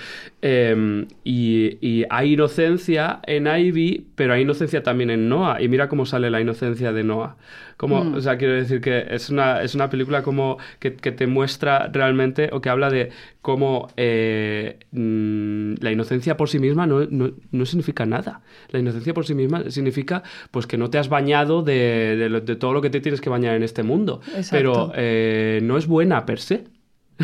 Eh, 0.42 1.06
y, 1.24 1.78
y 1.82 2.06
hay 2.10 2.34
inocencia 2.34 3.20
en 3.26 3.48
Ivy 3.48 4.08
pero 4.16 4.34
hay 4.34 4.42
inocencia 4.44 4.84
también 4.84 5.10
en 5.10 5.28
Noah 5.30 5.62
y 5.62 5.68
mira 5.68 5.88
cómo 5.90 6.06
sale 6.06 6.30
la 6.30 6.40
inocencia 6.42 6.94
de 6.94 7.04
Noah 7.04 7.36
como, 7.78 8.04
Mm. 8.04 8.16
o 8.16 8.22
sea, 8.22 8.38
quiero 8.38 8.56
decir 8.56 8.82
que 8.82 9.06
es 9.12 9.30
una, 9.30 9.62
es 9.62 9.76
una 9.76 9.88
película 9.90 10.24
como 10.24 10.58
que, 10.80 10.96
que 10.96 11.12
te 11.12 11.28
muestra 11.28 11.88
realmente 11.94 12.50
o 12.52 12.60
que 12.60 12.70
habla 12.70 12.90
de 12.90 13.12
cómo 13.44 13.88
eh, 13.98 14.78
mm, 14.92 15.76
la 15.82 15.92
inocencia 15.92 16.38
por 16.38 16.50
sí 16.50 16.58
misma 16.60 16.77
no, 16.86 17.06
no, 17.10 17.32
no 17.52 17.66
significa 17.66 18.06
nada. 18.06 18.42
La 18.70 18.80
inocencia 18.80 19.14
por 19.14 19.26
sí 19.26 19.34
misma 19.34 19.64
significa 19.72 20.22
pues 20.52 20.68
que 20.68 20.78
no 20.78 20.90
te 20.90 20.98
has 20.98 21.10
bañado 21.10 21.64
de, 21.64 22.30
de 22.46 22.56
todo 22.58 22.74
lo 22.74 22.82
que 22.82 22.90
te 22.90 23.00
tienes 23.00 23.22
que 23.22 23.30
bañar 23.30 23.56
en 23.56 23.64
este 23.64 23.84
mundo. 23.84 24.22
Exacto. 24.36 24.52
Pero 24.52 24.92
eh, 24.96 25.60
no 25.64 25.78
es 25.78 25.88
buena 25.88 26.26
per 26.26 26.40
se. 26.40 26.66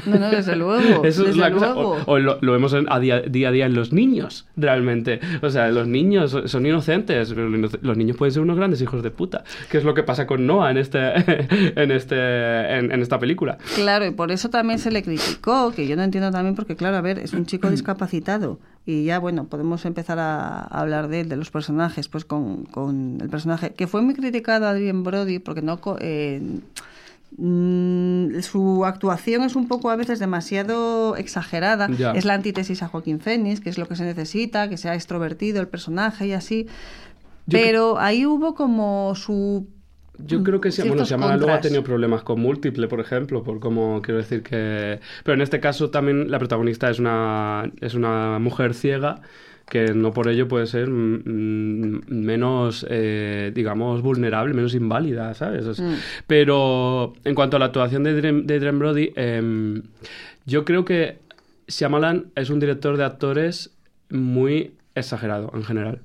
No, 0.07 0.17
no, 0.17 0.31
desde 0.31 0.55
luego. 0.55 1.03
Eso 1.05 1.27
es 1.27 1.37
la 1.37 1.51
cosa. 1.51 1.67
luego. 1.75 1.97
O, 2.07 2.13
o 2.13 2.17
lo, 2.17 2.39
lo 2.41 2.51
vemos 2.53 2.73
en- 2.73 2.91
a 2.91 2.99
día, 2.99 3.19
día 3.21 3.49
a 3.49 3.51
día 3.51 3.67
en 3.67 3.75
los 3.75 3.93
niños, 3.93 4.47
realmente. 4.57 5.19
O 5.43 5.51
sea, 5.51 5.67
los 5.69 5.87
niños 5.87 6.31
son- 6.45 6.65
inocentes, 6.65 7.29
pero 7.31 7.47
los 7.47 7.95
niños 7.97 8.17
pueden 8.17 8.31
ser 8.33 8.41
unos 8.41 8.57
grandes 8.57 8.81
hijos 8.81 9.03
de 9.03 9.11
puta. 9.11 9.43
Que 9.69 9.77
es 9.77 9.83
lo 9.83 9.93
que 9.93 10.01
pasa 10.01 10.25
con 10.25 10.47
Noah 10.47 10.71
en, 10.71 10.77
este, 10.77 10.99
en, 11.79 11.91
este, 11.91 12.15
en, 12.75 12.91
en 12.91 13.01
esta 13.03 13.19
película. 13.19 13.59
Claro, 13.75 14.07
y 14.07 14.11
por 14.11 14.31
eso 14.31 14.49
también 14.49 14.79
se 14.79 14.89
le 14.89 15.03
criticó, 15.03 15.71
que 15.75 15.85
yo 15.87 15.95
no 15.95 16.01
entiendo 16.01 16.31
también, 16.31 16.55
porque 16.55 16.75
claro, 16.75 16.97
a 16.97 17.01
ver, 17.01 17.19
es 17.19 17.33
un 17.33 17.45
chico 17.45 17.69
discapacitado. 17.69 18.59
Y 18.85 19.05
ya, 19.05 19.19
bueno, 19.19 19.45
podemos 19.45 19.85
empezar 19.85 20.19
a, 20.19 20.59
a 20.59 20.81
hablar 20.81 21.07
de 21.07 21.23
de 21.23 21.37
los 21.37 21.51
personajes, 21.51 22.09
pues 22.09 22.25
con, 22.25 22.65
con 22.65 23.19
el 23.21 23.29
personaje, 23.29 23.71
que 23.71 23.87
fue 23.87 24.01
muy 24.01 24.13
criticado 24.13 24.67
Adrien 24.67 25.03
Brody, 25.03 25.39
porque 25.39 25.61
no... 25.61 25.79
eh, 25.99 26.41
mm, 27.37 28.41
su 28.41 28.83
actuación 28.85 29.43
es 29.43 29.55
un 29.55 29.67
poco 29.67 29.89
a 29.89 29.95
veces 29.95 30.19
demasiado 30.19 31.15
exagerada. 31.15 31.87
Ya. 31.89 32.11
Es 32.11 32.25
la 32.25 32.33
antítesis 32.33 32.83
a 32.83 32.89
Joaquín 32.89 33.19
Phoenix, 33.19 33.61
que 33.61 33.69
es 33.69 33.77
lo 33.77 33.87
que 33.87 33.95
se 33.95 34.03
necesita, 34.03 34.67
que 34.67 34.77
sea 34.77 34.95
extrovertido 34.95 35.61
el 35.61 35.67
personaje 35.67 36.27
y 36.27 36.33
así. 36.33 36.67
Yo 37.45 37.57
Pero 37.57 37.99
ahí 37.99 38.25
hubo 38.25 38.53
como 38.53 39.15
su 39.15 39.67
Yo 40.19 40.43
creo 40.43 40.61
que 40.61 40.71
sí. 40.71 40.81
Bueno, 40.87 41.03
Shyamalan 41.05 41.39
luego 41.39 41.53
ha 41.53 41.61
tenido 41.61 41.83
problemas 41.83 42.23
con 42.23 42.39
Múltiple, 42.39 42.87
por 42.87 42.99
ejemplo, 42.99 43.43
por 43.43 43.59
cómo 43.59 44.01
quiero 44.01 44.19
decir 44.19 44.43
que... 44.43 44.99
Pero 45.23 45.33
en 45.35 45.41
este 45.41 45.59
caso 45.59 45.89
también 45.89 46.29
la 46.29 46.37
protagonista 46.39 46.89
es 46.89 46.99
una, 46.99 47.69
es 47.81 47.93
una 47.95 48.37
mujer 48.39 48.73
ciega 48.73 49.21
que 49.69 49.93
no 49.93 50.11
por 50.11 50.27
ello 50.27 50.47
puede 50.47 50.67
ser 50.67 50.89
mm, 50.89 51.23
mm, 51.25 52.01
menos, 52.09 52.85
eh, 52.89 53.51
digamos, 53.55 54.01
vulnerable, 54.01 54.53
menos 54.53 54.75
inválida, 54.75 55.33
¿sabes? 55.33 55.65
Es- 55.65 55.79
Mm. 55.79 55.93
Pero 56.27 57.13
en 57.23 57.33
cuanto 57.33 57.57
a 57.57 57.59
la 57.59 57.65
actuación 57.67 58.03
de 58.03 58.11
Adrien, 58.11 58.45
de 58.45 58.55
Adrien 58.55 58.77
Brody, 58.77 59.13
em, 59.15 59.81
yo 60.45 60.63
creo 60.65 60.83
que 60.85 61.17
Shyamalan 61.67 62.25
es 62.35 62.49
un 62.49 62.59
director 62.59 62.97
de 62.97 63.05
actores 63.05 63.71
muy 64.09 64.73
exagerado 64.95 65.49
en 65.55 65.63
general. 65.63 65.99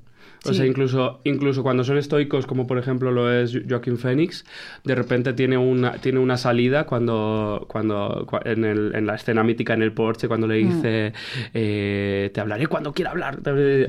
O 0.45 0.51
Sí. 0.51 0.55
sea, 0.55 0.67
incluso, 0.67 1.21
incluso 1.25 1.63
cuando 1.63 1.83
son 1.85 1.99
estoicos, 1.99 2.47
como 2.47 2.67
por 2.67 2.79
ejemplo 2.79 3.11
lo 3.11 3.33
es 3.33 3.53
Jo- 3.53 3.61
Joaquin 3.69 3.99
Phoenix, 3.99 4.45
de 4.85 4.95
repente 4.95 5.33
tiene 5.33 5.59
una, 5.59 5.93
tiene 5.95 6.21
una 6.21 6.37
salida 6.37 6.85
cuando, 6.87 7.67
cuando 7.69 8.25
cua- 8.27 8.43
en, 8.45 8.65
el- 8.65 8.93
en 8.95 9.07
la 9.07 9.17
escena 9.17 9.43
mítica 9.43 9.75
en 9.75 9.83
el 9.83 9.93
porche, 9.93 10.29
cuando 10.29 10.47
le 10.47 10.63
Mm. 10.63 10.69
dice 10.77 11.13
eh, 11.55 12.31
te 12.33 12.41
hablaré 12.41 12.67
cuando 12.67 12.93
quiera 12.93 13.11
hablar. 13.11 13.41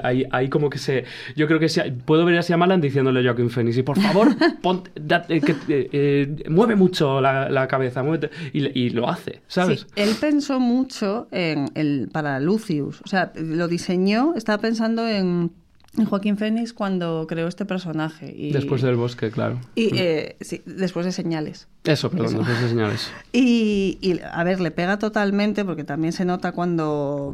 Ahí, 0.03 0.25
ahí 0.31 0.49
como 0.49 0.69
que 0.69 0.77
se... 0.79 1.05
Yo 1.35 1.47
creo 1.47 1.59
que 1.59 1.69
se- 1.69 1.91
puedo 1.91 2.25
ver 2.25 2.37
a 2.37 2.41
Shyamalan 2.41 2.81
diciéndole 2.81 3.19
a 3.19 3.23
Joaquin 3.23 3.49
Phoenix, 3.49 3.77
y 3.77 3.83
por 3.83 3.99
favor, 3.99 4.29
ponte- 4.61 4.91
da- 4.99 5.25
eh, 5.29 5.41
que- 5.41 5.51
eh, 5.67 5.89
eh, 5.91 6.43
mueve 6.49 6.75
mucho 6.75 7.21
la, 7.21 7.49
la 7.49 7.67
cabeza, 7.67 8.01
muévete", 8.03 8.31
y, 8.53 8.67
y 8.79 8.89
lo 8.89 9.07
hace, 9.09 9.41
¿sabes? 9.47 9.81
Sí, 9.81 9.85
él 9.95 10.09
pensó 10.19 10.59
mucho 10.59 11.27
en 11.31 11.65
el, 11.75 12.09
para 12.11 12.39
Lucius. 12.39 13.01
O 13.03 13.07
sea, 13.07 13.31
lo 13.35 13.67
diseñó, 13.67 14.33
estaba 14.35 14.57
pensando 14.59 15.07
en, 15.07 15.19
en 15.19 15.51
Joaquín 15.95 16.37
Phoenix 16.37 16.73
cuando 16.73 17.25
creó 17.27 17.47
este 17.47 17.65
personaje. 17.65 18.33
Y, 18.35 18.51
Después 18.51 18.81
del 18.81 18.95
bosque, 18.95 19.31
claro. 19.31 19.59
Y, 19.75 19.89
eh, 19.97 20.37
sí, 20.41 20.61
después 20.65 21.05
de 21.05 21.11
señales. 21.11 21.67
Eso, 21.85 22.11
perdón, 22.11 22.41
Eso. 22.41 22.61
de 22.61 22.69
señales. 22.69 23.11
Y, 23.31 23.97
y, 24.01 24.19
a 24.19 24.43
ver, 24.43 24.59
le 24.59 24.69
pega 24.69 24.99
totalmente 24.99 25.63
porque 25.63 25.85
también 25.85 26.11
se 26.11 26.25
nota 26.25 26.51
cuando, 26.51 27.33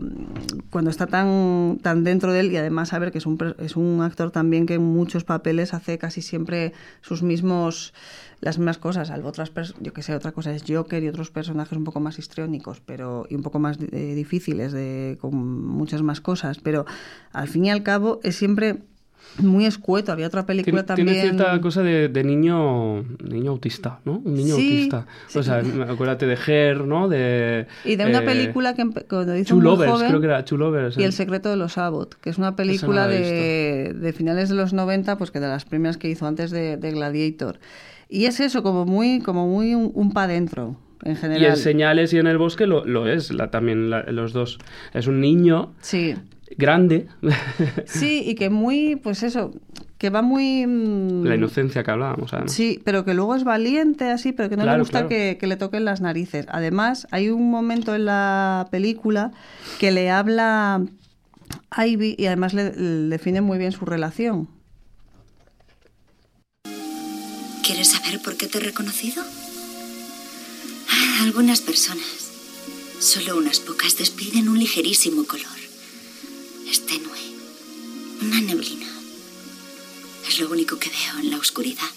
cuando 0.70 0.92
está 0.92 1.08
tan, 1.08 1.80
tan 1.82 2.04
dentro 2.04 2.32
de 2.32 2.42
él 2.42 2.52
y 2.52 2.58
además 2.58 2.94
a 2.94 3.00
ver 3.00 3.12
que 3.12 3.18
es 3.18 3.26
un, 3.26 3.56
es 3.60 3.76
un 3.76 4.02
actor 4.02 4.30
también 4.30 4.68
que 4.68 4.76
en 4.76 4.84
muchos 4.84 5.24
papeles 5.24 5.74
hace 5.74 5.98
casi 5.98 6.22
siempre 6.22 6.74
sus 7.02 7.24
mismos 7.24 7.94
las 8.42 8.60
mismas 8.60 8.78
cosas, 8.78 9.08
salvo 9.08 9.30
otras 9.30 9.52
yo 9.80 9.94
que 9.94 10.04
sé, 10.04 10.14
otra 10.14 10.32
cosa 10.32 10.54
es 10.54 10.64
Joker 10.68 11.02
y 11.02 11.08
otros 11.08 11.32
personajes 11.32 11.76
un 11.76 11.84
poco 11.84 12.00
más 12.00 12.20
histriónicos, 12.20 12.82
pero 12.86 13.26
y 13.30 13.36
un 13.36 13.42
poco 13.42 13.60
más 13.60 13.78
eh, 13.92 14.14
difíciles 14.14 14.72
de 14.72 15.18
con 15.20 15.36
muchas 15.66 16.04
más 16.04 16.22
cosas, 16.22 16.60
pero 16.60 16.86
al 17.32 17.48
fin 17.48 17.66
y 17.66 17.72
al 17.72 17.82
cabo 17.82 18.20
es 18.24 18.36
siempre 18.36 18.84
muy 19.40 19.66
escueto. 19.66 20.12
Había 20.12 20.28
otra 20.28 20.46
película 20.46 20.84
Tiene, 20.84 20.88
también 20.88 21.08
tiene 21.08 21.22
cierta 21.22 21.60
cosa 21.62 21.82
de, 21.84 22.10
de 22.10 22.24
niño 22.24 23.04
niño 23.24 23.52
autista, 23.52 24.00
¿no? 24.06 24.22
Un 24.24 24.34
niño 24.36 24.56
Sí, 24.56 24.70
autista. 24.90 25.06
O 25.28 25.30
sí. 25.30 25.44
sea, 25.44 25.62
acuérdate 25.90 26.26
de 26.26 26.38
Her, 26.48 26.86
¿no? 26.86 27.08
De, 27.10 27.68
y 27.84 27.96
de 27.96 28.06
una 28.06 28.20
eh, 28.20 28.26
película 28.26 28.74
que 28.76 28.86
cuando 29.10 29.36
hizo 29.38 29.60
Lovers, 29.60 29.92
joven, 29.92 30.08
creo 30.08 30.20
que 30.22 30.28
era 30.28 30.46
Lovers. 30.50 30.98
Y 30.98 31.02
¿eh? 31.02 31.06
El 31.06 31.14
secreto 31.14 31.50
de 31.50 31.58
los 31.58 31.78
Abbott, 31.78 32.16
que 32.22 32.30
es 32.30 32.38
una 32.38 32.56
película 32.56 33.08
la 33.08 33.14
he 33.14 33.20
de, 33.20 33.94
de 33.94 34.14
finales 34.14 34.50
de 34.50 34.56
los 34.56 34.74
90, 34.74 35.18
pues 35.18 35.32
que 35.32 35.40
de 35.40 35.48
las 35.48 35.66
primeras 35.66 35.98
que 35.98 36.10
hizo 36.10 36.26
antes 36.28 36.52
de, 36.52 36.78
de 36.78 36.92
Gladiator. 36.92 37.60
Y 38.08 38.26
es 38.26 38.40
eso, 38.40 38.62
como 38.64 38.86
muy, 38.86 39.20
como 39.20 39.48
muy 39.48 39.74
un, 39.76 39.92
un 39.94 40.12
pa' 40.14 40.28
dentro, 40.28 40.78
en 41.04 41.16
general. 41.16 41.42
Y 41.42 41.46
en 41.48 41.58
Señales 41.58 42.14
y 42.14 42.20
en 42.20 42.28
El 42.28 42.38
Bosque 42.38 42.68
lo, 42.68 42.86
lo 42.86 43.08
es 43.08 43.34
la, 43.34 43.50
también 43.50 43.90
la- 43.90 44.04
los 44.04 44.32
dos. 44.32 44.60
Es 44.94 45.08
un 45.08 45.20
niño 45.22 45.74
Sí, 45.82 46.16
grande, 46.58 47.08
sí, 47.86 48.22
y 48.26 48.36
que 48.36 48.50
muy, 48.50 48.96
pues 48.96 49.24
eso, 49.24 49.52
que 49.98 50.10
va 50.10 50.22
muy... 50.22 50.66
mm, 50.68 51.24
la 51.26 51.36
inocencia 51.36 51.84
que 51.84 51.92
hablábamos, 51.92 52.34
además. 52.34 52.52
Sí, 52.54 52.80
pero 52.84 53.04
que 53.06 53.14
luego 53.14 53.36
es 53.36 53.44
valiente, 53.44 54.10
así, 54.12 54.32
pero 54.32 54.50
que 54.50 54.58
no 54.58 54.66
le 54.66 54.78
gusta 54.78 55.00
claro. 55.00 55.10
que, 55.10 55.38
que 55.40 55.48
le 55.48 55.56
toquen 55.58 55.86
las 55.86 56.02
narices. 56.02 56.46
Además, 56.50 57.08
hay 57.12 57.30
un 57.30 57.50
momento 57.50 57.96
en 57.96 58.06
la 58.06 58.68
película 58.72 59.32
que 59.80 59.92
le 59.92 60.10
habla 60.12 60.84
a 61.72 61.88
Ivy 61.88 62.16
y 62.18 62.26
además 62.28 62.54
le, 62.54 62.74
le 62.76 63.10
define 63.10 63.42
muy 63.42 63.58
bien 63.58 63.72
su 63.72 63.86
relación. 63.86 64.48
¿Quieres 67.64 67.90
saber 67.92 68.22
por 68.22 68.38
qué 68.38 68.48
te 68.48 68.60
he 68.60 68.62
reconocido? 68.62 69.24
Ah, 70.92 71.24
Algunas 71.24 71.62
personas, 71.62 72.06
solo 73.00 73.38
unas 73.38 73.60
pocas, 73.60 73.98
despiden 73.98 74.50
un 74.50 74.60
ligerísimo 74.60 75.26
color. 75.26 75.46
Es 76.70 76.86
tenue, 76.86 77.20
una 78.22 78.42
neblina. 78.42 78.88
Es 80.28 80.40
lo 80.40 80.50
único 80.50 80.78
que 80.80 80.90
veo 80.90 81.20
en 81.20 81.32
la 81.32 81.38
oscuridad. 81.38 81.90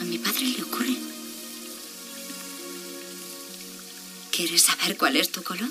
A 0.00 0.04
mi 0.04 0.18
padre 0.18 0.46
le 0.56 0.62
ocurre. 0.62 0.96
¿Quieres 4.30 4.62
saber 4.62 4.96
cuál 4.96 5.16
es 5.16 5.30
tu 5.30 5.42
color? 5.42 5.68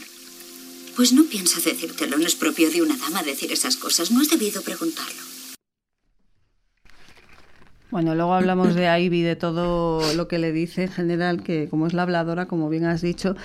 Pues 0.96 1.12
no 1.12 1.24
pienso 1.24 1.60
decírtelo, 1.60 2.18
no 2.18 2.28
es 2.28 2.36
propio 2.36 2.70
de 2.70 2.82
una 2.82 2.98
dama 2.98 3.24
decir 3.24 3.52
esas 3.52 3.78
cosas, 3.78 4.12
no 4.12 4.22
has 4.22 4.30
debido 4.30 4.62
preguntarlo. 4.62 5.22
Bueno, 7.90 8.16
luego 8.16 8.34
hablamos 8.34 8.74
de 8.74 8.88
Ivy, 9.00 9.22
de 9.22 9.36
todo 9.36 10.14
lo 10.16 10.28
que 10.28 10.40
le 10.40 10.52
dice 10.52 10.84
en 10.84 10.92
general, 10.92 11.44
que 11.44 11.68
como 11.70 11.88
es 11.88 11.94
la 11.94 12.02
habladora, 12.04 12.48
como 12.48 12.70
bien 12.70 12.86
has 12.86 13.02
dicho. 13.02 13.36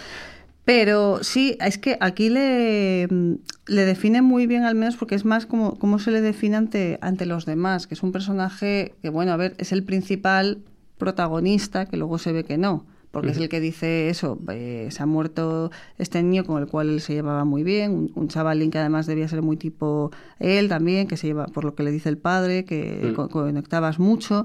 Pero 0.68 1.24
sí, 1.24 1.57
es 1.64 1.78
que 1.78 1.96
aquí 1.98 2.28
le, 2.28 3.07
le 3.07 3.85
define 3.87 4.20
muy 4.20 4.46
bien, 4.46 4.64
al 4.64 4.74
menos 4.74 4.96
porque 4.98 5.14
es 5.14 5.24
más 5.24 5.46
como 5.46 5.78
cómo 5.78 5.98
se 5.98 6.11
le 6.11 6.20
define 6.20 6.57
ante, 6.57 6.98
ante 7.00 7.24
los 7.24 7.46
demás, 7.46 7.87
que 7.87 7.94
es 7.94 8.02
un 8.02 8.12
personaje 8.12 8.92
que, 9.00 9.09
bueno, 9.09 9.33
a 9.33 9.38
ver, 9.38 9.54
es 9.57 9.72
el 9.72 9.83
principal 9.83 10.59
protagonista, 10.98 11.87
que 11.87 11.96
luego 11.96 12.18
se 12.18 12.33
ve 12.33 12.44
que 12.44 12.59
no, 12.59 12.85
porque 13.12 13.31
es 13.31 13.38
el 13.38 13.48
que 13.48 13.61
dice 13.61 14.11
eso, 14.11 14.38
eh, 14.52 14.88
se 14.90 15.02
ha 15.02 15.07
muerto 15.07 15.70
este 15.96 16.22
niño 16.22 16.44
con 16.44 16.61
el 16.62 16.68
cual 16.68 16.90
él 16.90 17.00
se 17.00 17.14
llevaba 17.14 17.46
muy 17.46 17.62
bien, 17.62 17.90
un, 17.92 18.12
un 18.14 18.28
chavalín 18.28 18.70
que 18.70 18.76
además 18.78 19.07
debía 19.07 19.26
ser 19.26 19.40
muy 19.40 19.57
tipo 19.57 20.11
él 20.38 20.68
también, 20.68 21.09
que 21.09 21.16
se 21.16 21.28
lleva, 21.28 21.46
por 21.46 21.64
lo 21.64 21.74
que 21.74 21.83
le 21.83 21.92
dice 21.92 22.11
el 22.11 22.18
padre, 22.18 22.66
que 22.66 23.12
Mm. 23.12 23.14
co- 23.14 23.31
conectabas 23.31 23.98
mucho, 23.98 24.44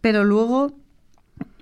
pero 0.00 0.22
luego 0.22 0.72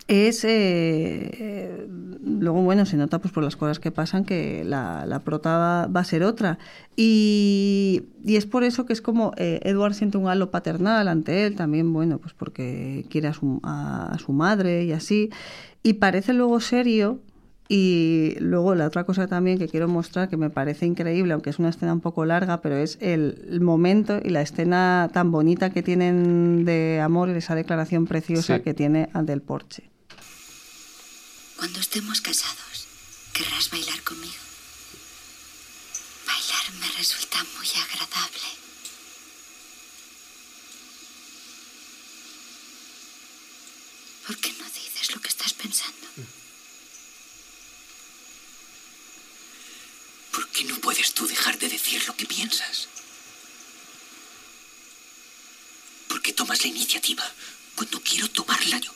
es 0.09 0.45
eh, 0.45 0.49
eh, 0.51 1.87
luego 2.25 2.63
bueno 2.63 2.87
se 2.87 2.97
nota 2.97 3.19
pues 3.21 3.33
por 3.33 3.43
las 3.43 3.57
cosas 3.57 3.81
que 3.81 3.91
pasan 3.91 4.25
que 4.25 4.63
la, 4.65 5.05
la 5.07 5.21
prota 5.21 5.57
va, 5.59 5.87
va 5.89 6.01
a 6.01 6.05
ser 6.05 6.23
otra 6.23 6.59
y, 6.97 8.05
y 8.25 8.37
es 8.37 8.47
por 8.47 8.63
eso 8.65 8.87
que 8.87 8.93
es 8.93 9.03
como 9.03 9.33
eh, 9.37 9.61
Edward 9.65 9.95
siente 9.95 10.19
un 10.19 10.29
halo 10.29 10.51
paternal 10.51 11.09
ante 11.09 11.47
él 11.47 11.57
también 11.57 11.93
bueno 11.93 12.19
pues 12.19 12.35
porque 12.35 13.05
quiere 13.11 13.29
a 13.29 13.33
su, 13.35 13.61
a, 13.65 14.13
a 14.13 14.19
su 14.19 14.33
madre 14.33 14.85
y 14.85 14.93
así 14.93 15.31
y 15.83 15.95
parece 15.95 16.33
luego 16.35 16.61
serio 16.61 17.21
y 17.69 18.37
luego 18.39 18.77
la 18.77 18.87
otra 18.87 19.03
cosa 19.03 19.27
también 19.27 19.59
que 19.59 19.67
quiero 19.67 19.89
mostrar 19.89 20.29
que 20.29 20.37
me 20.37 20.51
parece 20.51 20.87
increíble, 20.87 21.33
aunque 21.33 21.51
es 21.51 21.59
una 21.59 21.71
escena 21.71 21.93
un 21.93 22.01
poco 22.01 22.25
larga, 22.25 22.61
pero 22.61 22.77
es 22.77 22.97
el, 23.01 23.45
el 23.51 23.61
momento 23.61 24.21
y 24.23 24.29
la 24.31 24.41
escena 24.41 25.11
tan 25.13 25.33
bonita 25.33 25.71
que 25.71 25.83
tienen 25.83 26.65
de 26.65 27.01
amor 27.03 27.29
y 27.29 27.33
esa 27.33 27.57
declaración 27.57 28.07
preciosa 28.07 28.59
Sí. 28.59 28.63
que 28.63 28.73
tiene 28.73 29.09
ante 29.15 29.33
el 29.33 29.43
porche. 29.43 29.91
Cuando 31.57 31.81
estemos 31.81 32.21
casados, 32.21 32.87
¿querrás 33.33 33.71
bailar 33.71 34.03
conmigo? 34.03 34.35
Bailar 36.27 36.73
me 36.75 36.89
resulta 36.93 37.43
muy 37.57 37.69
agradable. 37.69 38.49
¿Por 44.27 44.37
qué 44.39 44.53
no 44.53 44.65
dices 44.67 45.15
lo 45.15 45.21
que 45.23 45.29
estás 45.29 45.55
pensando? 45.55 46.07
¿Por 50.33 50.49
qué 50.51 50.65
no 50.65 50.79
puedes 50.81 51.15
tú 51.15 51.27
dejar 51.27 51.59
de 51.59 51.71
decir 51.71 52.07
lo 52.07 52.15
que 52.17 52.27
piensas? 52.27 52.89
¿Por 56.09 56.21
qué 56.21 56.35
tomas 56.35 56.61
la 56.63 56.69
iniciativa 56.69 57.25
cuando 57.77 58.03
quiero 58.03 58.29
tomarla 58.31 58.79
yo? 58.79 58.93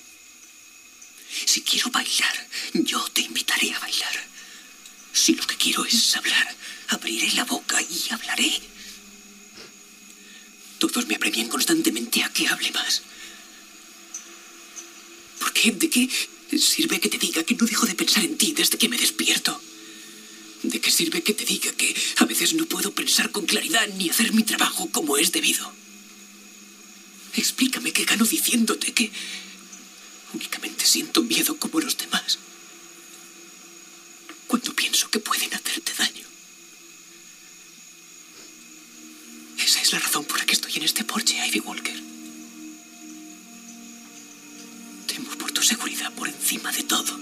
Si 1.47 1.62
quiero 1.62 1.90
bailar, 1.90 2.49
yo 2.75 3.01
te 3.12 3.23
invitaré 3.23 3.73
a 3.73 3.79
bailar. 3.79 4.27
Si 5.12 5.35
lo 5.35 5.47
que 5.47 5.57
quiero 5.57 5.85
es 5.85 6.16
hablar, 6.16 6.57
abriré 6.88 7.33
la 7.33 7.45
boca 7.45 7.81
y 7.83 8.12
hablaré. 8.12 8.53
Todos 10.79 11.07
me 11.07 11.14
apremian 11.14 11.49
constantemente 11.49 12.23
a 12.23 12.33
que 12.33 12.49
hable 12.49 12.71
más. 12.73 13.03
¿Por 15.38 15.53
qué? 15.53 15.71
¿De 15.73 15.88
qué 15.88 16.09
sirve 16.59 17.01
que 17.01 17.09
te 17.09 17.19
diga 17.19 17.45
que 17.45 17.55
no 17.55 17.66
dejo 17.66 17.87
de 17.87 17.95
pensar 17.95 18.25
en 18.25 18.37
ti 18.37 18.53
desde 18.53 18.79
que 18.79 18.88
me 18.88 18.99
despierto? 18.99 19.61
¿De 20.62 20.81
qué 20.81 20.90
sirve 20.90 21.23
que 21.23 21.35
te 21.35 21.45
diga 21.45 21.73
que 21.73 21.95
a 22.16 22.25
veces 22.25 22.55
no 22.55 22.66
puedo 22.66 22.93
pensar 22.93 23.31
con 23.31 23.47
claridad 23.47 23.87
ni 23.97 24.11
hacer 24.11 24.33
mi 24.33 24.43
trabajo 24.43 24.90
como 24.90 25.16
es 25.16 25.33
debido? 25.33 25.73
Explícame 27.35 27.93
qué 27.93 28.05
gano 28.05 28.25
diciéndote 28.25 28.93
que... 28.93 29.11
Únicamente 30.33 30.85
siento 30.85 31.23
miedo 31.23 31.57
como 31.57 31.81
los 31.81 31.97
demás. 31.97 32.38
Cuando 34.47 34.75
pienso 34.75 35.09
que 35.11 35.19
pueden 35.19 35.53
hacerte 35.55 35.93
daño. 35.95 36.27
Esa 39.59 39.81
es 39.81 39.93
la 39.93 39.99
razón 39.99 40.24
por 40.24 40.39
la 40.39 40.47
que 40.47 40.55
estoy 40.55 40.72
en 40.76 40.83
este 40.83 41.05
porche, 41.05 41.47
Ivy 41.47 41.61
Walker. 41.61 42.03
Temo 45.07 45.31
por 45.39 45.53
tu 45.53 45.62
seguridad 45.62 46.12
por 46.14 46.28
encima 46.28 46.72
de 46.72 46.83
todo. 46.85 47.18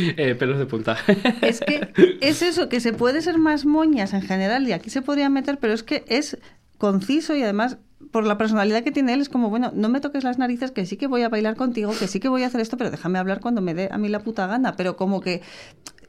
Eh, 0.16 0.34
pelos 0.34 0.58
de 0.58 0.66
punta. 0.66 0.96
Es 1.42 1.60
que 1.60 1.88
es 2.20 2.42
eso, 2.42 2.68
que 2.68 2.80
se 2.80 2.92
puede 2.92 3.22
ser 3.22 3.38
más 3.38 3.64
moñas 3.64 4.12
en 4.12 4.22
general 4.22 4.66
y 4.68 4.72
aquí 4.72 4.90
se 4.90 5.02
podría 5.02 5.28
meter, 5.28 5.58
pero 5.58 5.72
es 5.72 5.82
que 5.82 6.04
es 6.08 6.38
conciso 6.78 7.34
y 7.36 7.42
además 7.42 7.78
por 8.10 8.26
la 8.26 8.38
personalidad 8.38 8.82
que 8.82 8.90
tiene 8.90 9.12
él 9.12 9.20
es 9.20 9.28
como, 9.28 9.50
bueno, 9.50 9.70
no 9.74 9.88
me 9.88 10.00
toques 10.00 10.24
las 10.24 10.38
narices, 10.38 10.70
que 10.70 10.86
sí 10.86 10.96
que 10.96 11.06
voy 11.06 11.22
a 11.22 11.28
bailar 11.28 11.54
contigo, 11.54 11.92
que 11.96 12.08
sí 12.08 12.18
que 12.18 12.28
voy 12.28 12.42
a 12.42 12.46
hacer 12.46 12.60
esto, 12.60 12.76
pero 12.76 12.90
déjame 12.90 13.18
hablar 13.18 13.40
cuando 13.40 13.60
me 13.60 13.74
dé 13.74 13.88
a 13.92 13.98
mí 13.98 14.08
la 14.08 14.20
puta 14.20 14.46
gana. 14.46 14.74
Pero 14.76 14.96
como 14.96 15.20
que 15.20 15.42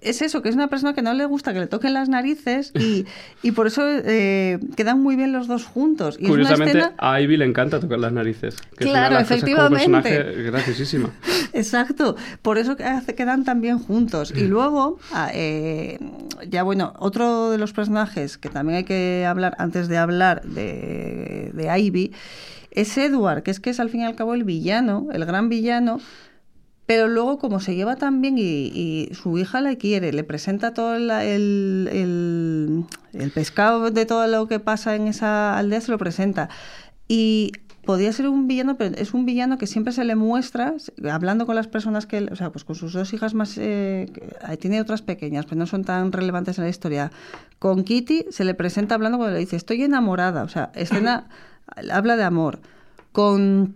es 0.02 0.22
eso, 0.22 0.42
que 0.42 0.50
es 0.50 0.56
una 0.56 0.68
persona 0.68 0.94
que 0.94 1.02
no 1.02 1.14
le 1.14 1.26
gusta 1.26 1.54
que 1.54 1.60
le 1.60 1.68
toquen 1.68 1.94
las 1.94 2.10
narices 2.10 2.72
y, 2.80 3.06
y 3.44 3.52
por 3.52 3.68
eso 3.68 3.84
eh, 3.86 4.60
quedan 4.76 5.00
muy 5.02 5.16
bien 5.16 5.32
los 5.32 5.48
dos 5.48 5.66
juntos. 5.66 6.18
Y 6.20 6.28
Curiosamente, 6.28 6.72
es 6.72 6.76
una 6.76 6.94
escena... 6.94 6.96
a 6.98 7.22
Ivy 7.22 7.38
le 7.38 7.46
encanta 7.46 7.80
tocar 7.80 8.00
las 8.00 8.12
narices. 8.12 8.56
Que 8.78 8.86
Claro, 8.86 9.16
las 9.16 9.30
efectivamente. 9.30 10.24
graciosísima. 10.44 11.12
Exacto, 11.54 12.16
por 12.42 12.58
eso 12.58 12.76
quedan 12.76 13.44
tan 13.44 13.62
bien 13.62 13.80
juntos. 13.80 14.34
Y 14.36 14.48
luego, 14.48 15.00
ah, 15.12 15.30
eh, 15.34 16.00
ya 16.50 16.64
bueno, 16.64 16.94
otro 16.98 17.52
de 17.52 17.58
los 17.58 17.74
personajes 17.74 18.38
que 18.38 18.50
también 18.50 18.78
hay 18.78 18.84
que 18.84 19.26
hablar 19.28 19.56
antes 19.60 19.88
de 19.88 19.98
hablar 19.98 20.42
de, 20.44 21.52
de 21.54 21.80
Ivy 21.80 22.12
es 22.72 22.98
Edward, 22.98 23.44
que 23.44 23.52
es 23.52 23.60
que 23.60 23.70
es 23.70 23.80
al 23.80 23.90
fin 23.90 24.02
y 24.02 24.06
al 24.06 24.16
cabo 24.16 24.34
el 24.34 24.44
villano, 24.44 25.08
el 25.14 25.26
gran 25.26 25.50
villano. 25.50 26.00
Pero 26.92 27.08
luego, 27.08 27.38
como 27.40 27.62
se 27.62 27.74
lleva 27.74 27.96
tan 27.96 28.20
bien 28.22 28.38
y, 28.38 28.42
y 28.42 29.10
su 29.14 29.38
hija 29.38 29.62
le 29.62 29.78
quiere, 29.78 30.12
le 30.12 30.26
presenta 30.26 30.74
todo 30.74 31.00
la- 31.00 31.24
el, 31.24 31.88
el- 31.90 32.84
el 33.14 33.32
pescado 33.32 33.92
de 33.92 34.06
todo 34.06 34.28
lo 34.28 34.46
que 34.50 34.60
pasa 34.60 34.94
en 34.98 35.08
esa 35.08 35.58
aldea, 35.58 35.80
se 35.80 35.90
lo 35.90 35.98
presenta. 35.98 36.50
Y 37.08 37.54
podía 37.86 38.12
ser 38.12 38.28
un 38.28 38.46
villano, 38.46 38.76
pero 38.76 38.94
es 38.98 39.14
un 39.14 39.26
villano 39.26 39.58
que 39.58 39.68
siempre 39.68 39.94
se 39.94 40.04
le 40.04 40.16
muestra, 40.16 40.74
hablando 41.10 41.46
con 41.46 41.56
las 41.56 41.70
personas 41.70 42.06
que, 42.08 42.28
o 42.30 42.36
sea, 42.36 42.52
pues 42.52 42.66
con 42.66 42.76
sus 42.76 42.92
dos 42.92 43.14
hijas 43.14 43.34
más, 43.36 43.58
eh, 43.58 44.08
tiene 44.60 44.82
otras 44.82 45.02
pequeñas, 45.02 45.46
pero 45.46 45.60
no 45.60 45.68
son 45.68 45.86
tan 45.86 46.12
relevantes 46.12 46.58
en 46.58 46.66
la 46.66 46.70
historia. 46.70 47.10
Con 47.58 47.86
Kitty 47.86 48.26
se 48.32 48.44
le 48.44 48.54
presenta 48.54 48.96
hablando 48.96 49.18
cuando 49.18 49.34
le 49.36 49.40
dice, 49.40 49.56
estoy 49.56 49.82
enamorada, 49.84 50.44
o 50.44 50.50
sea, 50.50 50.74
escena, 50.76 51.30
habla 51.90 52.18
de 52.18 52.24
amor. 52.24 52.60
Con 53.14 53.76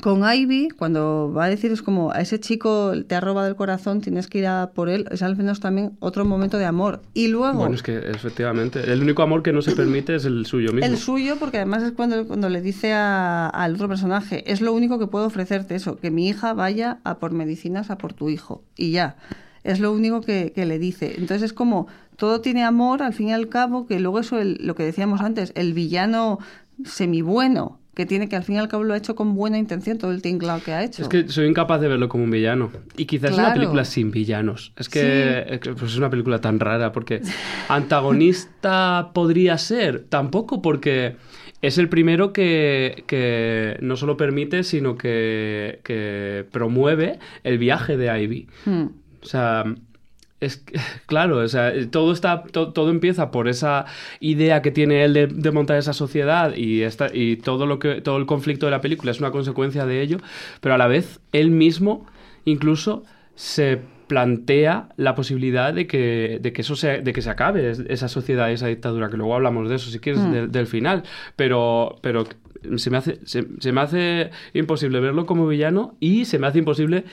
con 0.00 0.22
Ivy, 0.28 0.68
cuando 0.70 1.32
va 1.36 1.44
a 1.44 1.48
decir 1.48 1.70
es 1.72 1.82
como 1.82 2.10
a 2.12 2.20
ese 2.20 2.40
chico 2.40 2.92
te 3.06 3.14
ha 3.14 3.20
robado 3.20 3.46
el 3.48 3.56
corazón, 3.56 4.00
tienes 4.00 4.26
que 4.26 4.38
ir 4.38 4.46
a 4.46 4.70
por 4.74 4.88
él, 4.88 5.06
es 5.10 5.22
al 5.22 5.36
menos 5.36 5.60
también 5.60 5.96
otro 6.00 6.24
momento 6.24 6.58
de 6.58 6.64
amor. 6.64 7.02
Y 7.14 7.28
luego 7.28 7.58
Bueno, 7.58 7.74
es 7.74 7.82
que 7.82 7.96
efectivamente, 7.98 8.92
el 8.92 9.02
único 9.02 9.22
amor 9.22 9.42
que 9.42 9.52
no 9.52 9.62
se 9.62 9.76
permite 9.76 10.14
es 10.16 10.24
el 10.24 10.46
suyo 10.46 10.72
mismo. 10.72 10.86
el 10.86 10.96
suyo, 10.98 11.36
porque 11.38 11.58
además 11.58 11.82
es 11.82 11.92
cuando, 11.92 12.26
cuando 12.26 12.48
le 12.48 12.60
dice 12.62 12.92
a- 12.92 13.48
al 13.48 13.74
otro 13.74 13.88
personaje, 13.88 14.50
es 14.50 14.60
lo 14.60 14.72
único 14.72 14.98
que 14.98 15.06
puedo 15.06 15.26
ofrecerte 15.26 15.74
eso, 15.74 15.96
que 15.96 16.10
mi 16.10 16.28
hija 16.28 16.52
vaya 16.54 16.98
a 17.04 17.18
por 17.18 17.32
medicinas 17.32 17.90
a 17.90 17.98
por 17.98 18.12
tu 18.12 18.28
hijo. 18.28 18.64
Y 18.76 18.90
ya. 18.92 19.16
Es 19.64 19.78
lo 19.78 19.92
único 19.92 20.22
que, 20.22 20.52
que 20.52 20.66
le 20.66 20.80
dice. 20.80 21.12
Entonces 21.18 21.42
es 21.42 21.52
como, 21.52 21.86
todo 22.16 22.40
tiene 22.40 22.64
amor, 22.64 23.00
al 23.02 23.12
fin 23.12 23.28
y 23.28 23.32
al 23.32 23.48
cabo, 23.48 23.86
que 23.86 24.00
luego 24.00 24.18
eso, 24.18 24.40
el- 24.40 24.58
lo 24.60 24.74
que 24.74 24.82
decíamos 24.82 25.20
antes, 25.20 25.52
el 25.54 25.72
villano 25.72 26.38
semibueno, 26.84 27.78
que 27.94 28.06
tiene 28.06 28.28
que 28.28 28.36
al 28.36 28.42
fin 28.42 28.54
y 28.54 28.58
al 28.58 28.68
cabo 28.68 28.84
lo 28.84 28.94
ha 28.94 28.96
hecho 28.96 29.14
con 29.14 29.34
buena 29.34 29.58
intención, 29.58 29.98
todo 29.98 30.12
el 30.12 30.22
tinglao 30.22 30.62
que 30.62 30.72
ha 30.72 30.82
hecho. 30.82 31.02
Es 31.02 31.08
que 31.08 31.28
soy 31.28 31.46
incapaz 31.46 31.80
de 31.80 31.88
verlo 31.88 32.08
como 32.08 32.24
un 32.24 32.30
villano. 32.30 32.70
Y 32.96 33.04
quizás 33.04 33.32
es 33.32 33.38
una 33.38 33.52
película 33.52 33.84
sin 33.84 34.10
villanos. 34.10 34.72
Es 34.76 34.88
que 34.88 35.00
Sí. 35.00 35.54
es 35.54 35.60
pues 35.78 35.92
es 35.92 35.96
una 35.98 36.08
película 36.08 36.40
tan 36.40 36.58
rara 36.58 36.92
porque 36.92 37.20
antagonista 37.68 39.10
podría 39.12 39.58
ser, 39.58 40.04
tampoco 40.08 40.62
porque 40.62 41.16
es 41.60 41.78
el 41.78 41.88
primero 41.88 42.32
que, 42.32 43.04
que 43.06 43.76
no 43.80 43.96
solo 43.96 44.16
permite, 44.16 44.64
sino 44.64 44.96
que, 44.96 45.80
que 45.84 46.44
promueve 46.50 47.18
el 47.44 47.58
viaje 47.58 47.96
de 47.96 48.22
Ivy. 48.22 48.48
Hmm. 48.64 48.86
O 49.22 49.26
sea, 49.26 49.64
es 50.44 50.58
que- 50.58 50.78
claro, 51.06 51.38
o 51.38 51.48
sea, 51.48 51.72
todo 51.90 52.12
está 52.12 52.42
to- 52.44 52.72
todo 52.72 52.90
empieza 52.90 53.30
por 53.30 53.48
esa 53.48 53.86
idea 54.20 54.62
que 54.62 54.70
tiene 54.70 55.04
él 55.04 55.12
de, 55.14 55.26
de 55.26 55.50
montar 55.50 55.76
esa 55.78 55.92
sociedad 55.92 56.54
y 56.56 56.82
esta, 56.82 57.08
y 57.12 57.36
todo 57.36 57.66
lo 57.66 57.78
que 57.78 58.00
todo 58.00 58.16
el 58.18 58.26
conflicto 58.26 58.66
de 58.66 58.72
la 58.72 58.80
película 58.80 59.10
es 59.10 59.20
una 59.20 59.30
consecuencia 59.30 59.86
de 59.86 60.02
ello, 60.02 60.18
pero 60.60 60.74
a 60.74 60.78
la 60.78 60.86
vez 60.86 61.20
él 61.32 61.50
mismo 61.50 62.06
incluso 62.44 63.04
se 63.34 63.80
plantea 64.08 64.88
la 64.96 65.14
posibilidad 65.14 65.72
de 65.72 65.86
que, 65.86 66.38
de 66.42 66.52
que 66.52 66.60
eso 66.60 66.76
se, 66.76 67.00
de 67.00 67.12
que 67.14 67.22
se 67.22 67.30
acabe 67.30 67.70
es- 67.70 67.82
esa 67.88 68.08
sociedad, 68.08 68.50
esa 68.52 68.66
dictadura, 68.66 69.08
que 69.08 69.16
luego 69.16 69.34
hablamos 69.34 69.68
de 69.70 69.76
eso 69.76 69.90
si 69.90 69.98
quieres, 70.00 70.20
Mm. 70.22 70.32
del, 70.32 70.52
del 70.52 70.66
final, 70.66 71.02
pero, 71.36 71.96
pero 72.02 72.24
se 72.76 72.90
me 72.90 72.98
hace, 72.98 73.18
se, 73.24 73.46
se 73.58 73.72
me 73.72 73.80
hace 73.80 74.30
imposible 74.52 75.00
verlo 75.00 75.24
como 75.26 75.46
villano 75.48 75.96
y 75.98 76.26
se 76.26 76.38
me 76.38 76.46
hace 76.46 76.58
imposible 76.58 77.04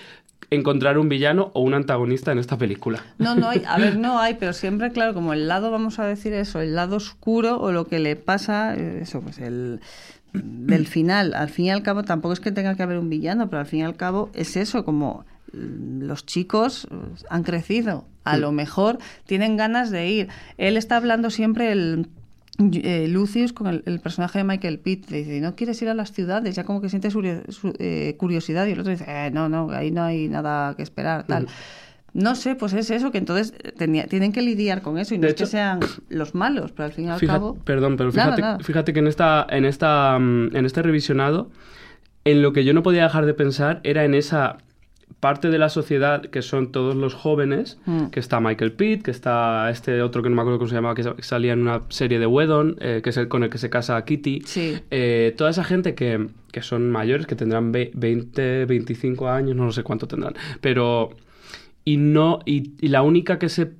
encontrar 0.51 0.97
un 0.97 1.09
villano 1.09 1.51
o 1.53 1.61
un 1.61 1.73
antagonista 1.73 2.31
en 2.31 2.39
esta 2.39 2.57
película. 2.57 3.03
No, 3.17 3.35
no 3.35 3.49
hay, 3.49 3.63
a 3.67 3.77
ver, 3.77 3.97
no 3.99 4.19
hay, 4.19 4.35
pero 4.35 4.53
siempre, 4.53 4.91
claro, 4.91 5.13
como 5.13 5.33
el 5.33 5.47
lado, 5.47 5.71
vamos 5.71 5.99
a 5.99 6.05
decir 6.05 6.33
eso, 6.33 6.61
el 6.61 6.75
lado 6.75 6.95
oscuro 6.95 7.59
o 7.59 7.71
lo 7.71 7.85
que 7.85 7.99
le 7.99 8.15
pasa, 8.15 8.75
eh, 8.75 8.99
eso, 9.01 9.21
pues 9.21 9.39
el 9.39 9.79
del 10.33 10.85
final, 10.85 11.33
al 11.33 11.49
fin 11.49 11.65
y 11.65 11.71
al 11.71 11.81
cabo, 11.81 12.03
tampoco 12.03 12.33
es 12.33 12.39
que 12.39 12.51
tenga 12.51 12.75
que 12.75 12.83
haber 12.83 12.97
un 12.97 13.09
villano, 13.09 13.49
pero 13.49 13.61
al 13.61 13.65
fin 13.65 13.79
y 13.79 13.83
al 13.83 13.95
cabo 13.95 14.29
es 14.33 14.57
eso, 14.57 14.85
como 14.85 15.25
mm, 15.53 16.03
los 16.03 16.25
chicos 16.25 16.87
eh, 16.91 16.95
han 17.29 17.43
crecido, 17.43 18.05
a 18.23 18.37
lo 18.37 18.51
mejor 18.51 18.99
tienen 19.25 19.57
ganas 19.57 19.89
de 19.89 20.07
ir. 20.07 20.27
Él 20.57 20.77
está 20.77 20.97
hablando 20.97 21.31
siempre 21.31 21.71
el 21.71 22.07
eh, 22.59 23.07
Lucius 23.07 23.53
con 23.53 23.67
el, 23.67 23.83
el 23.85 23.99
personaje 23.99 24.39
de 24.39 24.43
Michael 24.43 24.79
Pitt 24.79 25.09
le 25.09 25.17
dice 25.19 25.39
no 25.41 25.55
quieres 25.55 25.81
ir 25.81 25.89
a 25.89 25.93
las 25.93 26.11
ciudades 26.11 26.55
ya 26.55 26.63
como 26.65 26.81
que 26.81 26.89
siente 26.89 27.09
su- 27.11 27.21
su- 27.49 27.73
eh, 27.79 28.15
curiosidad 28.17 28.65
y 28.67 28.71
el 28.71 28.79
otro 28.79 28.91
dice 28.91 29.05
"Eh, 29.07 29.31
no 29.31 29.47
no 29.49 29.71
ahí 29.71 29.91
no 29.91 30.03
hay 30.03 30.27
nada 30.27 30.75
que 30.75 30.83
esperar 30.83 31.25
tal. 31.25 31.47
No 32.11 32.33
sé, 32.33 32.55
pues 32.55 32.73
es 32.73 32.89
eso, 32.89 33.11
que 33.11 33.19
entonces 33.19 33.53
tenía- 33.77 34.07
tienen 34.07 34.31
que 34.31 34.41
lidiar 34.41 34.81
con 34.81 34.97
eso 34.97 35.13
y 35.13 35.19
no 35.19 35.23
De 35.23 35.29
es 35.29 35.35
que 35.35 35.45
sean 35.45 35.79
los 36.09 36.33
malos, 36.33 36.71
pero 36.71 36.85
al 36.87 36.91
fin 36.91 37.05
y 37.05 37.09
al 37.09 37.19
Fíjate- 37.19 37.37
cabo... 37.39 37.55
perdón, 37.63 37.97
pero 37.97 38.11
fíjate, 38.11 38.41
nada. 38.41 38.59
fíjate 38.59 38.93
que 38.93 38.99
en 38.99 39.07
esta, 39.07 39.45
en 39.47 39.63
esta, 39.63 40.17
mm, 40.19 40.55
en 40.55 40.65
este 40.65 40.81
revisionado, 40.81 41.51
en 42.25 42.41
lo 42.41 42.51
que 42.51 42.65
yo 42.65 42.73
no 42.73 42.81
podía 42.81 43.03
dejar 43.03 43.27
de 43.27 43.35
pensar 43.35 43.79
era 43.83 44.03
en 44.05 44.15
esa 44.15 44.57
parte 45.19 45.49
de 45.49 45.57
la 45.57 45.67
sociedad 45.69 46.21
que 46.21 46.41
son 46.41 46.71
todos 46.71 46.95
los 46.95 47.13
jóvenes, 47.13 47.77
Mm. 47.85 48.05
que 48.07 48.19
está 48.21 48.39
Michael 48.39 48.71
Pitt, 48.71 49.03
que 49.03 49.11
está 49.11 49.69
este 49.69 50.01
otro 50.01 50.23
que 50.23 50.29
no 50.29 50.35
me 50.35 50.41
acuerdo 50.43 50.59
cómo 50.59 50.69
se 50.69 50.75
llamaba, 50.75 50.95
que 50.95 51.03
sa- 51.03 51.15
que 51.15 51.23
salía 51.23 51.53
en 51.53 51.61
una 51.61 51.81
serie 51.89 52.19
de 52.19 52.25
Whedon, 52.25 52.77
eh, 52.79 53.01
que 53.03 53.09
es 53.09 53.17
el 53.17 53.27
con 53.27 53.43
el 53.43 53.49
que 53.49 53.57
se 53.57 53.69
casa 53.69 54.03
Kitty. 54.05 54.41
Sí. 54.45 54.77
Eh, 54.91 55.33
toda 55.37 55.49
esa 55.49 55.63
gente 55.65 55.93
que, 55.95 56.27
que 56.53 56.61
son 56.61 56.89
mayores, 56.89 57.27
que 57.27 57.35
tendrán 57.35 57.71
ve- 57.71 57.91
20, 57.95 58.65
25 58.65 59.27
años, 59.29 59.55
no 59.55 59.71
sé 59.71 59.83
cuánto 59.83 60.07
tendrán, 60.07 60.35
pero... 60.61 61.09
Y 61.85 61.97
no 61.97 62.39
y, 62.45 62.73
y 62.81 62.89
la 62.89 63.01
única 63.01 63.39
que 63.39 63.49
se... 63.49 63.71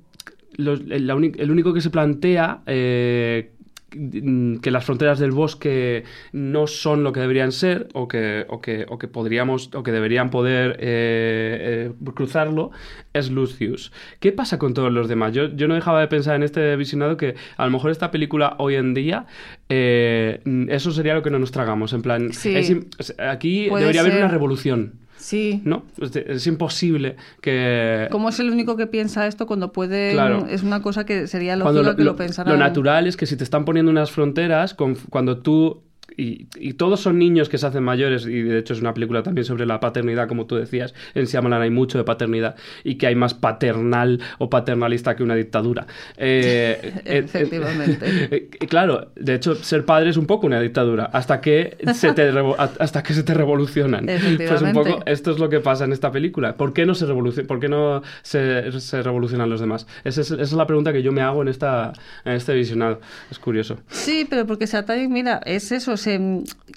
los- 0.56 0.80
el, 0.90 1.06
la 1.06 1.14
uni- 1.14 1.32
el 1.38 1.50
único 1.50 1.72
que 1.72 1.80
se 1.80 1.90
plantea 1.90 2.60
eh, 2.66 3.52
que 3.90 4.70
las 4.70 4.84
fronteras 4.84 5.18
del 5.18 5.32
bosque 5.32 6.04
no 6.32 6.66
son 6.66 7.02
lo 7.02 7.12
que 7.12 7.20
deberían 7.20 7.52
ser 7.52 7.88
o 7.92 8.08
que, 8.08 8.46
o 8.48 8.60
que, 8.60 8.86
o 8.88 8.98
que 8.98 9.08
podríamos 9.08 9.70
o 9.74 9.82
que 9.82 9.92
deberían 9.92 10.30
poder 10.30 10.76
eh, 10.80 11.90
eh, 11.90 11.92
cruzarlo 12.14 12.70
es 13.12 13.30
Lucius. 13.30 13.92
¿Qué 14.20 14.32
pasa 14.32 14.58
con 14.58 14.74
todos 14.74 14.92
los 14.92 15.08
demás? 15.08 15.32
Yo, 15.34 15.48
yo 15.54 15.66
no 15.68 15.74
dejaba 15.74 16.00
de 16.00 16.08
pensar 16.08 16.36
en 16.36 16.42
este 16.44 16.76
visionado 16.76 17.16
que 17.16 17.34
a 17.56 17.64
lo 17.64 17.70
mejor 17.72 17.90
esta 17.90 18.10
película 18.10 18.54
hoy 18.58 18.76
en 18.76 18.94
día 18.94 19.26
eh, 19.68 20.40
eso 20.68 20.92
sería 20.92 21.14
lo 21.14 21.22
que 21.22 21.30
no 21.30 21.38
nos 21.38 21.50
tragamos. 21.50 21.92
En 21.92 22.02
plan, 22.02 22.32
Sí. 22.32 22.54
es 22.56 23.14
aquí 23.18 23.68
debería 23.68 24.02
haber 24.02 24.16
una 24.16 24.28
revolución. 24.28 24.94
Sí. 25.20 25.60
¿No? 25.64 25.84
Es, 26.00 26.12
de- 26.12 26.24
es 26.28 26.46
imposible 26.46 27.16
que... 27.42 28.08
¿Cómo 28.10 28.30
es 28.30 28.40
el 28.40 28.50
único 28.50 28.76
que 28.76 28.86
piensa 28.86 29.26
esto 29.26 29.46
cuando 29.46 29.70
puede? 29.72 30.12
Claro. 30.12 30.46
Es 30.48 30.62
una 30.62 30.80
cosa 30.82 31.04
que 31.04 31.26
sería 31.26 31.56
lo, 31.56 31.66
que 31.66 31.82
lo, 32.02 32.14
lo 32.44 32.56
natural 32.56 33.06
es 33.06 33.16
que 33.16 33.26
si 33.26 33.36
te 33.36 33.44
están 33.44 33.64
poniendo 33.64 33.90
unas 33.90 34.10
fronteras, 34.10 34.74
con- 34.74 34.94
cuando 35.10 35.38
tú 35.38 35.82
y, 36.16 36.46
y 36.56 36.74
todos 36.74 37.00
son 37.00 37.18
niños 37.18 37.48
que 37.48 37.58
se 37.58 37.66
hacen 37.66 37.82
mayores, 37.82 38.26
y 38.26 38.42
de 38.42 38.58
hecho 38.58 38.72
es 38.72 38.80
una 38.80 38.94
película 38.94 39.22
también 39.22 39.44
sobre 39.44 39.66
la 39.66 39.80
paternidad, 39.80 40.28
como 40.28 40.46
tú 40.46 40.56
decías. 40.56 40.94
En 41.14 41.24
Shyamalan 41.24 41.62
hay 41.62 41.70
mucho 41.70 41.98
de 41.98 42.04
paternidad 42.04 42.56
y 42.84 42.96
que 42.96 43.06
hay 43.06 43.14
más 43.14 43.34
paternal 43.34 44.20
o 44.38 44.50
paternalista 44.50 45.16
que 45.16 45.22
una 45.22 45.34
dictadura. 45.34 45.86
Eh, 46.16 46.78
eh, 46.82 47.02
eh, 47.04 47.18
Efectivamente. 47.24 48.06
eh, 48.30 48.48
claro, 48.68 49.10
de 49.16 49.34
hecho, 49.34 49.54
ser 49.54 49.84
padre 49.84 50.10
es 50.10 50.16
un 50.16 50.26
poco 50.26 50.46
una 50.46 50.60
dictadura, 50.60 51.06
hasta 51.12 51.40
que 51.40 51.76
se 51.94 52.12
te, 52.12 52.30
hasta 52.58 53.02
que 53.02 53.14
se 53.14 53.22
te 53.22 53.34
revolucionan. 53.34 54.06
Pues 54.06 54.62
un 54.62 54.72
poco 54.72 55.00
esto 55.06 55.30
es 55.30 55.38
lo 55.38 55.48
que 55.48 55.60
pasa 55.60 55.84
en 55.84 55.92
esta 55.92 56.10
película. 56.10 56.56
¿Por 56.56 56.72
qué 56.72 56.86
no 56.86 56.94
se, 56.94 57.06
por 57.44 57.60
qué 57.60 57.68
no 57.68 58.02
se, 58.22 58.72
se 58.80 59.02
revolucionan 59.02 59.48
los 59.50 59.60
demás? 59.60 59.86
Esa 60.04 60.20
es, 60.20 60.30
esa 60.30 60.42
es 60.42 60.52
la 60.52 60.66
pregunta 60.66 60.92
que 60.92 61.02
yo 61.02 61.12
me 61.12 61.22
hago 61.22 61.42
en, 61.42 61.48
esta, 61.48 61.92
en 62.24 62.32
este 62.32 62.54
visionado. 62.54 63.00
Es 63.30 63.38
curioso. 63.38 63.78
Sí, 63.88 64.26
pero 64.28 64.46
porque 64.46 64.66
se 64.66 64.76
ataque, 64.76 65.08
mira, 65.08 65.40
es 65.44 65.72
eso, 65.72 65.96
se, 65.96 66.09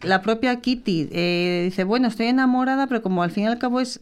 la 0.02 0.22
propia 0.22 0.60
Kitty 0.60 1.10
eh, 1.12 1.62
dice, 1.66 1.84
bueno, 1.84 2.08
estoy 2.08 2.28
enamorada, 2.28 2.88
pero 2.88 3.02
como 3.02 3.24
al 3.24 3.32
fin 3.32 3.46
y 3.46 3.48
al 3.48 3.58
cabo 3.58 3.80
es, 3.80 4.02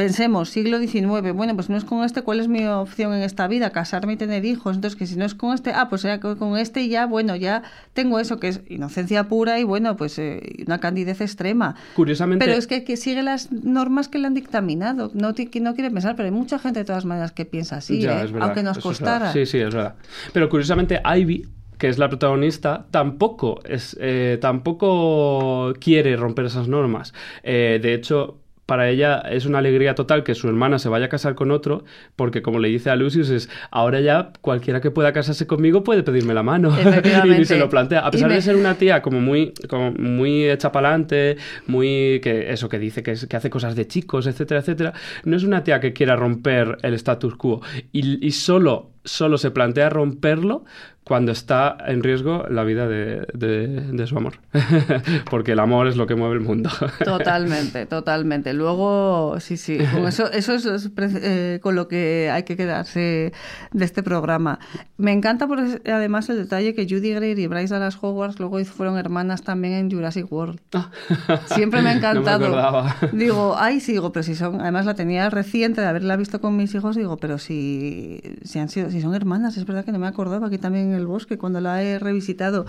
pensemos, 0.00 0.48
siglo 0.48 0.78
XIX, 0.78 1.32
bueno, 1.34 1.54
pues 1.54 1.68
no 1.68 1.76
es 1.76 1.84
con 1.84 2.04
este, 2.04 2.22
¿cuál 2.22 2.40
es 2.40 2.48
mi 2.48 2.66
opción 2.66 3.12
en 3.12 3.22
esta 3.22 3.46
vida? 3.48 3.68
Casarme 3.68 4.14
y 4.14 4.16
tener 4.16 4.46
hijos, 4.46 4.76
entonces 4.76 4.98
que 4.98 5.06
si 5.06 5.16
no 5.16 5.26
es 5.26 5.34
con 5.34 5.54
este, 5.54 5.72
ah, 5.72 5.90
pues 5.90 6.02
ya 6.02 6.20
con 6.20 6.56
este 6.56 6.80
y 6.80 6.88
ya, 6.88 7.04
bueno, 7.06 7.36
ya 7.36 7.62
tengo 7.92 8.18
eso 8.18 8.40
que 8.40 8.48
es 8.48 8.62
inocencia 8.68 9.28
pura 9.28 9.58
y 9.58 9.64
bueno, 9.64 9.96
pues 9.98 10.18
eh, 10.18 10.64
una 10.66 10.78
candidez 10.78 11.20
extrema. 11.20 11.76
Curiosamente... 11.96 12.42
Pero 12.42 12.56
es 12.56 12.66
que, 12.66 12.82
que 12.82 12.96
sigue 12.96 13.22
las 13.22 13.52
normas 13.52 14.08
que 14.08 14.18
le 14.18 14.26
han 14.26 14.34
dictaminado, 14.34 15.10
no, 15.12 15.28
no 15.28 15.74
quiere 15.74 15.90
pensar, 15.90 16.16
pero 16.16 16.26
hay 16.26 16.34
mucha 16.34 16.58
gente 16.58 16.78
de 16.78 16.84
todas 16.86 17.04
maneras 17.04 17.32
que 17.32 17.44
piensa 17.44 17.76
así, 17.76 18.00
Ya, 18.00 18.24
¿eh? 18.24 18.32
aunque 18.40 18.62
nos 18.62 18.78
costara. 18.78 19.32
Sí, 19.32 19.44
sí, 19.44 19.58
es 19.58 19.74
verdad. 19.74 19.96
Pero 20.32 20.48
curiosamente, 20.48 21.02
Ivy, 21.04 21.46
que 21.80 21.88
es 21.88 21.98
la 21.98 22.08
protagonista, 22.08 22.86
tampoco, 22.92 23.58
es, 23.64 23.96
eh, 24.00 24.38
tampoco 24.40 25.72
quiere 25.80 26.14
romper 26.16 26.44
esas 26.46 26.68
normas. 26.68 27.12
Eh, 27.42 27.80
de 27.82 27.94
hecho. 27.94 28.36
Para 28.66 28.88
ella 28.88 29.18
es 29.28 29.46
una 29.46 29.58
alegría 29.58 29.96
total 29.96 30.22
que 30.22 30.36
su 30.36 30.46
hermana 30.46 30.78
se 30.78 30.88
vaya 30.88 31.06
a 31.06 31.08
casar 31.08 31.34
con 31.34 31.50
otro, 31.50 31.82
porque 32.14 32.40
como 32.40 32.60
le 32.60 32.68
dice 32.68 32.88
a 32.88 32.94
Lucius, 32.94 33.28
es 33.30 33.50
ahora 33.72 34.00
ya 34.00 34.32
cualquiera 34.42 34.80
que 34.80 34.92
pueda 34.92 35.12
casarse 35.12 35.48
conmigo 35.48 35.82
puede 35.82 36.04
pedirme 36.04 36.34
la 36.34 36.44
mano. 36.44 36.72
y 37.24 37.30
ni 37.30 37.44
se 37.44 37.58
lo 37.58 37.68
plantea. 37.68 37.98
A 38.06 38.12
pesar 38.12 38.28
me- 38.28 38.36
de 38.36 38.42
ser 38.42 38.54
una 38.54 38.76
tía 38.76 39.02
como 39.02 39.18
muy, 39.20 39.54
como 39.68 39.90
muy 39.90 40.48
hecha 40.48 40.70
pa'lante, 40.70 41.36
muy 41.66 42.20
que 42.22 42.52
eso 42.52 42.68
que 42.68 42.78
dice 42.78 43.02
que, 43.02 43.10
es- 43.10 43.26
que 43.26 43.36
hace 43.36 43.50
cosas 43.50 43.74
de 43.74 43.88
chicos, 43.88 44.28
etcétera, 44.28 44.60
etcétera, 44.60 44.92
no 45.24 45.36
es 45.36 45.42
una 45.42 45.64
tía 45.64 45.80
que 45.80 45.92
quiera 45.92 46.14
romper 46.14 46.78
el 46.82 46.94
status 46.94 47.34
quo. 47.34 47.60
Y, 47.90 48.24
y 48.24 48.30
solo, 48.30 48.92
solo 49.04 49.36
se 49.36 49.50
plantea 49.50 49.90
romperlo 49.90 50.64
cuando 51.10 51.32
está 51.32 51.76
en 51.88 52.04
riesgo 52.04 52.44
la 52.48 52.62
vida 52.62 52.86
de, 52.86 53.26
de- 53.34 53.66
de 53.66 54.06
su 54.06 54.16
amor. 54.16 54.34
Porque 55.28 55.52
el 55.52 55.58
amor 55.58 55.88
es 55.88 55.96
lo 55.96 56.06
que 56.06 56.14
mueve 56.14 56.34
el 56.34 56.40
mundo. 56.40 56.70
Totalmente, 57.04 57.84
totalmente. 57.86 58.52
Luego, 58.54 59.34
sí, 59.40 59.56
sí, 59.56 59.76
con 59.92 60.06
eso, 60.06 60.30
eso 60.30 60.54
es, 60.54 60.88
eh, 60.96 61.58
con 61.60 61.74
lo 61.74 61.88
que 61.88 62.30
hay 62.32 62.44
que 62.44 62.56
quedarse 62.56 63.32
de 63.72 63.84
este 63.84 64.04
programa. 64.04 64.60
Me 64.98 65.10
encanta 65.12 65.48
por 65.48 65.58
además 65.58 66.28
el 66.30 66.36
detalle 66.36 66.74
que 66.76 66.86
Judy 66.88 67.12
Greer 67.14 67.40
y 67.40 67.48
Bryce 67.48 67.74
Dallas 67.74 67.98
Hogwarts 68.00 68.38
luego 68.38 68.64
fueron 68.64 68.96
hermanas 68.96 69.42
también 69.42 69.74
en 69.74 69.90
Jurassic 69.90 70.30
World. 70.30 70.60
Siempre 71.46 71.82
me 71.82 71.90
ha 71.90 71.94
No 71.94 72.00
me 72.00 72.08
encantado. 72.20 72.84
digo, 73.10 73.56
ay, 73.58 73.80
sí, 73.80 73.90
digo, 73.92 74.12
pero 74.12 74.22
si 74.22 74.36
son, 74.36 74.60
además 74.60 74.86
la 74.86 74.94
tenía 74.94 75.28
reciente 75.28 75.80
de 75.80 75.88
haberla 75.88 76.14
visto 76.14 76.40
con 76.40 76.56
mis 76.56 76.72
hijos, 76.72 76.94
digo, 76.94 77.16
pero 77.16 77.38
si, 77.38 78.20
si 78.44 78.60
han 78.60 78.68
sido, 78.68 78.90
si 78.90 79.00
son 79.00 79.12
hermanas, 79.16 79.56
es 79.56 79.66
verdad 79.66 79.84
que 79.84 79.90
no 79.90 79.98
me 79.98 80.06
acordaba 80.06 80.46
aquí 80.46 80.58
también 80.58 80.92
en 80.92 80.99
el 81.00 81.06
bosque 81.06 81.38
cuando 81.38 81.60
la 81.60 81.82
he 81.82 81.98
revisitado. 81.98 82.66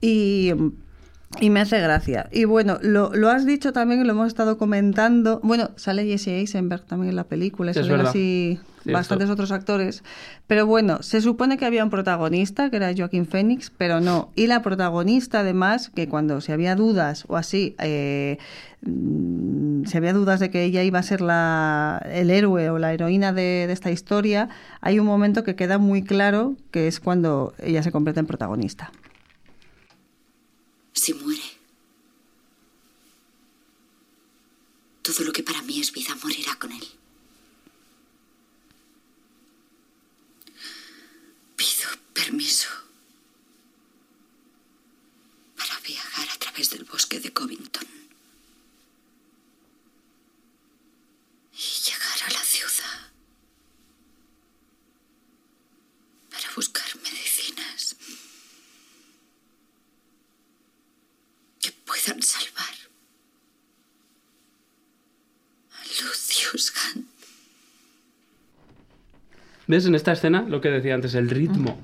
Y 0.00 0.52
y 1.40 1.50
me 1.50 1.60
hace 1.60 1.78
gracia. 1.80 2.28
Y 2.32 2.44
bueno, 2.44 2.78
lo, 2.82 3.14
lo 3.14 3.28
has 3.28 3.44
dicho 3.44 3.72
también, 3.72 4.04
lo 4.06 4.12
hemos 4.12 4.28
estado 4.28 4.56
comentando. 4.58 5.40
Bueno, 5.42 5.70
sale 5.76 6.04
Jesse 6.06 6.28
Eisenberg 6.28 6.84
también 6.84 7.10
en 7.10 7.16
la 7.16 7.24
película, 7.24 7.70
Es 7.72 7.76
salen 7.76 8.00
así 8.06 8.58
Cierto. 8.82 8.92
bastantes 8.98 9.28
otros 9.30 9.52
actores. 9.52 10.02
Pero 10.46 10.66
bueno, 10.66 11.02
se 11.02 11.20
supone 11.20 11.58
que 11.58 11.66
había 11.66 11.84
un 11.84 11.90
protagonista, 11.90 12.70
que 12.70 12.76
era 12.76 12.92
Joaquín 12.96 13.26
Phoenix, 13.26 13.70
pero 13.76 14.00
no. 14.00 14.30
Y 14.36 14.46
la 14.46 14.62
protagonista, 14.62 15.40
además, 15.40 15.90
que 15.94 16.08
cuando 16.08 16.40
si 16.40 16.50
había 16.52 16.74
dudas 16.74 17.24
o 17.28 17.36
así, 17.36 17.76
eh, 17.78 18.38
mm, 18.82 19.84
si 19.84 19.96
había 19.96 20.14
dudas 20.14 20.40
de 20.40 20.50
que 20.50 20.64
ella 20.64 20.82
iba 20.82 20.98
a 20.98 21.02
ser 21.02 21.20
la, 21.20 22.02
el 22.10 22.30
héroe 22.30 22.70
o 22.70 22.78
la 22.78 22.92
heroína 22.94 23.32
de, 23.32 23.66
de 23.66 23.72
esta 23.72 23.90
historia, 23.90 24.48
hay 24.80 24.98
un 24.98 25.06
momento 25.06 25.44
que 25.44 25.54
queda 25.56 25.78
muy 25.78 26.02
claro, 26.02 26.56
que 26.70 26.88
es 26.88 27.00
cuando 27.00 27.52
ella 27.62 27.82
se 27.82 27.92
convierte 27.92 28.20
en 28.20 28.26
protagonista. 28.26 28.90
Si 31.08 31.14
muere, 31.14 31.50
todo 35.00 35.24
lo 35.24 35.32
que 35.32 35.42
para 35.42 35.62
mí 35.62 35.80
es 35.80 35.90
vida 35.90 36.14
morirá 36.16 36.54
con 36.56 36.70
él. 36.70 36.86
Pido 41.56 41.88
permiso 42.12 42.68
para 45.56 45.80
viajar 45.80 46.28
a 46.28 46.38
través 46.38 46.68
del 46.68 46.84
bosque 46.84 47.20
de 47.20 47.32
Covington 47.32 47.88
y 51.54 51.90
llegar 51.90 52.22
a 52.26 52.32
la 52.34 52.44
ciudad 52.44 53.12
para 56.28 56.54
buscar 56.54 56.84
medicinas 57.00 57.96
salvar 62.22 62.74
a 65.72 66.04
Lucius 66.04 66.72
Hunt. 66.74 67.06
¿Ves 69.66 69.84
en 69.84 69.94
esta 69.94 70.12
escena 70.12 70.42
lo 70.42 70.60
que 70.60 70.70
decía 70.70 70.94
antes, 70.94 71.14
el 71.14 71.28
ritmo? 71.28 71.78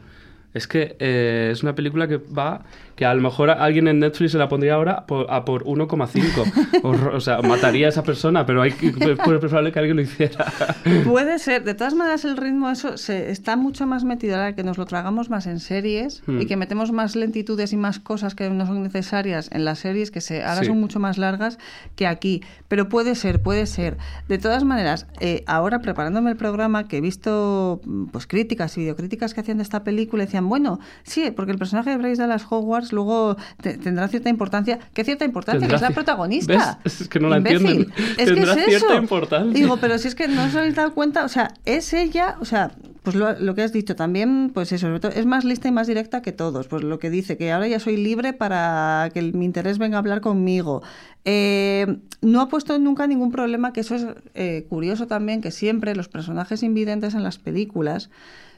Es 0.55 0.67
que 0.67 0.97
eh, 0.99 1.51
es 1.53 1.63
una 1.63 1.75
película 1.75 2.09
que 2.09 2.17
va, 2.17 2.65
que 2.97 3.05
a 3.05 3.15
lo 3.15 3.21
mejor 3.23 3.51
alguien 3.51 3.89
en 3.89 3.99
Netflix 4.01 4.33
se 4.33 4.39
la 4.39 4.49
pondría 4.49 4.75
ahora 4.75 5.05
por, 5.07 5.27
a 5.31 5.45
por 5.45 5.65
1,5. 5.65 6.83
o, 6.83 6.89
o 7.17 7.21
sea, 7.21 7.43
mataría 7.43 7.87
a 7.87 7.89
esa 7.91 8.03
persona, 8.03 8.47
pero 8.47 8.63
hay 8.63 8.73
que, 8.73 8.89
es 8.89 8.95
probable 9.19 9.73
que 9.73 9.79
alguien 9.79 9.97
lo 9.97 10.03
hiciera. 10.03 10.47
Puede 11.05 11.39
ser. 11.39 11.65
De 11.65 11.75
todas 11.75 11.95
maneras, 11.95 12.25
el 12.25 12.37
ritmo 12.37 12.71
eso 12.71 12.97
se, 12.97 13.31
está 13.31 13.57
mucho 13.57 13.87
más 13.87 14.05
metido 14.05 14.37
ahora 14.37 14.55
que 14.55 14.63
nos 14.63 14.79
lo 14.79 14.87
tragamos 14.87 15.31
más 15.31 15.47
en 15.47 15.61
series 15.61 16.23
Hmm. 16.27 16.41
y 16.41 16.47
que 16.47 16.57
metemos 16.57 16.93
más 16.93 17.17
lentitudes 17.17 17.73
y 17.73 17.77
más 17.77 17.99
cosas 17.99 18.35
que 18.35 18.49
no 18.49 18.67
son 18.67 18.83
necesarias 18.83 19.49
en 19.53 19.65
las 19.65 19.81
series 19.81 20.11
que 20.11 20.21
se, 20.21 20.43
ahora 20.43 20.61
Sí. 20.61 20.67
son 20.67 20.81
mucho 20.81 21.01
más 21.01 21.19
largas 21.19 21.59
que 21.97 22.07
aquí. 22.07 22.43
Pero 22.69 22.89
puede 22.89 23.15
ser, 23.15 23.43
puede 23.43 23.67
ser. 23.67 23.97
De 24.29 24.39
todas 24.39 24.65
maneras, 24.65 25.07
eh, 25.21 25.43
ahora 25.47 25.81
preparándome 25.81 26.31
el 26.31 26.37
programa, 26.37 26.87
que 26.89 26.99
he 26.99 27.01
visto 27.01 27.81
pues 28.13 28.27
críticas 28.27 28.77
y 28.77 28.81
videocríticas 28.81 29.35
que 29.35 29.41
hacían 29.41 29.59
de 29.59 29.63
esta 29.63 29.85
película, 29.85 30.25
decían, 30.25 30.49
bueno, 30.49 30.79
sí, 31.03 31.31
porque 31.35 31.53
el 31.53 31.59
personaje 31.59 31.91
de 31.91 31.97
Bryce 31.99 32.23
Dallas 32.23 32.45
Luego 32.93 33.37
te- 33.63 33.79
tendrá 33.79 34.09
cierta 34.09 34.29
importancia. 34.29 34.79
¿Qué 34.93 35.05
cierta 35.05 35.25
importancia? 35.25 35.67
Que 35.69 35.75
es 35.75 35.81
la 35.81 35.91
protagonista. 35.91 36.79
¿Ves? 36.85 37.01
Es 37.03 37.09
que 37.09 37.21
no 37.21 37.29
la 37.29 37.37
entienden. 37.39 37.93
Es 38.19 38.27
Tendrá 38.27 38.55
que 38.55 38.61
es 38.63 38.67
cierta 38.69 38.87
eso. 38.93 38.97
importancia. 39.03 39.53
Digo, 39.53 39.77
pero 39.79 39.99
si 39.99 40.09
es 40.09 40.15
que 40.15 40.29
no 40.29 40.45
os 40.45 40.55
habéis 40.55 40.75
dado 40.75 40.95
cuenta, 40.95 41.25
o 41.25 41.29
sea, 41.29 41.55
es 41.65 41.93
ella, 41.95 42.37
o 42.41 42.45
sea, 42.45 42.73
pues 43.03 43.17
lo, 43.17 43.39
lo 43.39 43.55
que 43.55 43.63
has 43.63 43.73
dicho 43.73 43.95
también, 43.97 44.51
pues 44.55 44.73
eso, 44.73 44.87
sobre 44.87 44.99
todo, 45.01 45.13
es 45.13 45.27
más 45.27 45.45
lista 45.45 45.69
y 45.69 45.73
más 45.73 45.87
directa 45.87 46.23
que 46.23 46.33
todos. 46.33 46.69
Pues 46.69 46.83
lo 46.85 46.99
que 46.99 47.11
dice, 47.11 47.37
que 47.37 47.53
ahora 47.53 47.69
ya 47.69 47.79
soy 47.79 47.97
libre 47.99 48.33
para 48.33 49.11
que 49.13 49.19
el- 49.21 49.35
mi 49.35 49.45
interés 49.45 49.79
venga 49.79 49.97
a 49.97 50.01
hablar 50.01 50.21
conmigo. 50.23 50.83
Eh, 51.27 51.99
no 52.23 52.41
ha 52.41 52.49
puesto 52.49 52.79
nunca 52.79 53.07
ningún 53.07 53.31
problema, 53.31 53.73
que 53.73 53.81
eso 53.81 53.95
es 53.95 54.07
eh, 54.35 54.67
curioso 54.69 55.07
también, 55.07 55.41
que 55.41 55.51
siempre 55.51 55.95
los 55.95 56.09
personajes 56.09 56.63
invidentes 56.63 57.15
en 57.15 57.23
las 57.23 57.39
películas 57.39 58.11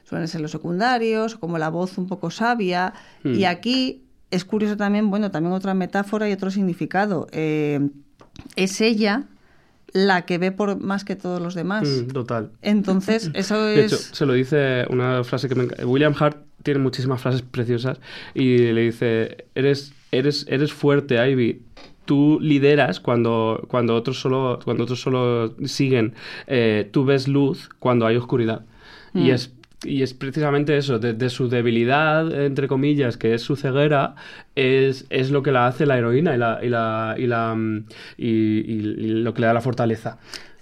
suelen 0.05 0.29
ser 0.29 0.41
los 0.41 0.53
secundarios, 0.53 1.35
como 1.37 1.59
la 1.59 1.68
voz 1.68 1.99
un 1.99 2.07
poco 2.07 2.31
sabia, 2.31 2.93
Hmm. 3.24 3.35
y 3.35 3.45
aquí 3.45 4.05
es 4.31 4.45
curioso 4.45 4.77
también, 4.77 5.11
bueno, 5.11 5.31
también 5.31 5.53
otra 5.55 5.74
metáfora 5.74 6.29
y 6.29 6.33
otro 6.33 6.51
significado. 6.51 7.27
Eh, 7.33 7.81
es 8.57 8.81
ella 8.81 9.24
la 9.93 10.27
que 10.27 10.37
ve 10.39 10.53
por 10.53 10.79
más 10.81 11.05
que 11.05 11.16
todos 11.16 11.41
los 11.41 11.55
demás. 11.55 11.89
Mm, 11.89 12.09
total. 12.09 12.51
Entonces, 12.61 13.31
eso 13.35 13.62
De 13.62 13.85
es... 13.85 13.93
hecho, 13.93 14.03
se 14.14 14.27
lo 14.27 14.33
dice 14.35 14.85
una 14.91 15.24
frase 15.24 15.49
que 15.49 15.55
me 15.55 15.64
encanta. 15.64 15.87
William 15.87 16.14
Hart 16.18 16.39
tiene 16.62 16.81
muchísimas 16.81 17.22
frases 17.22 17.43
preciosas 17.43 18.01
y 18.35 18.59
le 18.72 18.83
dice, 18.83 19.47
eres, 19.55 19.93
eres, 20.11 20.45
eres 20.49 20.72
fuerte, 20.72 21.16
Ivy. 21.31 21.62
Tú 22.05 22.39
lideras 22.41 23.01
cuando, 23.01 23.64
cuando, 23.68 23.95
otros, 23.97 24.20
solo, 24.20 24.59
cuando 24.64 24.85
otros 24.85 25.01
solo 25.01 25.55
siguen. 25.64 26.14
Eh, 26.47 26.89
tú 26.93 27.05
ves 27.05 27.27
luz 27.27 27.68
cuando 27.79 28.07
hay 28.07 28.16
oscuridad. 28.16 28.64
Y 29.14 29.31
Mm. 29.31 29.31
es 29.31 29.53
y 29.85 30.03
es 30.03 30.14
precisamente 30.14 30.77
eso, 30.77 30.99
de, 30.99 31.31
su 31.31 31.49
debilidad, 31.49 32.33
entre 32.45 32.66
comillas, 32.68 33.16
que 33.16 33.35
es 33.35 33.43
su 33.43 33.57
ceguera, 33.57 34.14
es, 34.55 35.07
es 35.11 35.31
lo 35.31 35.43
que 35.43 35.53
la 35.53 35.66
hace 35.66 35.87
la 35.87 35.99
heroína 35.99 36.35
y, 36.35 36.39
la, 36.39 36.61
y, 36.62 36.68
la, 36.68 37.14
y, 37.18 37.27
la, 37.27 37.55
mm, 37.55 37.87
y, 38.16 38.27
y- 38.29 38.97
y 38.99 39.09
lo 39.22 39.35
que 39.35 39.43
le 39.43 39.47
da 39.49 39.53
la 39.55 39.61
fortaleza. 39.61 40.18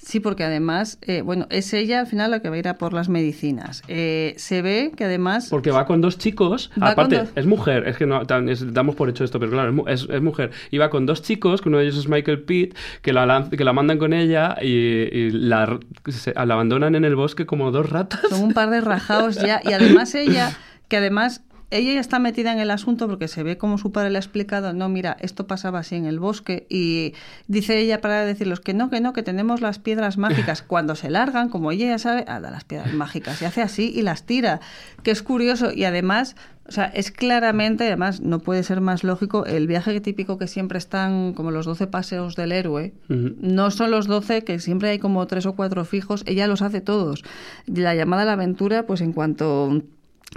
Sí, 0.07 0.21
porque 0.21 0.45
además, 0.45 0.99
eh, 1.01 1.23
bueno, 1.23 1.47
es 1.49 1.73
ella 1.73 2.01
al 2.01 2.07
final 2.07 2.31
la 2.31 2.41
que 2.41 2.51
va 2.51 2.57
a 2.57 2.59
ir 2.59 2.69
a 2.69 2.75
por 2.75 2.93
las 2.93 3.09
medicinas. 3.09 3.83
Eh, 3.89 4.35
se 4.37 4.61
ve 4.61 4.93
que 4.95 5.05
además... 5.05 5.49
Porque 5.49 5.71
va 5.71 5.87
con 5.87 6.03
dos 6.03 6.19
chicos, 6.19 6.71
aparte, 6.79 7.17
dos- 7.21 7.29
es 7.35 7.47
mujer, 7.47 7.89
es 7.89 7.97
que 7.97 8.05
no, 8.05 8.21
es- 8.49 8.73
damos 8.75 8.97
por 8.97 9.09
hecho 9.09 9.25
esto, 9.25 9.41
pero 9.41 9.53
claro, 9.53 9.89
es, 9.89 10.07
es- 10.11 10.21
mujer. 10.21 10.51
Y 10.71 10.77
va 10.77 10.91
con 10.91 11.07
dos 11.07 11.23
chicos, 11.23 11.63
que 11.63 11.71
uno 11.71 11.79
de 11.79 11.85
ellos 11.85 11.97
es 11.97 12.09
Michael 12.09 12.43
Pitt, 12.43 12.77
que 13.01 13.15
la, 13.15 13.49
que 13.51 13.65
la 13.65 13.73
mandan 13.73 13.97
con 13.99 14.13
ella 14.13 14.57
y, 14.61 14.69
y 14.69 15.31
la, 15.31 15.81
se- 16.09 16.35
la 16.35 16.43
abandonan 16.55 16.95
en 16.95 17.05
el 17.07 17.17
bosque 17.17 17.47
como 17.47 17.71
dos 17.71 17.89
ratas. 17.89 18.21
Son 18.29 18.43
un 18.43 18.53
par 18.53 18.69
de 18.69 18.81
rajaos 18.83 19.37
ya. 19.37 19.63
Y 19.65 19.73
además 19.73 20.15
ella, 20.15 20.53
que 20.89 20.99
además 20.99 21.43
ella 21.75 21.95
ya 21.95 22.01
está 22.01 22.19
metida 22.19 22.53
en 22.53 22.61
el 22.61 22.71
asunto 22.71 23.09
porque 23.09 23.27
se 23.27 23.43
ve 23.43 23.59
como 23.59 23.79
su 23.79 23.91
padre 23.91 24.11
le 24.11 24.19
ha 24.19 24.21
explicado, 24.21 24.73
no, 24.73 24.89
mira, 24.89 25.17
esto 25.21 25.47
pasaba 25.47 25.81
así 25.81 25.97
en 25.97 26.07
el 26.07 26.21
bosque. 26.21 26.67
Y 26.69 27.15
dice 27.49 27.79
ella 27.79 28.01
para 28.01 28.25
decirles 28.25 28.61
que 28.61 28.75
no, 28.75 28.91
que 28.91 29.01
no, 29.01 29.13
que 29.13 29.23
tenemos 29.23 29.61
las 29.61 29.79
piedras 29.81 30.17
mágicas. 30.17 30.63
Cuando 30.67 30.95
se 30.95 31.11
largan, 31.11 31.49
como 31.49 31.73
ella 31.73 31.87
ya 31.87 31.99
sabe, 31.99 32.25
a 32.29 32.39
las 32.39 32.65
piedras 32.65 32.95
mágicas. 32.95 33.43
Y 33.43 33.45
hace 33.45 33.61
así 33.61 33.93
y 33.95 34.03
las 34.03 34.25
tira. 34.25 34.61
Que 35.03 35.11
es 35.11 35.23
curioso. 35.23 35.73
Y 35.73 35.85
además... 35.85 36.37
O 36.67 36.73
sea, 36.73 36.87
es 36.87 37.11
claramente, 37.11 37.85
además, 37.89 38.23
no 38.23 38.39
puede 38.39 38.63
ser 38.63 38.81
más 38.81 39.05
lógico, 39.05 39.45
el 39.45 39.67
viaje 39.67 40.01
típico 40.01 40.39
que 40.39 40.49
siempre 40.49 40.79
están 40.79 41.35
como 41.35 41.51
los 41.51 41.67
12 41.67 41.89
paseos 41.89 42.37
del 42.37 42.53
héroe, 42.53 42.95
no 43.09 43.71
son 43.71 43.91
los 43.91 44.07
12, 44.07 44.45
que 44.45 44.59
siempre 44.59 44.89
hay 44.89 44.99
como 44.99 45.27
tres 45.27 45.45
o 45.45 45.53
cuatro 45.53 45.85
fijos, 45.85 46.23
ella 46.25 46.47
los 46.47 46.63
hace 46.63 46.81
todos. 46.81 47.23
La 47.67 47.95
llamada 47.95 48.23
a 48.23 48.25
la 48.25 48.33
aventura, 48.33 48.87
pues 48.87 49.03
en 49.03 49.13
cuanto 49.13 49.83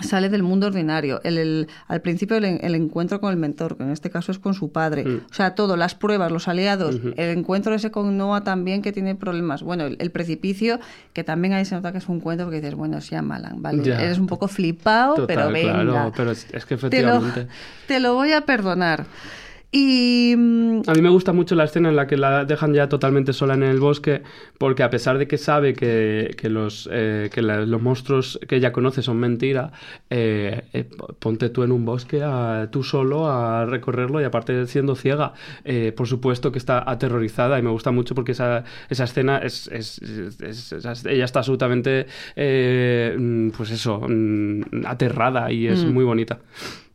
sale 0.01 0.29
del 0.29 0.43
mundo 0.43 0.67
ordinario. 0.67 1.21
El, 1.23 1.37
el- 1.37 1.67
al 1.87 2.01
principio 2.01 2.37
el, 2.37 2.45
el 2.45 2.75
encuentro 2.75 3.19
con 3.19 3.31
el 3.31 3.37
mentor, 3.37 3.77
que 3.77 3.83
en 3.83 3.91
este 3.91 4.09
caso 4.09 4.31
es 4.31 4.39
con 4.39 4.53
su 4.53 4.71
padre. 4.71 5.03
Mm. 5.05 5.21
O 5.29 5.33
sea, 5.33 5.55
todo, 5.55 5.75
las 5.77 5.95
pruebas, 5.95 6.31
los 6.31 6.47
aliados, 6.47 6.99
el 7.15 7.37
encuentro 7.37 7.73
ese 7.73 7.91
con 7.91 8.17
Noah 8.17 8.43
también 8.43 8.81
que 8.81 8.91
tiene 8.91 9.15
problemas. 9.15 9.63
Bueno, 9.63 9.85
el, 9.85 10.11
precipicio, 10.11 10.79
que 11.13 11.23
también 11.23 11.53
ahí 11.53 11.65
se 11.65 11.75
nota 11.75 11.91
que 11.91 11.97
es 11.97 12.07
un 12.07 12.19
cuento 12.19 12.43
porque 12.45 12.57
dices, 12.61 12.75
bueno, 12.75 12.97
es 12.97 13.05
Shyamalan, 13.09 13.61
vale, 13.61 13.83
Ya. 13.83 14.01
eres 14.01 14.19
un 14.19 14.27
poco 14.27 14.47
flipado, 14.47 15.15
Total, 15.15 15.35
pero 15.35 15.51
venga. 15.51 15.81
claro, 15.83 16.13
pero 16.15 16.31
es, 16.31 16.45
que 16.45 16.51
te, 16.77 17.01
lo, 17.01 17.15
efectivamente... 17.17 17.47
te 17.87 17.99
lo 17.99 18.13
voy 18.13 18.31
a 18.33 18.41
perdonar. 18.41 19.05
Y... 19.72 20.34
A 20.88 20.93
mí 20.93 21.01
me 21.01 21.09
gusta 21.09 21.34
mucho 21.34 21.53
la 21.55 21.65
escena 21.65 21.89
en 21.89 21.95
la 21.97 22.07
que 22.07 22.15
la 22.15 22.45
dejan 22.45 22.74
ya 22.74 22.88
totalmente 22.88 23.34
sola 23.34 23.55
en 23.55 23.63
el 23.63 23.80
bosque, 23.80 24.22
porque 24.57 24.84
a 24.84 24.89
pesar 24.89 25.18
de 25.18 25.28
que 25.28 25.38
sabe 25.38 25.74
que, 25.74 26.34
que 26.38 26.49
los, 26.49 26.88
eh, 26.91 27.30
que 27.34 27.41
la- 27.41 27.65
los 27.65 27.82
monstruos 27.82 28.39
que 28.47 28.55
ella 28.55 28.72
conoce 28.72 29.01
son 29.01 29.18
mentira, 29.18 29.74
eh, 30.09 30.63
eh, 30.72 30.86
ponte 31.20 31.49
tú 31.49 31.63
en 31.63 31.74
un 31.74 31.84
bosque 31.84 32.22
a- 32.24 32.70
tú 32.72 32.84
solo 32.84 33.28
a 33.30 33.65
recorrerlo 33.65 34.22
y 34.22 34.24
aparte 34.24 34.65
siendo 34.68 34.95
ciega, 34.95 35.34
por 35.95 36.07
supuesto 36.07 36.51
que 36.51 36.59
está 36.59 36.89
aterrorizada 36.89 37.59
y 37.59 37.61
me 37.61 37.70
gusta 37.70 37.91
mucho 37.91 38.15
porque 38.15 38.32
esa, 38.32 38.63
esa 38.89 39.03
escena 39.03 39.39
es, 39.39 39.68
es- 39.68 39.99
es- 40.01 40.39
es- 40.41 40.72
es- 40.72 41.05
ella 41.05 41.26
está 41.26 41.39
absolutamente, 41.39 42.05
mm, 42.38 43.49
pues 43.49 43.72
eso, 43.72 43.99
mm, 44.07 44.86
aterrada 44.86 45.51
y 45.51 45.68
es 45.68 45.84
Mm. 45.84 45.89
muy 45.93 46.05
bonita. 46.05 46.39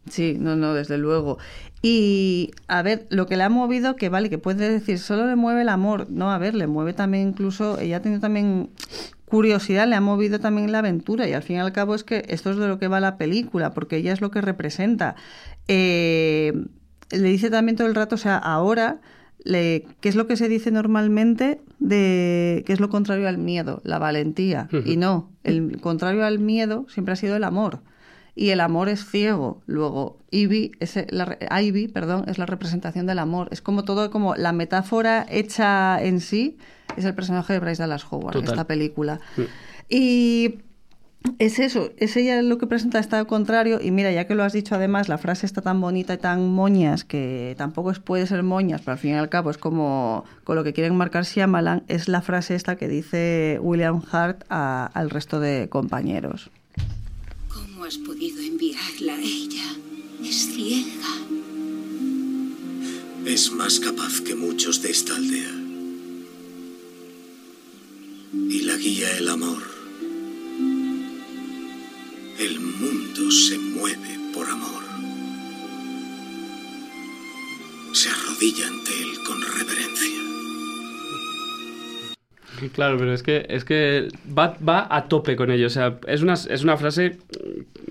Sí, 0.09 0.37
no, 0.39 0.57
no, 0.57 0.75
desde 0.75 0.99
luego. 0.99 1.39
Y 1.85 2.53
a 2.69 2.81
ver, 2.83 3.07
lo 3.11 3.27
que 3.27 3.37
le 3.37 3.43
ha 3.43 3.49
movido, 3.49 3.97
que 3.97 4.09
vale, 4.09 4.31
que 4.31 4.39
puede 4.39 4.71
decir, 4.71 5.01
solo 5.01 5.27
le 5.27 5.35
mueve 5.35 5.63
el 5.63 5.69
amor. 5.69 6.09
No, 6.11 6.31
a 6.31 6.39
ver, 6.39 6.55
le 6.55 6.69
mueve 6.69 6.93
también 6.93 7.29
incluso, 7.29 7.81
ella 7.81 7.97
ha 7.97 8.03
tenido 8.03 8.21
también 8.21 8.71
curiosidad, 9.25 9.89
le 9.89 9.97
ha 9.97 10.01
movido 10.01 10.39
también 10.39 10.71
la 10.71 10.79
aventura. 10.79 11.29
Y 11.29 11.33
al 11.33 11.43
fin 11.43 11.57
y 11.57 11.59
al 11.59 11.73
cabo 11.73 11.97
es 11.97 12.05
que 12.05 12.25
esto 12.29 12.53
es 12.53 12.57
de 12.57 12.69
lo 12.69 12.79
que 12.79 12.87
va 12.87 13.01
la 13.01 13.17
película, 13.19 13.73
porque 13.73 13.97
ella 13.97 14.13
es 14.13 14.21
lo 14.21 14.31
que 14.31 14.41
representa. 14.41 15.17
Eh, 15.67 16.53
le 17.11 17.29
dice 17.29 17.51
también 17.51 17.77
todo 17.77 17.89
el 17.89 17.97
rato, 17.97 18.15
o 18.15 18.19
sea, 18.19 18.37
ahora, 18.37 19.01
le, 19.43 19.85
¿qué 20.01 20.09
es 20.09 20.15
lo 20.15 20.29
que 20.29 20.37
se 20.37 20.49
dice 20.49 20.71
normalmente 20.71 21.61
de 21.81 22.63
qué 22.65 22.75
es 22.75 22.79
lo 22.79 22.91
contrario 22.91 23.27
al 23.27 23.39
miedo? 23.39 23.81
La 23.83 23.99
valentía. 23.99 24.69
Y 24.85 24.97
no, 24.97 25.33
el 25.43 25.81
contrario 25.81 26.25
al 26.25 26.39
miedo 26.39 26.87
siempre 26.89 27.15
ha 27.15 27.17
sido 27.17 27.35
el 27.35 27.43
amor 27.43 27.81
y 28.35 28.51
el 28.51 28.61
amor 28.61 28.89
es 28.89 29.05
ciego. 29.05 29.61
Luego, 29.67 30.19
Ivy, 30.31 30.73
es 30.81 30.97
la, 31.11 31.25
re- 31.27 31.39
Ivy, 31.63 31.89
perdón, 31.89 32.25
es 32.29 32.39
la 32.39 32.47
representación 32.47 33.07
del 33.07 33.19
amor. 33.19 33.49
Es 33.51 33.61
como 33.61 33.85
todo, 33.85 34.11
como 34.11 34.35
la 34.37 34.53
metáfora 34.53 35.27
hecha 35.29 36.03
en 36.03 36.21
sí, 36.21 36.57
es 36.97 37.05
el 37.05 37.15
personaje 37.15 37.53
de 37.53 37.59
Bryce 37.59 37.83
Dallas 37.83 38.05
Howard 38.11 38.33
Total. 38.33 38.51
esta 38.55 38.67
película. 38.67 39.21
Y 39.89 40.61
es 41.39 41.59
eso, 41.59 41.91
es 41.99 42.17
ella 42.17 42.43
lo 42.43 42.59
que 42.59 42.67
presenta 42.67 42.99
está 42.99 43.19
al 43.19 43.27
contrario. 43.27 43.79
Y 43.83 43.91
mira, 43.91 44.11
ya 44.11 44.27
que 44.27 44.35
lo 44.35 44.43
has 44.45 44.53
dicho 44.53 44.75
además, 44.75 45.09
la 45.09 45.19
frase 45.19 45.47
está 45.47 45.61
tan 45.61 45.81
bonita 45.81 46.15
y 46.15 46.19
tan 46.19 46.49
moñas, 46.49 47.05
que 47.05 47.55
tampoco 47.59 47.91
es, 47.91 47.99
puede 47.99 48.27
ser 48.27 48.43
moñas, 48.43 48.81
pero 48.81 48.93
al 48.93 48.99
fin 48.99 49.11
y 49.13 49.15
al 49.15 49.29
cabo 49.29 49.51
es 49.51 49.59
como 49.59 50.25
con 50.45 50.57
lo 50.57 50.65
que 50.65 50.73
quieren 50.73 50.97
marcar 50.97 51.25
Shyamalan, 51.25 51.85
es 51.89 52.09
la 52.09 52.23
frase 52.23 52.55
esta 52.55 52.77
que 52.77 52.89
dice 52.89 53.59
William 53.61 54.03
Hart 54.11 54.45
a- 54.49 54.87
al 54.95 55.11
resto 55.11 55.39
de 55.39 55.69
compañeros. 55.69 56.51
¿Cómo 57.93 58.05
has 58.05 58.09
podido 58.09 58.41
enviarla 58.41 59.15
a 59.17 59.21
ella? 59.21 59.77
Es 60.25 60.47
ciega. 60.55 61.15
Es 63.27 63.51
más 63.53 63.81
capaz 63.81 64.23
que 64.23 64.35
muchos 64.35 64.81
de 64.81 64.91
esta 64.91 65.15
aldea. 65.15 65.53
Y 68.33 68.61
la 68.61 68.77
guía 68.77 69.19
el 69.19 69.29
amor. 69.29 69.63
El 72.39 72.61
mundo 72.61 73.31
se 73.31 73.59
mueve 73.59 74.19
por 74.33 74.49
amor. 74.49 74.85
Se 77.93 78.09
arrodilla 78.09 78.69
ante 78.69 79.03
él 79.03 79.23
con 79.27 79.43
reverencia. 79.43 80.42
Claro, 82.75 82.97
pero 82.99 83.13
es 83.13 83.23
que, 83.23 83.47
es 83.49 83.65
que 83.65 84.09
va, 84.39 84.57
va 84.67 84.87
a 84.91 85.09
tope 85.09 85.37
con 85.37 85.51
ello. 85.51 85.67
O 85.67 85.71
sea, 85.71 85.99
es 86.07 86.23
una, 86.23 86.35
es 86.35 86.63
una 86.63 86.77
frase. 86.77 87.19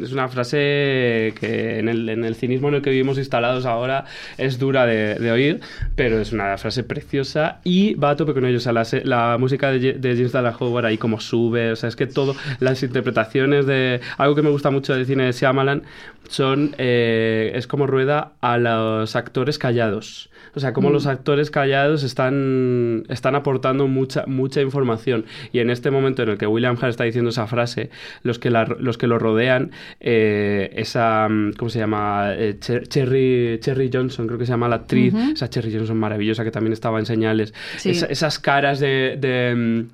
Es 0.01 0.13
una 0.13 0.27
frase 0.29 1.33
que 1.39 1.79
en 1.79 1.89
el, 1.89 2.07
en 2.09 2.23
el 2.23 2.35
cinismo 2.35 2.69
en 2.69 2.75
el 2.75 2.81
que 2.81 2.89
vivimos 2.89 3.17
instalados 3.17 3.65
ahora 3.65 4.05
es 4.37 4.57
dura 4.57 4.85
de, 4.85 5.15
de 5.15 5.31
oír, 5.31 5.59
pero 5.95 6.19
es 6.19 6.31
una 6.31 6.57
frase 6.57 6.83
preciosa 6.83 7.59
y 7.63 7.93
va 7.95 8.11
a 8.11 8.15
tope 8.15 8.33
con 8.33 8.45
ello. 8.45 8.57
O 8.57 8.61
sea, 8.61 8.71
la, 8.73 8.85
la 9.03 9.37
música 9.37 9.71
de, 9.71 9.93
de 9.93 10.15
James 10.15 10.31
Dallas 10.31 10.55
Howard 10.59 10.85
ahí 10.85 10.97
como 10.97 11.19
sube, 11.19 11.71
o 11.71 11.75
sea, 11.75 11.89
es 11.89 11.95
que 11.95 12.07
todo, 12.07 12.35
las 12.59 12.81
interpretaciones 12.83 13.65
de. 13.65 13.99
Algo 14.17 14.35
que 14.35 14.41
me 14.41 14.49
gusta 14.49 14.71
mucho 14.71 14.93
del 14.95 15.05
cine 15.05 15.25
de 15.25 15.31
Shyamalan 15.33 15.83
son. 16.29 16.75
eh, 16.77 17.51
es 17.55 17.67
como 17.67 17.85
rueda 17.87 18.33
a 18.41 18.57
los 18.57 19.15
actores 19.15 19.57
callados. 19.59 20.29
O 20.53 20.59
sea, 20.59 20.73
como 20.73 20.89
Mm. 20.89 20.93
los 20.93 21.05
actores 21.07 21.49
callados 21.49 22.03
están, 22.03 23.03
están 23.09 23.35
aportando 23.35 23.87
mucha, 23.87 24.25
mucha 24.27 24.60
información. 24.61 25.25
Y 25.51 25.59
en 25.59 25.69
este 25.69 25.91
momento 25.91 26.23
en 26.23 26.29
el 26.29 26.37
que 26.37 26.47
William 26.47 26.75
Hart 26.79 26.89
está 26.89 27.03
diciendo 27.03 27.29
esa 27.29 27.47
frase, 27.47 27.89
los 28.23 28.39
que, 28.39 28.49
la- 28.49 28.65
los 28.79 28.97
que 28.97 29.07
lo 29.07 29.19
rodean, 29.19 29.71
eh, 29.99 30.71
esa, 30.75 31.27
mm, 31.29 31.53
¿cómo 31.53 31.69
se 31.69 31.79
llama? 31.79 32.33
Eh, 32.35 32.57
Cher- 32.59 32.87
Cherry, 32.87 33.57
Cherry 33.59 33.89
Johnson, 33.91 34.27
creo 34.27 34.39
que 34.39 34.45
se 34.45 34.51
llama 34.51 34.67
la 34.69 34.75
actriz, 34.77 35.13
esa 35.33 35.49
Cherry 35.49 35.73
Johnson 35.75 35.97
maravillosa 35.97 36.43
que 36.43 36.51
también 36.51 36.73
estaba 36.73 36.99
en 36.99 37.05
señales. 37.05 37.53
Sí. 37.77 37.89
Esas 37.91 38.39
caras 38.39 38.79
de... 38.79 39.17
de, 39.19 39.55
mm, 39.55 39.87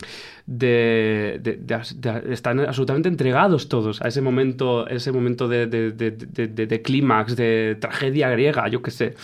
de, 0.49 1.39
de- 1.43 1.57
de- 1.57 1.81
de- 1.97 2.33
están 2.33 2.61
absolutamente 2.61 3.09
entregados 3.09 3.67
todos 3.67 4.01
a 4.01 4.07
ese 4.07 4.21
momento 4.21 4.87
ese 4.87 5.11
momento 5.11 5.49
de 5.49 6.81
clímax 6.85 7.35
de 7.35 7.75
tragedia 7.79 8.29
griega 8.29 8.67
yo 8.69 8.81
qué 8.81 8.91
sé 8.91 9.15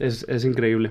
es, 0.00 0.24
es 0.28 0.44
increíble 0.44 0.90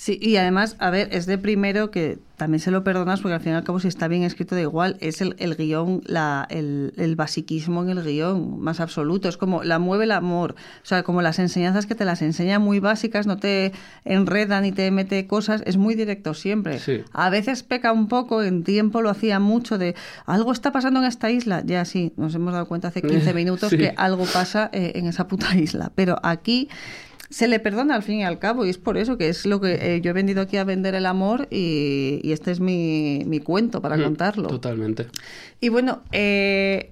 Sí, 0.00 0.18
y 0.18 0.36
además, 0.36 0.76
a 0.78 0.88
ver, 0.88 1.10
es 1.12 1.26
de 1.26 1.36
primero 1.36 1.90
que 1.90 2.18
también 2.38 2.60
se 2.60 2.70
lo 2.70 2.82
perdonas 2.82 3.20
porque 3.20 3.34
al 3.34 3.40
fin 3.42 3.52
y 3.52 3.54
al 3.56 3.64
cabo 3.64 3.80
si 3.80 3.88
está 3.88 4.08
bien 4.08 4.22
escrito 4.22 4.54
da 4.54 4.62
igual, 4.62 4.96
es 5.00 5.20
el, 5.20 5.36
el 5.38 5.56
guion, 5.56 6.00
la, 6.06 6.46
el, 6.48 6.94
el 6.96 7.16
basiquismo 7.16 7.82
en 7.82 7.90
el 7.90 8.02
guion 8.02 8.58
más 8.62 8.80
absoluto, 8.80 9.28
es 9.28 9.36
como 9.36 9.62
la 9.62 9.78
mueve 9.78 10.04
el 10.04 10.12
amor, 10.12 10.54
o 10.82 10.86
sea, 10.86 11.02
como 11.02 11.20
las 11.20 11.38
enseñanzas 11.38 11.84
que 11.84 11.94
te 11.94 12.06
las 12.06 12.22
enseña 12.22 12.58
muy 12.58 12.80
básicas, 12.80 13.26
no 13.26 13.36
te 13.36 13.72
enredan 14.06 14.62
ni 14.62 14.72
te 14.72 14.90
mete 14.90 15.26
cosas, 15.26 15.62
es 15.66 15.76
muy 15.76 15.94
directo 15.94 16.32
siempre. 16.32 16.78
Sí. 16.78 17.02
A 17.12 17.28
veces 17.28 17.62
peca 17.62 17.92
un 17.92 18.08
poco, 18.08 18.42
en 18.42 18.64
tiempo 18.64 19.02
lo 19.02 19.10
hacía 19.10 19.38
mucho 19.38 19.76
de 19.76 19.94
algo 20.24 20.52
está 20.52 20.72
pasando 20.72 21.00
en 21.00 21.06
esta 21.08 21.30
isla, 21.30 21.62
ya 21.66 21.84
sí, 21.84 22.14
nos 22.16 22.34
hemos 22.34 22.54
dado 22.54 22.66
cuenta 22.68 22.88
hace 22.88 23.02
15 23.02 23.34
minutos 23.34 23.68
Sí. 23.68 23.76
que 23.76 23.92
algo 23.98 24.24
pasa 24.24 24.70
eh, 24.72 24.92
en 24.94 25.08
esa 25.08 25.28
puta 25.28 25.54
isla, 25.54 25.92
pero 25.94 26.18
aquí 26.22 26.70
se 27.30 27.46
le 27.48 27.60
perdona 27.60 27.94
al 27.94 28.02
fin 28.02 28.16
y 28.18 28.24
al 28.24 28.38
cabo 28.38 28.66
y 28.66 28.70
es 28.70 28.78
por 28.78 28.98
eso 28.98 29.16
que 29.16 29.28
es 29.28 29.46
lo 29.46 29.60
que 29.60 29.74
eh, 29.96 30.00
yo 30.02 30.10
he 30.10 30.12
venido 30.12 30.42
aquí 30.42 30.56
a 30.56 30.64
vender 30.64 30.94
el 30.96 31.06
amor 31.06 31.46
y, 31.50 32.20
y 32.22 32.32
este 32.32 32.50
es 32.50 32.60
mi, 32.60 33.22
mi 33.26 33.38
cuento 33.40 33.80
para 33.80 33.96
Mm, 33.96 34.02
contarlo. 34.02 34.48
totalmente 34.48 35.06
Y 35.60 35.68
bueno, 35.68 36.02
eh, 36.12 36.90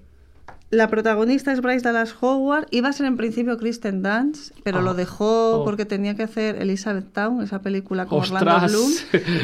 la 0.70 0.88
protagonista 0.88 1.50
es 1.52 1.62
Bryce 1.62 1.80
Dallas 1.80 2.14
Howard. 2.20 2.66
Iba 2.70 2.90
a 2.90 2.92
ser 2.92 3.06
en 3.06 3.16
principio 3.16 3.56
Kristen 3.56 4.02
Dance, 4.02 4.52
pero 4.64 4.82
lo 4.82 4.92
dejó 4.92 5.60
oh. 5.60 5.64
porque 5.64 5.86
tenía 5.86 6.14
que 6.14 6.24
hacer 6.24 6.60
Elizabeth 6.60 7.10
Town, 7.12 7.42
esa 7.42 7.62
película 7.62 8.04
con 8.04 8.20
Orlando 8.20 8.50
¡Ostras! 8.50 8.72
Bloom. 8.72 8.90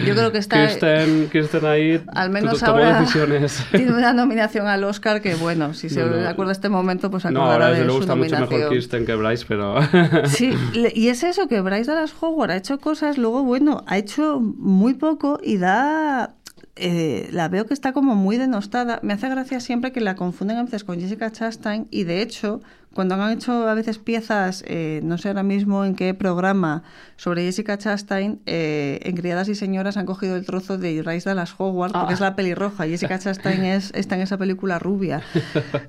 Yo 0.06 0.14
creo 0.14 0.32
que 0.32 0.38
está... 0.38 0.66
Kirsten, 0.66 1.30
Kirsten 1.30 1.64
ahí 1.64 2.02
Al 2.14 2.28
menos 2.28 2.62
ahora 2.62 3.00
decisiones. 3.00 3.64
tiene 3.70 3.92
una 3.92 4.12
nominación 4.12 4.66
al 4.66 4.84
Oscar 4.84 5.22
que, 5.22 5.34
bueno, 5.34 5.72
si 5.72 5.88
se 5.88 6.00
No, 6.00 6.14
no. 6.14 6.28
acuerda 6.28 6.52
este 6.52 6.68
momento, 6.68 7.10
pues 7.10 7.24
no, 7.24 7.30
acordará 7.30 7.52
ahora 7.52 7.68
desde 7.68 7.80
de 7.80 7.86
luego 7.86 8.00
su 8.00 8.04
está 8.04 8.14
mucho 8.16 8.38
mejor 8.38 8.68
Kirsten 8.68 9.06
que 9.06 9.14
Bryce, 9.14 9.46
pero... 9.48 9.76
Sí, 10.26 10.52
y 10.94 11.08
es 11.08 11.22
eso, 11.22 11.48
que 11.48 11.62
Bryce 11.62 11.90
Dallas 11.90 12.14
Howard 12.20 12.50
ha 12.50 12.56
hecho 12.56 12.78
cosas, 12.78 13.16
luego, 13.16 13.42
bueno, 13.44 13.82
ha 13.86 13.96
hecho 13.96 14.40
muy 14.40 14.92
poco 14.92 15.40
y 15.42 15.56
da 15.56 16.34
eh, 16.76 17.28
la 17.30 17.48
veo 17.48 17.66
que 17.66 17.74
está 17.74 17.92
como 17.92 18.14
muy 18.14 18.36
denostada. 18.36 18.98
Me 19.02 19.12
hace 19.12 19.28
gracia 19.28 19.60
siempre 19.60 19.92
que 19.92 20.00
la 20.00 20.16
confunden 20.16 20.56
a 20.56 20.64
veces 20.64 20.84
con 20.84 21.00
Jessica 21.00 21.30
Chastain 21.30 21.86
y 21.90 22.04
de 22.04 22.22
hecho 22.22 22.60
cuando 22.94 23.14
han 23.16 23.32
hecho 23.32 23.68
a 23.68 23.74
veces 23.74 23.98
piezas, 23.98 24.64
eh, 24.66 25.00
no 25.02 25.18
sé 25.18 25.28
ahora 25.28 25.42
mismo 25.42 25.84
en 25.84 25.94
qué 25.94 26.14
programa, 26.14 26.82
sobre 27.16 27.42
Jessica 27.44 27.76
Chastain, 27.76 28.40
eh, 28.46 29.00
en 29.02 29.16
Criadas 29.16 29.48
y 29.48 29.54
Señoras 29.54 29.96
han 29.96 30.06
cogido 30.06 30.36
el 30.36 30.46
trozo 30.46 30.78
de 30.78 31.02
Rise 31.04 31.28
Dallas 31.28 31.54
Howard, 31.58 31.92
porque 31.92 32.12
Ah. 32.12 32.14
es 32.14 32.20
la 32.20 32.34
pelirroja. 32.36 32.84
Jessica 32.86 33.18
Chastain 33.18 33.64
es, 33.64 33.92
está 33.94 34.14
en 34.16 34.22
esa 34.22 34.38
película 34.38 34.78
rubia. 34.78 35.22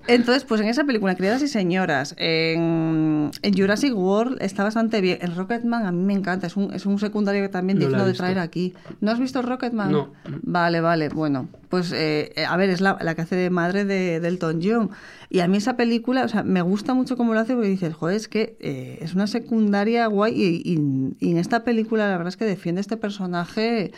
Entonces, 0.07 0.43
pues 0.43 0.61
en 0.61 0.67
esa 0.67 0.83
película, 0.83 1.15
Criadas 1.15 1.41
y 1.41 1.47
Señoras, 1.47 2.15
en, 2.17 3.31
en 3.41 3.53
Jurassic 3.57 3.95
World 3.95 4.37
está 4.41 4.63
bastante 4.63 5.01
bien. 5.01 5.19
En 5.21 5.35
Rocketman 5.35 5.85
a 5.85 5.91
mí 5.91 6.03
me 6.03 6.13
encanta, 6.13 6.47
es 6.47 6.57
un, 6.57 6.73
es 6.73 6.85
un 6.85 6.99
secundario 6.99 7.41
que 7.41 7.49
también 7.49 7.79
No 7.79 7.85
digno 7.87 8.05
de 8.05 8.13
traer 8.13 8.39
aquí. 8.39 8.73
¿No 9.01 9.11
has 9.11 9.19
visto 9.19 9.41
Rocketman? 9.41 9.91
No. 9.91 10.13
Vale, 10.43 10.81
vale, 10.81 11.09
bueno, 11.09 11.47
pues 11.69 11.91
eh, 11.91 12.31
eh, 12.35 12.45
a 12.45 12.55
ver, 12.57 12.69
es 12.69 12.81
la, 12.81 12.97
la 13.01 13.15
que 13.15 13.21
hace 13.21 13.35
de 13.35 13.49
madre 13.49 13.85
de, 13.85 14.19
de 14.19 14.27
Elton 14.27 14.59
John. 14.63 14.89
Y 15.29 15.39
a 15.39 15.47
mí 15.47 15.57
esa 15.57 15.75
película, 15.75 16.23
o 16.23 16.27
sea, 16.27 16.43
me 16.43 16.61
gusta 16.61 16.93
mucho 16.93 17.17
cómo 17.17 17.33
lo 17.33 17.39
hace 17.39 17.53
porque 17.53 17.69
dices, 17.69 17.93
joder, 17.93 18.15
es 18.15 18.27
que 18.27 18.57
eh, 18.59 18.99
es 19.01 19.13
una 19.15 19.27
secundaria 19.27 20.05
guay 20.07 20.33
y, 20.33 20.61
y- 20.63 21.15
y 21.19 21.31
en 21.31 21.37
esta 21.37 21.63
película 21.63 22.03
la 22.07 22.11
verdad 22.17 22.27
es 22.29 22.37
que 22.37 22.45
defiende 22.45 22.81
este 22.81 22.97
personaje, 22.97 23.91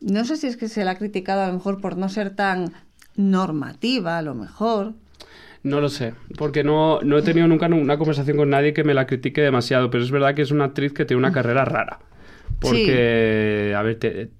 no 0.00 0.24
sé 0.24 0.36
si 0.36 0.46
es 0.46 0.56
que 0.56 0.68
se 0.68 0.84
la 0.84 0.92
ha 0.92 0.98
criticado 0.98 1.42
a 1.42 1.48
lo 1.48 1.54
mejor 1.54 1.80
por 1.80 1.96
no 1.96 2.08
ser 2.08 2.30
tan 2.34 2.72
normativa, 3.16 4.18
a 4.18 4.22
lo 4.22 4.34
mejor. 4.34 4.94
No 5.62 5.80
lo 5.80 5.88
sé, 5.88 6.12
porque 6.36 6.62
no, 6.62 7.00
no 7.02 7.16
he 7.16 7.22
tenido 7.22 7.46
nunca 7.48 7.66
una 7.66 7.96
conversación 7.96 8.36
con 8.36 8.50
nadie 8.50 8.74
que 8.74 8.84
me 8.84 8.92
la 8.92 9.06
critique 9.06 9.40
demasiado, 9.40 9.90
pero 9.90 10.04
es 10.04 10.10
verdad 10.10 10.34
que 10.34 10.42
es 10.42 10.50
una 10.50 10.64
actriz 10.66 10.92
que 10.92 11.04
tiene 11.06 11.18
una 11.18 11.32
carrera 11.32 11.64
rara. 11.64 12.00
Porque, 12.60 13.74
a 13.76 13.82
ver, 13.82 13.98
te- 13.98 14.30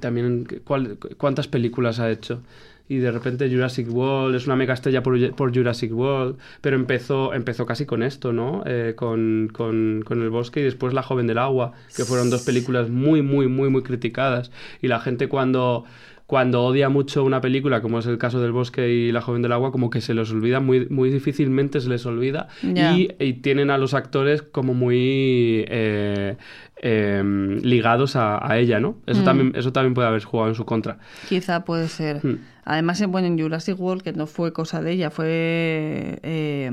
también, 0.00 0.46
¿cuál- 0.64 0.98
¿cuántas 1.18 1.46
películas 1.46 2.00
ha 2.00 2.10
hecho? 2.10 2.42
Y 2.90 2.98
de 2.98 3.12
repente 3.12 3.48
Jurassic 3.48 3.88
World 3.88 4.34
es 4.34 4.46
una 4.46 4.56
mega 4.56 4.74
estrella 4.74 5.00
por, 5.00 5.36
por 5.36 5.54
Jurassic 5.54 5.94
World, 5.94 6.38
pero 6.60 6.74
empezó, 6.74 7.32
empezó 7.32 7.64
casi 7.64 7.86
con 7.86 8.02
esto, 8.02 8.32
¿no? 8.32 8.64
Eh, 8.66 8.94
con, 8.96 9.48
con, 9.52 10.02
con 10.04 10.20
El 10.20 10.28
Bosque 10.28 10.58
y 10.58 10.64
después 10.64 10.92
La 10.92 11.04
Joven 11.04 11.28
del 11.28 11.38
Agua, 11.38 11.72
que 11.96 12.04
fueron 12.04 12.30
dos 12.30 12.42
películas 12.42 12.88
muy, 12.88 13.22
muy, 13.22 13.46
muy, 13.46 13.68
muy 13.70 13.84
criticadas. 13.84 14.50
Y 14.82 14.88
la 14.88 14.98
gente 14.98 15.28
cuando, 15.28 15.84
cuando 16.30 16.62
odia 16.62 16.88
mucho 16.88 17.24
una 17.24 17.40
película, 17.40 17.82
como 17.82 17.98
es 17.98 18.06
el 18.06 18.16
caso 18.16 18.40
del 18.40 18.52
Bosque 18.52 18.88
y 18.88 19.10
La 19.10 19.20
Joven 19.20 19.42
del 19.42 19.50
Agua, 19.50 19.72
como 19.72 19.90
que 19.90 20.00
se 20.00 20.14
les 20.14 20.30
olvida, 20.30 20.60
muy, 20.60 20.86
muy 20.88 21.10
difícilmente 21.10 21.80
se 21.80 21.88
les 21.88 22.06
olvida. 22.06 22.46
Y, 22.62 23.08
y 23.18 23.32
tienen 23.42 23.68
a 23.68 23.78
los 23.78 23.94
actores 23.94 24.40
como 24.42 24.72
muy 24.72 25.64
eh, 25.68 26.36
eh, 26.82 27.58
ligados 27.64 28.14
a, 28.14 28.48
a 28.48 28.58
ella, 28.58 28.78
¿no? 28.78 28.98
Eso, 29.06 29.22
Mm. 29.22 29.24
también, 29.24 29.52
eso 29.56 29.72
también 29.72 29.94
puede 29.94 30.06
haber 30.06 30.22
jugado 30.22 30.50
en 30.50 30.54
su 30.54 30.64
contra. 30.64 30.98
Quizá 31.28 31.64
puede 31.64 31.88
ser. 31.88 32.24
Hmm. 32.24 32.38
Además, 32.64 33.00
en- 33.00 33.10
bueno, 33.10 33.26
en 33.26 33.36
Jurassic 33.36 33.80
World, 33.80 34.02
que 34.02 34.12
no 34.12 34.28
fue 34.28 34.52
cosa 34.52 34.80
de 34.80 34.92
ella, 34.92 35.10
fue 35.10 36.20
eh, 36.22 36.70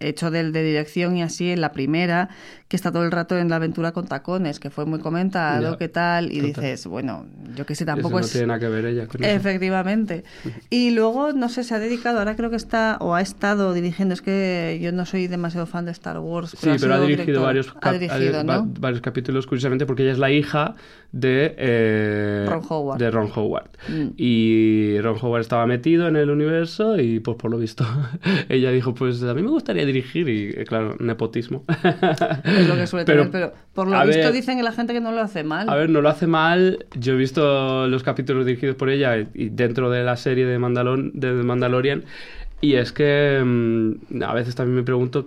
hecho 0.00 0.30
de 0.30 0.50
dirección 0.62 1.16
y 1.16 1.22
así 1.22 1.48
en 1.50 1.62
la 1.62 1.72
primera, 1.72 2.28
que 2.74 2.76
está 2.76 2.90
todo 2.90 3.04
el 3.04 3.12
rato 3.12 3.38
en 3.38 3.48
la 3.48 3.54
aventura 3.54 3.92
con 3.92 4.08
tacones, 4.08 4.58
que 4.58 4.68
fue 4.68 4.84
muy 4.84 4.98
comentado, 4.98 5.70
Ya, 5.70 5.78
qué 5.78 5.88
tal, 5.88 6.32
y 6.32 6.40
total. 6.40 6.64
dices, 6.64 6.88
bueno, 6.88 7.24
yo 7.54 7.64
que 7.66 7.76
sé, 7.76 7.84
tampoco 7.84 8.18
eso 8.18 8.18
no 8.18 8.26
es... 8.26 8.32
tiene 8.32 8.46
nada 8.48 8.58
que 8.58 8.66
ver 8.66 8.84
ella 8.86 9.06
con 9.06 9.22
eso. 9.22 9.32
Efectivamente. 9.32 10.24
Y 10.70 10.90
luego, 10.90 11.32
no 11.32 11.48
sé, 11.48 11.62
se 11.62 11.72
ha 11.76 11.78
dedicado, 11.78 12.18
ahora 12.18 12.34
creo 12.34 12.50
que 12.50 12.56
está, 12.56 12.96
o 13.00 13.14
ha 13.14 13.20
estado 13.20 13.72
dirigiendo, 13.74 14.12
es 14.12 14.22
que 14.22 14.80
yo 14.82 14.90
no 14.90 15.06
soy 15.06 15.28
demasiado 15.28 15.66
fan 15.66 15.84
de 15.84 15.92
Star 15.92 16.18
Wars. 16.18 16.56
Sí, 16.58 16.70
pero 16.80 16.94
ha 16.94 17.00
dirigido 17.00 17.26
director. 17.26 17.42
varios, 17.44 17.74
Ha 17.80 17.92
dirigido, 17.92 18.66
varios 18.80 19.00
capítulos, 19.00 19.46
curiosamente, 19.46 19.86
porque 19.86 20.02
ella 20.02 20.12
es 20.12 20.18
la 20.18 20.32
hija 20.32 20.74
de, 21.12 21.54
eh, 21.56 22.46
Ron 22.48 22.62
Howard. 22.68 22.98
de 22.98 23.10
Ron 23.12 23.30
Howard. 23.36 23.70
Mm. 23.88 24.06
Y 24.16 24.98
Ron 25.00 25.16
Howard 25.22 25.42
estaba 25.42 25.64
metido 25.66 26.08
en 26.08 26.16
el 26.16 26.28
universo 26.28 26.98
y, 26.98 27.20
pues 27.20 27.36
por 27.36 27.52
lo 27.52 27.58
visto, 27.58 27.86
ella 28.48 28.72
dijo, 28.72 28.94
pues 28.96 29.22
a 29.22 29.32
mí 29.32 29.42
me 29.42 29.50
gustaría 29.50 29.86
dirigir. 29.86 30.28
Y, 30.28 30.48
eh, 30.56 30.64
claro, 30.66 30.96
nepotismo. 30.98 31.62
Es 32.64 32.68
lo 32.70 32.76
que 32.76 32.86
suele 32.86 33.04
tener, 33.04 33.30
pero 33.30 33.52
por 33.72 33.86
lo 33.88 33.96
visto 34.06 34.22
ver, 34.24 34.32
dicen 34.32 34.56
que 34.58 34.62
la 34.62 34.72
gente 34.72 34.92
que 34.92 35.00
no 35.00 35.12
lo 35.12 35.20
hace 35.20 35.44
mal. 35.44 35.68
A 35.68 35.74
ver, 35.76 35.88
no 35.90 36.00
lo 36.00 36.08
hace 36.08 36.26
mal. 36.26 36.84
Yo 36.98 37.14
he 37.14 37.16
visto 37.16 37.86
los 37.88 38.02
capítulos 38.02 38.46
dirigidos 38.46 38.76
por 38.76 38.90
ella 38.90 39.16
y- 39.18 39.28
y 39.34 39.48
dentro 39.48 39.90
de 39.90 40.02
la 40.04 40.16
serie 40.16 40.46
de, 40.46 40.58
Mandalor 40.58 41.12
de 41.12 41.32
Mandalorian. 41.32 42.04
Y 42.60 42.76
es 42.76 42.92
que 42.92 43.42
mm, 43.44 44.22
a 44.22 44.32
veces 44.32 44.54
también 44.54 44.76
me 44.76 44.82
pregunto 44.84 45.26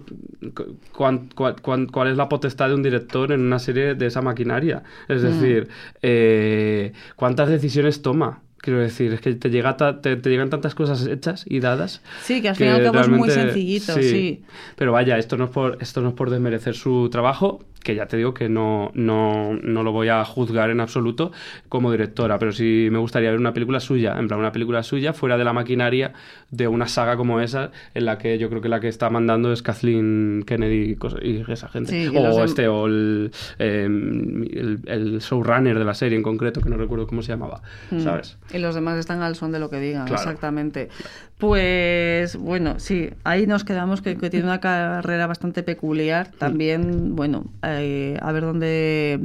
cuán- 0.92 1.30
cuán- 1.36 1.86
cuál 1.88 2.08
es 2.08 2.18
la 2.18 2.28
potestad 2.30 2.70
de 2.70 2.76
un 2.76 2.82
director 2.84 3.32
en 3.32 3.42
una 3.42 3.60
serie 3.60 3.94
de 3.96 4.06
esa 4.08 4.22
maquinaria. 4.22 4.84
Es 5.08 5.22
Mm. 5.22 5.26
decir, 5.28 5.68
eh, 6.02 6.94
¿cuántas 7.16 7.50
decisiones 7.50 8.02
toma? 8.02 8.42
Quiero 8.68 8.82
decir, 8.82 9.14
es 9.14 9.22
que 9.22 9.34
te, 9.34 9.50
llega 9.50 9.78
ta- 9.78 10.02
te, 10.02 10.18
te 10.18 10.30
llegan 10.30 10.50
tantas 10.50 10.76
cosas 10.76 11.08
hechas 11.08 11.46
y 11.48 11.62
dadas. 11.62 12.02
Sí, 12.22 12.42
que 12.42 12.50
al 12.50 12.58
fin 12.58 12.68
y 12.68 12.70
al 12.72 12.84
cabo 12.84 13.00
es 13.00 13.08
muy 13.08 13.30
sencillito, 13.30 13.94
sí. 13.94 14.44
Pero 14.76 14.92
vaya, 14.92 15.18
esto 15.18 15.38
no 15.38 15.46
es 15.46 15.52
por, 15.52 15.78
esto 15.80 16.02
no 16.02 16.10
es 16.10 16.16
por 16.16 16.30
desmerecer 16.30 16.76
su 16.76 17.08
trabajo, 17.10 17.64
que 17.82 17.96
ya 17.96 18.08
te 18.08 18.18
digo 18.18 18.34
que 18.34 18.50
no, 18.50 18.92
no, 18.94 19.54
no 19.54 19.84
lo 19.84 19.94
voy 19.94 20.10
a 20.10 20.26
juzgar 20.26 20.70
en 20.70 20.82
absoluto 20.82 21.32
como 21.70 21.90
directora, 21.94 22.38
pero 22.40 22.52
sí 22.52 22.90
me 22.92 22.98
gustaría 23.00 23.30
ver 23.32 23.40
una 23.40 23.54
película 23.54 23.80
suya, 23.80 24.18
en 24.20 24.28
plan 24.28 24.42
una 24.42 24.52
película 24.52 24.84
suya 24.84 25.14
fuera 25.14 25.38
de 25.38 25.46
la 25.46 25.54
maquinaria 25.54 26.12
de 26.52 26.68
una 26.68 26.88
saga 26.90 27.16
como 27.16 27.40
esa, 27.40 27.72
en 27.94 28.04
la 28.04 28.18
que 28.18 28.38
yo 28.38 28.50
creo 28.50 28.62
que 28.62 28.68
la 28.68 28.82
que 28.82 28.90
está 28.90 29.10
mandando 29.10 29.54
es 29.54 29.62
Kathleen 29.62 30.44
Kennedy 30.46 30.98
y 31.22 31.50
esa 31.50 31.70
gente. 31.70 31.92
Sí, 31.92 32.14
los 32.14 32.36
o 32.36 32.44
este, 32.44 32.68
o 32.68 32.88
el, 32.88 33.32
eh, 33.60 33.84
el, 33.86 34.80
el 34.86 35.20
showrunner 35.20 35.80
de 35.80 35.86
la 35.86 35.94
serie 35.94 36.18
en 36.18 36.24
concreto, 36.24 36.60
que 36.60 36.70
no 36.70 36.76
recuerdo 36.76 37.08
cómo 37.08 37.22
se 37.22 37.30
llamaba, 37.32 37.62
Mm. 37.92 38.00
¿sabes? 38.02 38.38
Y 38.58 38.60
los 38.62 38.76
demás 38.76 38.98
están 38.98 39.22
al 39.22 39.36
son 39.36 39.52
de 39.52 39.60
lo 39.60 39.70
que 39.70 39.80
digan, 39.80 40.06
Claro. 40.08 40.22
exactamente. 40.22 40.90
Pues 41.38 42.36
bueno, 42.36 42.80
sí, 42.80 43.12
ahí 43.24 43.46
nos 43.48 43.64
quedamos 43.64 44.02
que, 44.02 44.18
que 44.18 44.30
tiene 44.30 44.46
una 44.46 44.60
carrera 44.60 45.28
bastante 45.28 45.64
peculiar. 45.64 46.32
También, 46.38 47.16
bueno, 47.16 47.46
eh, 47.64 48.18
a 48.22 48.32
ver 48.32 48.44
dónde, 48.44 49.20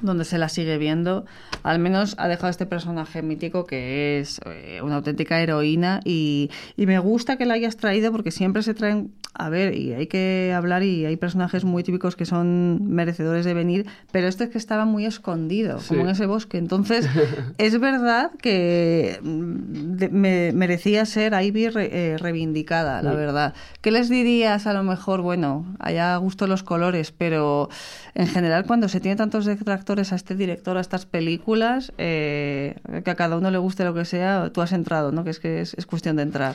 dónde 0.00 0.24
se 0.24 0.38
la 0.38 0.48
sigue 0.48 0.78
viendo. 0.78 1.24
Al 1.64 1.78
menos 1.80 2.14
ha 2.18 2.28
dejado 2.28 2.48
este 2.50 2.66
personaje 2.66 3.20
mítico 3.22 3.64
que 3.64 4.20
es 4.20 4.40
eh, 4.46 4.80
una 4.82 4.96
auténtica 4.96 5.40
heroína 5.40 6.00
y, 6.04 6.50
y 6.76 6.86
me 6.86 6.98
gusta 7.00 7.36
que 7.36 7.46
la 7.46 7.54
hayas 7.54 7.76
traído 7.76 8.12
porque 8.12 8.30
siempre 8.30 8.62
se 8.62 8.74
traen, 8.74 9.12
a 9.34 9.48
ver, 9.50 9.74
y 9.74 9.92
hay 9.94 10.06
que 10.06 10.52
hablar 10.56 10.82
y 10.84 11.04
hay 11.04 11.16
personajes 11.16 11.64
muy 11.64 11.82
típicos 11.82 12.14
que 12.16 12.26
son 12.26 12.86
merecedores 12.88 13.44
de 13.44 13.54
venir, 13.54 13.86
pero 14.12 14.28
este 14.28 14.44
es 14.44 14.50
que 14.50 14.58
estaba 14.58 14.84
muy 14.84 15.04
escondido, 15.04 15.78
como 15.88 16.02
en 16.02 16.10
ese 16.10 16.26
bosque. 16.26 16.58
Entonces, 16.58 17.08
es 17.58 17.80
verdad 17.80 18.30
que 18.40 19.18
mm, 19.22 20.06
me- 20.12 20.52
merecía 20.52 21.06
ser 21.06 21.32
Ivy 21.40 21.68
re- 21.70 21.90
eh, 22.12 22.18
reivindicada, 22.18 23.02
la 23.02 23.14
verdad. 23.14 23.54
¿Qué 23.80 23.90
les 23.90 24.08
dirías 24.08 24.66
a 24.68 24.72
lo 24.74 24.84
mejor? 24.84 25.22
Bueno, 25.22 25.66
allá 25.80 26.14
gusto 26.18 26.46
los 26.46 26.62
colores, 26.62 27.10
pero 27.10 27.68
en 28.14 28.28
general 28.28 28.64
cuando 28.66 28.88
se 28.88 29.00
tiene 29.00 29.16
tantos 29.16 29.44
detractores 29.44 29.77
a 30.12 30.14
este 30.14 30.34
director, 30.34 30.76
a 30.76 30.80
estas 30.80 31.06
películas, 31.06 31.92
eh, 31.98 32.76
que 33.04 33.10
a 33.10 33.14
cada 33.14 33.36
uno 33.36 33.50
le 33.50 33.58
guste 33.58 33.84
lo 33.84 33.94
que 33.94 34.04
sea, 34.04 34.50
tú 34.52 34.60
has 34.60 34.72
entrado, 34.72 35.12
¿no? 35.12 35.24
Que 35.24 35.30
es 35.30 35.40
que 35.40 35.60
es, 35.60 35.74
es 35.74 35.86
cuestión 35.86 36.16
de 36.16 36.22
entrar. 36.22 36.54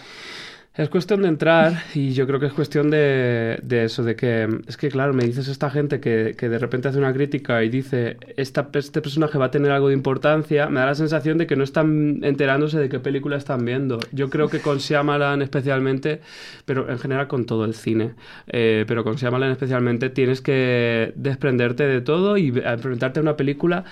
Es 0.76 0.90
cuestión 0.90 1.22
de 1.22 1.28
entrar 1.28 1.84
y 1.94 2.14
yo 2.14 2.26
creo 2.26 2.40
que 2.40 2.48
es 2.48 2.54
cuestión 2.54 2.90
de, 2.90 3.60
de 3.62 3.84
eso, 3.84 4.04
de 4.04 4.16
que 4.16 4.48
es 4.66 4.76
que 4.76 4.90
claro, 4.90 5.14
me 5.14 5.24
dices 5.24 5.48
esta 5.48 5.70
gente 5.70 6.00
que, 6.00 6.34
que 6.36 6.50
de 6.50 6.58
repente 6.58 6.88
hace 6.88 6.98
una 6.98 7.14
crítica 7.14 7.64
y 7.64 7.70
dice 7.70 8.18
esta, 8.38 8.70
este 8.74 9.00
personaje 9.00 9.38
va 9.38 9.46
a 9.46 9.52
tener 9.52 9.72
algo 9.72 9.90
de 9.90 9.94
importancia, 9.94 10.70
me 10.70 10.80
da 10.80 10.88
la 10.88 10.96
sensación 10.96 11.38
de 11.38 11.46
que 11.46 11.56
no 11.56 11.64
están 11.64 12.24
enterándose 12.24 12.80
de 12.80 12.90
qué 12.90 13.00
película 13.00 13.38
están 13.38 13.66
viendo. 13.66 14.00
Yo 14.14 14.32
creo 14.32 14.50
que 14.50 14.62
con 14.62 14.80
Shyamalan 14.80 15.44
especialmente, 15.44 16.22
pero 16.66 16.90
en 16.90 16.98
general 16.98 17.28
con 17.28 17.46
todo 17.46 17.66
el 17.66 17.76
cine, 17.76 18.16
eh, 18.48 18.86
pero 18.88 19.04
con 19.04 19.14
Shyamalan 19.14 19.52
especialmente 19.52 20.10
tienes 20.10 20.42
que 20.42 21.14
desprenderte 21.16 21.86
de 21.86 22.02
todo 22.02 22.36
y 22.36 22.48
enfrentarte 22.48 23.20
a 23.20 23.22
una 23.22 23.38
película 23.38 23.86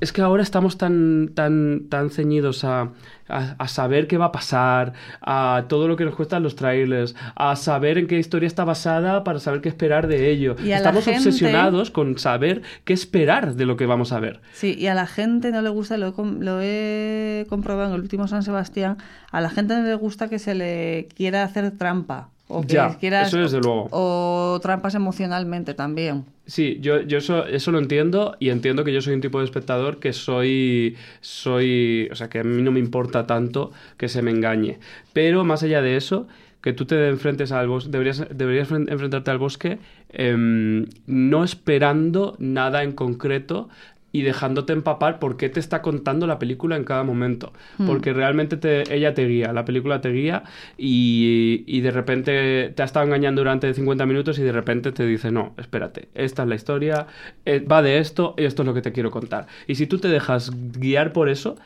es 0.00 0.12
que 0.12 0.22
ahora 0.22 0.42
estamos 0.42 0.78
tan, 0.78 1.30
tan, 1.34 1.86
tan 1.88 2.10
ceñidos 2.10 2.64
a, 2.64 2.90
a, 3.28 3.54
a 3.58 3.68
saber 3.68 4.06
qué 4.06 4.16
va 4.18 4.26
a 4.26 4.32
pasar, 4.32 4.92
a 5.20 5.64
todo 5.68 5.88
lo 5.88 5.96
que 5.96 6.04
nos 6.04 6.14
cuestan 6.14 6.42
los 6.42 6.56
trailers, 6.56 7.14
a 7.36 7.54
saber 7.56 7.98
en 7.98 8.06
qué 8.06 8.18
historia 8.18 8.46
está 8.46 8.64
basada 8.64 9.22
para 9.24 9.38
saber 9.40 9.60
qué 9.60 9.68
esperar 9.68 10.06
de 10.06 10.30
ello. 10.30 10.56
Y 10.64 10.72
estamos 10.72 11.04
gente- 11.04 11.18
obsesionados 11.18 11.90
con 11.90 12.18
saber 12.18 12.62
qué 12.84 12.92
esperar 12.92 13.54
de 13.54 13.66
lo 13.66 13.76
que 13.76 13.86
vamos 13.86 14.12
a 14.12 14.20
ver. 14.20 14.40
Sí, 14.52 14.74
y 14.78 14.86
a 14.86 14.94
la 14.94 15.06
gente 15.06 15.50
no 15.52 15.62
le 15.62 15.68
gusta, 15.70 15.96
lo 15.96 16.14
lo 16.40 16.60
he 16.62 17.46
comprobado 17.48 17.88
en 17.90 17.94
el 17.94 18.00
último 18.00 18.26
San 18.28 18.42
Sebastián, 18.42 18.96
a 19.30 19.40
la 19.40 19.50
gente 19.50 19.74
no 19.76 19.82
le 19.84 19.94
gusta 19.94 20.28
que 20.28 20.38
se 20.38 20.54
le 20.54 21.08
quiera 21.16 21.42
hacer 21.44 21.70
trampa. 21.72 22.30
O 22.52 22.62
que 22.62 22.74
Ya, 22.74 22.96
quieras- 22.98 23.28
eso 23.28 23.38
desde 23.38 23.60
luego. 23.60 23.88
O 23.92 24.58
trampas 24.60 24.94
emocionalmente 24.96 25.72
también. 25.74 26.24
Sí, 26.46 26.78
yo, 26.80 27.00
yo 27.02 27.18
eso, 27.18 27.46
eso 27.46 27.70
lo 27.70 27.78
entiendo 27.78 28.36
y 28.40 28.48
entiendo 28.50 28.82
que 28.84 28.92
yo 28.92 29.00
soy 29.00 29.14
un 29.14 29.20
tipo 29.20 29.38
de 29.38 29.44
espectador 29.44 30.00
que 30.00 30.12
soy, 30.12 30.96
soy, 31.20 32.08
o 32.10 32.14
sea, 32.16 32.28
que 32.28 32.40
a 32.40 32.44
mí 32.44 32.60
no 32.62 32.72
me 32.72 32.80
importa 32.80 33.26
tanto 33.26 33.70
que 33.96 34.08
se 34.08 34.20
me 34.22 34.30
engañe. 34.32 34.78
Pero 35.12 35.44
más 35.44 35.62
allá 35.62 35.80
de 35.80 35.96
eso, 35.96 36.26
que 36.60 36.72
tú 36.72 36.84
te 36.86 37.08
enfrentes 37.08 37.52
al 37.52 37.68
bosque, 37.68 37.90
deberías, 37.90 38.26
deberías 38.34 38.68
fren- 38.68 38.90
enfrentarte 38.90 39.30
al 39.30 39.38
bosque 39.38 39.78
em, 40.10 40.86
no 41.06 41.44
esperando 41.44 42.34
nada 42.40 42.82
en 42.82 42.92
concreto 42.92 43.68
y 44.12 44.22
dejándote 44.22 44.72
empapar 44.72 45.18
por 45.18 45.36
qué 45.36 45.48
te 45.48 45.60
está 45.60 45.82
contando 45.82 46.26
la 46.26 46.38
película 46.38 46.76
en 46.76 46.84
cada 46.84 47.04
momento. 47.04 47.52
Hmm. 47.78 47.86
Porque 47.86 48.12
realmente 48.12 48.56
te- 48.56 48.92
ella 48.94 49.14
te 49.14 49.26
guía, 49.26 49.52
la 49.52 49.64
película 49.64 50.00
te 50.00 50.10
guía 50.10 50.42
y, 50.76 51.64
y 51.66 51.80
de 51.80 51.90
repente 51.90 52.72
te 52.74 52.82
ha 52.82 52.84
estado 52.86 53.06
engañando 53.06 53.40
durante 53.42 53.72
50 53.74 54.06
minutos 54.06 54.38
y 54.38 54.42
de 54.42 54.52
repente 54.52 54.92
te 54.92 55.06
dice, 55.06 55.30
no, 55.30 55.54
espérate, 55.58 56.08
esta 56.14 56.42
es 56.42 56.48
la 56.48 56.54
historia, 56.54 57.06
eh, 57.44 57.60
va 57.60 57.82
de 57.82 57.98
esto 57.98 58.34
y 58.36 58.44
esto 58.44 58.62
es 58.62 58.66
lo 58.66 58.74
que 58.74 58.82
te 58.82 58.92
quiero 58.92 59.10
contar. 59.10 59.46
Y 59.66 59.74
si 59.76 59.86
tú 59.86 59.98
te 59.98 60.08
dejas 60.08 60.50
guiar 60.72 61.12
por 61.12 61.28
eso, 61.28 61.56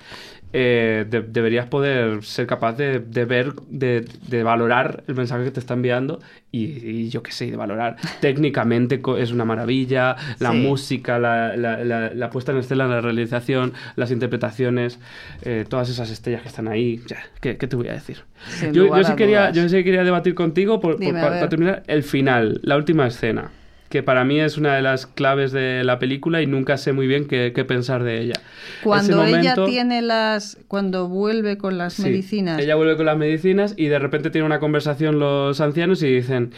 eh, 0.57 1.05
de- 1.11 1.23
deberías 1.23 1.67
poder 1.67 2.23
ser 2.23 2.47
capaz 2.47 2.75
de, 2.75 3.01
de 3.01 3.25
ver, 3.25 3.53
de, 3.69 4.05
de 4.29 4.43
valorar 4.45 5.03
el 5.09 5.17
mensaje 5.17 5.43
que 5.45 5.51
te 5.51 5.59
está 5.59 5.75
enviando 5.75 6.21
y, 6.53 6.65
y 6.89 7.09
yo 7.11 7.25
qué 7.25 7.33
sé, 7.33 7.51
de 7.51 7.57
valorar. 7.57 7.97
Técnicamente 8.21 9.01
es 9.19 9.33
una 9.33 9.45
maravilla, 9.45 10.15
la 10.39 10.53
Sí. 10.53 10.57
música, 10.57 11.19
la, 11.19 11.57
la- 11.57 11.83
la- 11.85 12.15
la 12.15 12.31
puesta 12.31 12.53
en 12.53 12.59
escena, 12.59 12.87
la 12.87 13.01
realización, 13.01 13.73
las 13.97 14.13
interpretaciones, 14.13 15.01
eh, 15.43 15.65
todas 15.69 15.91
esas 15.91 16.09
estrellas 16.11 16.43
que 16.43 16.49
están 16.49 16.69
ahí. 16.69 17.01
Ya, 17.09 17.19
¿qué, 17.41 17.57
qué 17.57 17.67
te 17.67 17.75
voy 17.75 17.89
a 17.89 17.93
decir? 17.95 18.19
Yo, 18.73 18.87
sí 19.05 19.15
quería, 19.17 19.51
yo 19.51 19.69
sí 19.69 19.83
quería 19.83 20.05
debatir 20.05 20.35
contigo 20.37 20.79
por, 20.79 20.99
Dime, 21.01 21.21
para 21.21 21.49
terminar 21.49 21.83
el 21.89 22.05
final, 22.05 22.61
la 22.63 22.77
última 22.77 23.07
escena. 23.09 23.51
Que 23.95 24.03
para 24.03 24.25
mí 24.25 24.41
es 24.41 24.59
una 24.59 24.75
de 24.75 24.83
las 24.83 25.07
claves 25.07 25.53
de 25.53 25.85
la 25.85 26.01
película 26.01 26.43
y 26.43 26.49
nunca 26.49 26.79
sé 26.79 26.93
muy 26.93 27.07
bien 27.07 27.29
qué, 27.29 27.53
qué 27.55 27.65
pensar 27.65 28.03
de 28.03 28.23
ella. 28.23 28.35
Cuando 28.83 29.25
ella 29.25 29.55
tiene 29.67 30.03
las. 30.03 30.59
Cuando 30.67 31.07
vuelve 31.07 31.59
con 31.59 31.79
las 31.79 31.95
Sí, 31.95 32.03
medicinas. 32.03 32.61
Ella 32.61 32.75
vuelve 32.75 32.97
con 32.97 33.07
las 33.07 33.17
medicinas 33.17 33.75
y 33.77 33.87
de 33.87 34.01
repente 34.01 34.31
tiene 34.31 34.47
una 34.47 34.59
conversación 34.59 35.21
los 35.21 35.61
ancianos 35.61 36.03
y 36.03 36.13
dicen, 36.13 36.53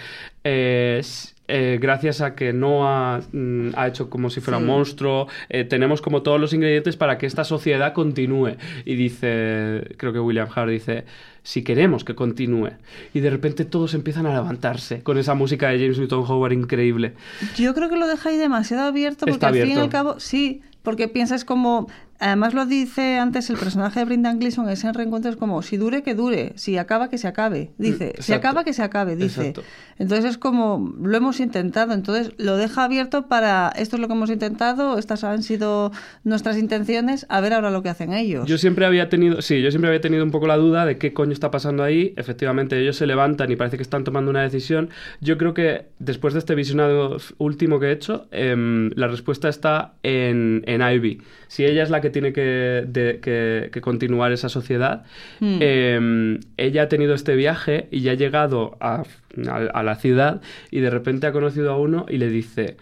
eh, 0.44 1.02
eh, 1.48 1.78
gracias 1.80 2.20
a 2.20 2.34
que 2.34 2.52
Noah 2.52 3.20
mm, 3.32 3.70
ha 3.76 3.86
hecho 3.88 4.10
como 4.10 4.30
si 4.30 4.40
fuera 4.40 4.58
Sí. 4.58 4.62
un 4.64 4.68
monstruo, 4.68 5.28
eh, 5.48 5.64
tenemos 5.64 6.02
como 6.02 6.22
todos 6.22 6.40
los 6.40 6.52
ingredientes 6.52 6.96
para 6.96 7.18
que 7.18 7.26
esta 7.26 7.44
sociedad 7.44 7.92
continúe. 7.92 8.56
Y 8.84 8.94
dice, 8.94 9.94
creo 9.96 10.12
que 10.12 10.20
William 10.20 10.48
Hart 10.54 10.70
dice, 10.70 11.04
si 11.42 11.62
queremos 11.62 12.04
que 12.04 12.14
continúe. 12.14 12.70
Y 13.14 13.20
de 13.20 13.30
repente 13.30 13.64
todos 13.64 13.94
empiezan 13.94 14.26
a 14.26 14.34
levantarse 14.34 15.02
con 15.02 15.18
esa 15.18 15.34
música 15.34 15.68
de 15.68 15.78
James 15.78 15.98
Newton 15.98 16.24
Howard 16.26 16.52
increíble. 16.52 17.14
Yo 17.56 17.74
creo 17.74 17.88
que 17.88 17.96
lo 17.96 18.06
ahí 18.24 18.36
demasiado 18.36 18.84
abierto 18.84 19.26
porque 19.26 19.46
al 19.46 19.54
fin 19.54 19.70
y 19.70 19.74
al 19.74 19.88
cabo, 19.88 20.18
sí, 20.18 20.62
porque 20.82 21.08
piensas 21.08 21.44
como, 21.44 21.88
además 22.18 22.54
lo 22.54 22.66
dice 22.66 23.18
antes 23.18 23.50
el 23.50 23.56
personaje 23.56 24.00
de 24.00 24.06
Brendan 24.06 24.38
Gleeson, 24.38 24.68
ese 24.68 24.92
reencuentro 24.92 25.30
es 25.30 25.36
como, 25.36 25.62
si 25.62 25.76
dure, 25.76 26.02
que 26.02 26.14
dure, 26.14 26.52
si 26.56 26.78
acaba, 26.78 27.08
que 27.08 27.18
se 27.18 27.28
acabe, 27.28 27.72
dice, 27.78 28.12
si 28.14 28.32
exacto. 28.32 28.34
acaba, 28.34 28.64
que 28.64 28.72
se 28.72 28.82
acabe, 28.82 29.16
dice. 29.16 29.48
Exacto. 29.48 29.62
Entonces 29.98 30.26
es 30.26 30.38
como, 30.38 30.94
lo 31.00 31.16
hemos 31.16 31.40
intentado, 31.40 31.94
entonces 31.94 32.32
lo 32.36 32.56
deja 32.56 32.84
abierto 32.84 33.28
para, 33.28 33.72
esto 33.76 33.96
es 33.96 34.00
lo 34.00 34.08
que 34.08 34.14
hemos 34.14 34.30
intentado, 34.30 34.98
estas 34.98 35.24
han 35.24 35.42
sido 35.42 35.90
nuestras 36.24 36.58
intenciones, 36.58 37.26
a 37.28 37.40
ver 37.40 37.54
ahora 37.54 37.70
lo 37.70 37.82
que 37.82 37.88
hacen 37.88 38.12
ellos. 38.12 38.46
Yo 38.46 38.58
siempre 38.58 38.84
había 38.84 39.08
tenido, 39.08 39.40
sí, 39.40 39.62
yo 39.62 39.70
siempre 39.70 39.88
había 39.88 40.00
tenido 40.00 40.24
un 40.24 40.30
poco 40.30 40.46
la 40.46 40.56
duda 40.56 40.84
de 40.84 40.98
qué 40.98 41.12
coño 41.12 41.32
está 41.32 41.50
pasando 41.50 41.82
ahí. 41.82 42.12
Efectivamente, 42.16 42.78
ellos 42.80 42.96
se 42.96 43.06
levantan 43.06 43.50
y 43.50 43.56
parece 43.56 43.76
que 43.76 43.82
están 43.82 44.04
tomando 44.04 44.30
una 44.30 44.42
decisión. 44.42 44.90
Yo 45.20 45.38
creo 45.38 45.54
que 45.54 45.86
después 45.98 46.34
de 46.34 46.40
este 46.40 46.54
visionado 46.54 47.16
último 47.38 47.80
que 47.80 47.86
he 47.86 47.92
hecho, 47.92 48.26
em, 48.30 48.90
la 48.96 49.08
respuesta 49.08 49.48
está 49.48 49.94
en, 50.02 50.62
en 50.66 50.82
Ivy. 50.82 51.22
Si 51.48 51.64
ella 51.64 51.82
es 51.82 51.90
la 51.90 52.00
que 52.00 52.05
tiene 52.10 52.32
que, 52.32 52.84
de- 52.86 53.20
que- 53.20 53.70
que 53.72 53.80
continuar 53.80 54.32
esa 54.32 54.48
sociedad, 54.48 55.04
Hmm. 55.40 55.58
em, 55.60 56.40
ella 56.56 56.82
ha 56.82 56.88
tenido 56.88 57.14
este 57.14 57.34
viaje 57.36 57.88
y 57.90 58.00
ya 58.00 58.12
ha 58.12 58.14
llegado 58.14 58.76
a, 58.80 59.02
a- 59.48 59.56
a 59.72 59.82
la 59.82 59.96
ciudad 59.96 60.40
y 60.70 60.80
de 60.80 60.90
repente 60.90 61.26
ha 61.26 61.32
conocido 61.32 61.72
a 61.72 61.76
uno 61.78 62.06
y 62.08 62.18
le 62.18 62.28
dice, 62.28 62.76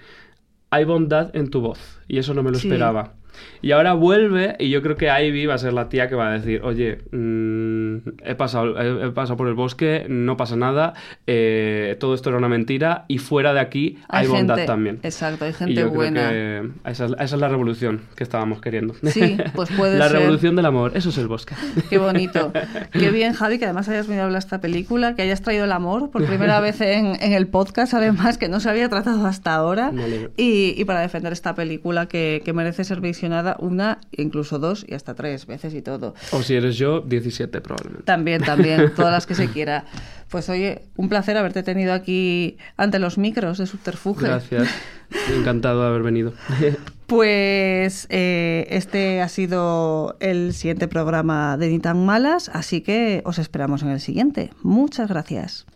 hay 0.70 0.84
bondad 0.84 1.34
en 1.36 1.50
tu 1.50 1.60
voz. 1.60 2.00
Y 2.08 2.18
eso 2.18 2.34
no 2.34 2.42
me 2.42 2.50
lo 2.50 2.58
Sí. 2.58 2.68
esperaba. 2.68 3.14
Y 3.62 3.72
ahora 3.72 3.94
vuelve 3.94 4.56
y 4.58 4.68
yo 4.70 4.82
creo 4.82 4.96
que 4.96 5.06
Ivy 5.08 5.46
va 5.46 5.54
a 5.54 5.58
ser 5.58 5.72
la 5.72 5.88
tía 5.88 6.08
que 6.08 6.14
va 6.14 6.28
a 6.28 6.32
decir, 6.32 6.60
oye, 6.62 6.98
mm, 7.12 7.96
he, 8.24 8.34
pasado, 8.34 8.78
he, 8.80 9.06
he 9.06 9.10
pasado 9.10 9.36
por 9.36 9.48
el 9.48 9.54
bosque, 9.54 10.06
no 10.08 10.36
pasa 10.36 10.56
nada, 10.56 10.94
eh, 11.26 11.96
todo 11.98 12.14
esto 12.14 12.28
era 12.28 12.38
una 12.38 12.48
mentira 12.48 13.04
y 13.08 13.18
fuera 13.18 13.54
de 13.54 13.60
aquí 13.60 13.98
hay, 14.08 14.26
bondad 14.26 14.56
gente- 14.56 14.66
también. 14.66 14.98
Exacto, 15.02 15.44
hay 15.44 15.50
Y 15.50 15.54
gente 15.54 15.74
yo 15.74 15.90
buena. 15.90 16.28
creo 16.28 16.62
que 16.84 16.90
esa 16.90 17.06
es, 17.06 17.12
esa 17.12 17.24
es 17.24 17.40
la 17.40 17.48
revolución 17.48 18.02
que 18.16 18.24
estábamos 18.24 18.60
queriendo. 18.60 18.94
Sí, 19.04 19.36
pues 19.54 19.70
puede 19.76 19.98
la 19.98 20.08
ser. 20.08 20.18
revolución 20.18 20.56
del 20.56 20.66
amor, 20.66 20.92
eso 20.94 21.08
es 21.08 21.18
el 21.18 21.28
bosque. 21.28 21.54
Qué 21.90 21.98
bonito. 21.98 22.52
Qué 22.92 23.10
bien, 23.10 23.32
Javi, 23.32 23.58
que 23.58 23.64
además 23.64 23.88
hayas 23.88 24.06
venido 24.06 24.24
a 24.24 24.26
hablar 24.26 24.40
esta 24.40 24.60
película, 24.60 25.14
que 25.14 25.22
hayas 25.22 25.42
traído 25.42 25.64
el 25.64 25.72
amor 25.72 26.10
por 26.10 26.24
primera 26.26 26.60
vez 26.60 26.80
en, 26.80 27.16
en 27.20 27.32
el 27.32 27.46
podcast, 27.46 27.94
además, 27.94 28.36
que 28.38 28.48
no 28.48 28.60
se 28.60 28.68
había 28.68 28.88
tratado 28.88 29.26
hasta 29.26 29.54
ahora. 29.54 29.92
Y, 30.36 30.74
y 30.76 30.84
para 30.84 31.00
defender 31.00 31.32
esta 31.32 31.54
película 31.54 32.06
que, 32.06 32.42
que 32.44 32.52
merece 32.52 32.84
ser 32.84 33.00
visionada 33.24 33.56
una, 33.58 34.00
incluso 34.12 34.58
dos 34.58 34.84
y 34.86 34.94
hasta 34.94 35.14
tres 35.14 35.46
veces 35.46 35.72
y 35.72 35.80
todo. 35.80 36.14
O 36.32 36.42
si 36.42 36.54
eres 36.54 36.76
yo, 36.76 37.00
17 37.00 37.60
probablemente. 37.62 38.04
También, 38.04 38.42
también, 38.42 38.92
todas 38.96 39.12
las 39.12 39.26
que 39.26 39.34
se 39.34 39.48
quiera. 39.48 39.86
Pues 40.28 40.50
oye, 40.50 40.82
un 40.96 41.08
placer 41.08 41.38
haberte 41.38 41.62
tenido 41.62 41.94
aquí 41.94 42.58
ante 42.76 42.98
los 42.98 43.16
micros 43.16 43.56
de 43.56 43.66
Subterfuge. 43.66 44.26
Gracias. 44.26 44.68
Encantado 45.34 45.80
de 45.82 45.88
haber 45.88 46.02
venido. 46.02 46.34
Pues 47.06 48.06
eh, 48.08 48.66
este 48.70 49.20
ha 49.20 49.28
sido 49.28 50.16
el 50.20 50.54
siguiente 50.54 50.88
programa 50.88 51.58
de 51.58 51.68
Ni 51.68 51.78
tan 51.78 52.06
malas, 52.06 52.48
así 52.48 52.80
que 52.80 53.20
os 53.26 53.38
esperamos 53.38 53.82
en 53.82 53.90
el 53.90 54.00
siguiente. 54.00 54.50
Muchas 54.62 55.10
gracias. 55.10 55.66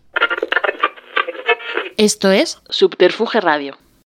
Esto 1.99 2.33
es 2.33 2.63
Subterfuge 2.71 3.43
Radio. 3.43 3.77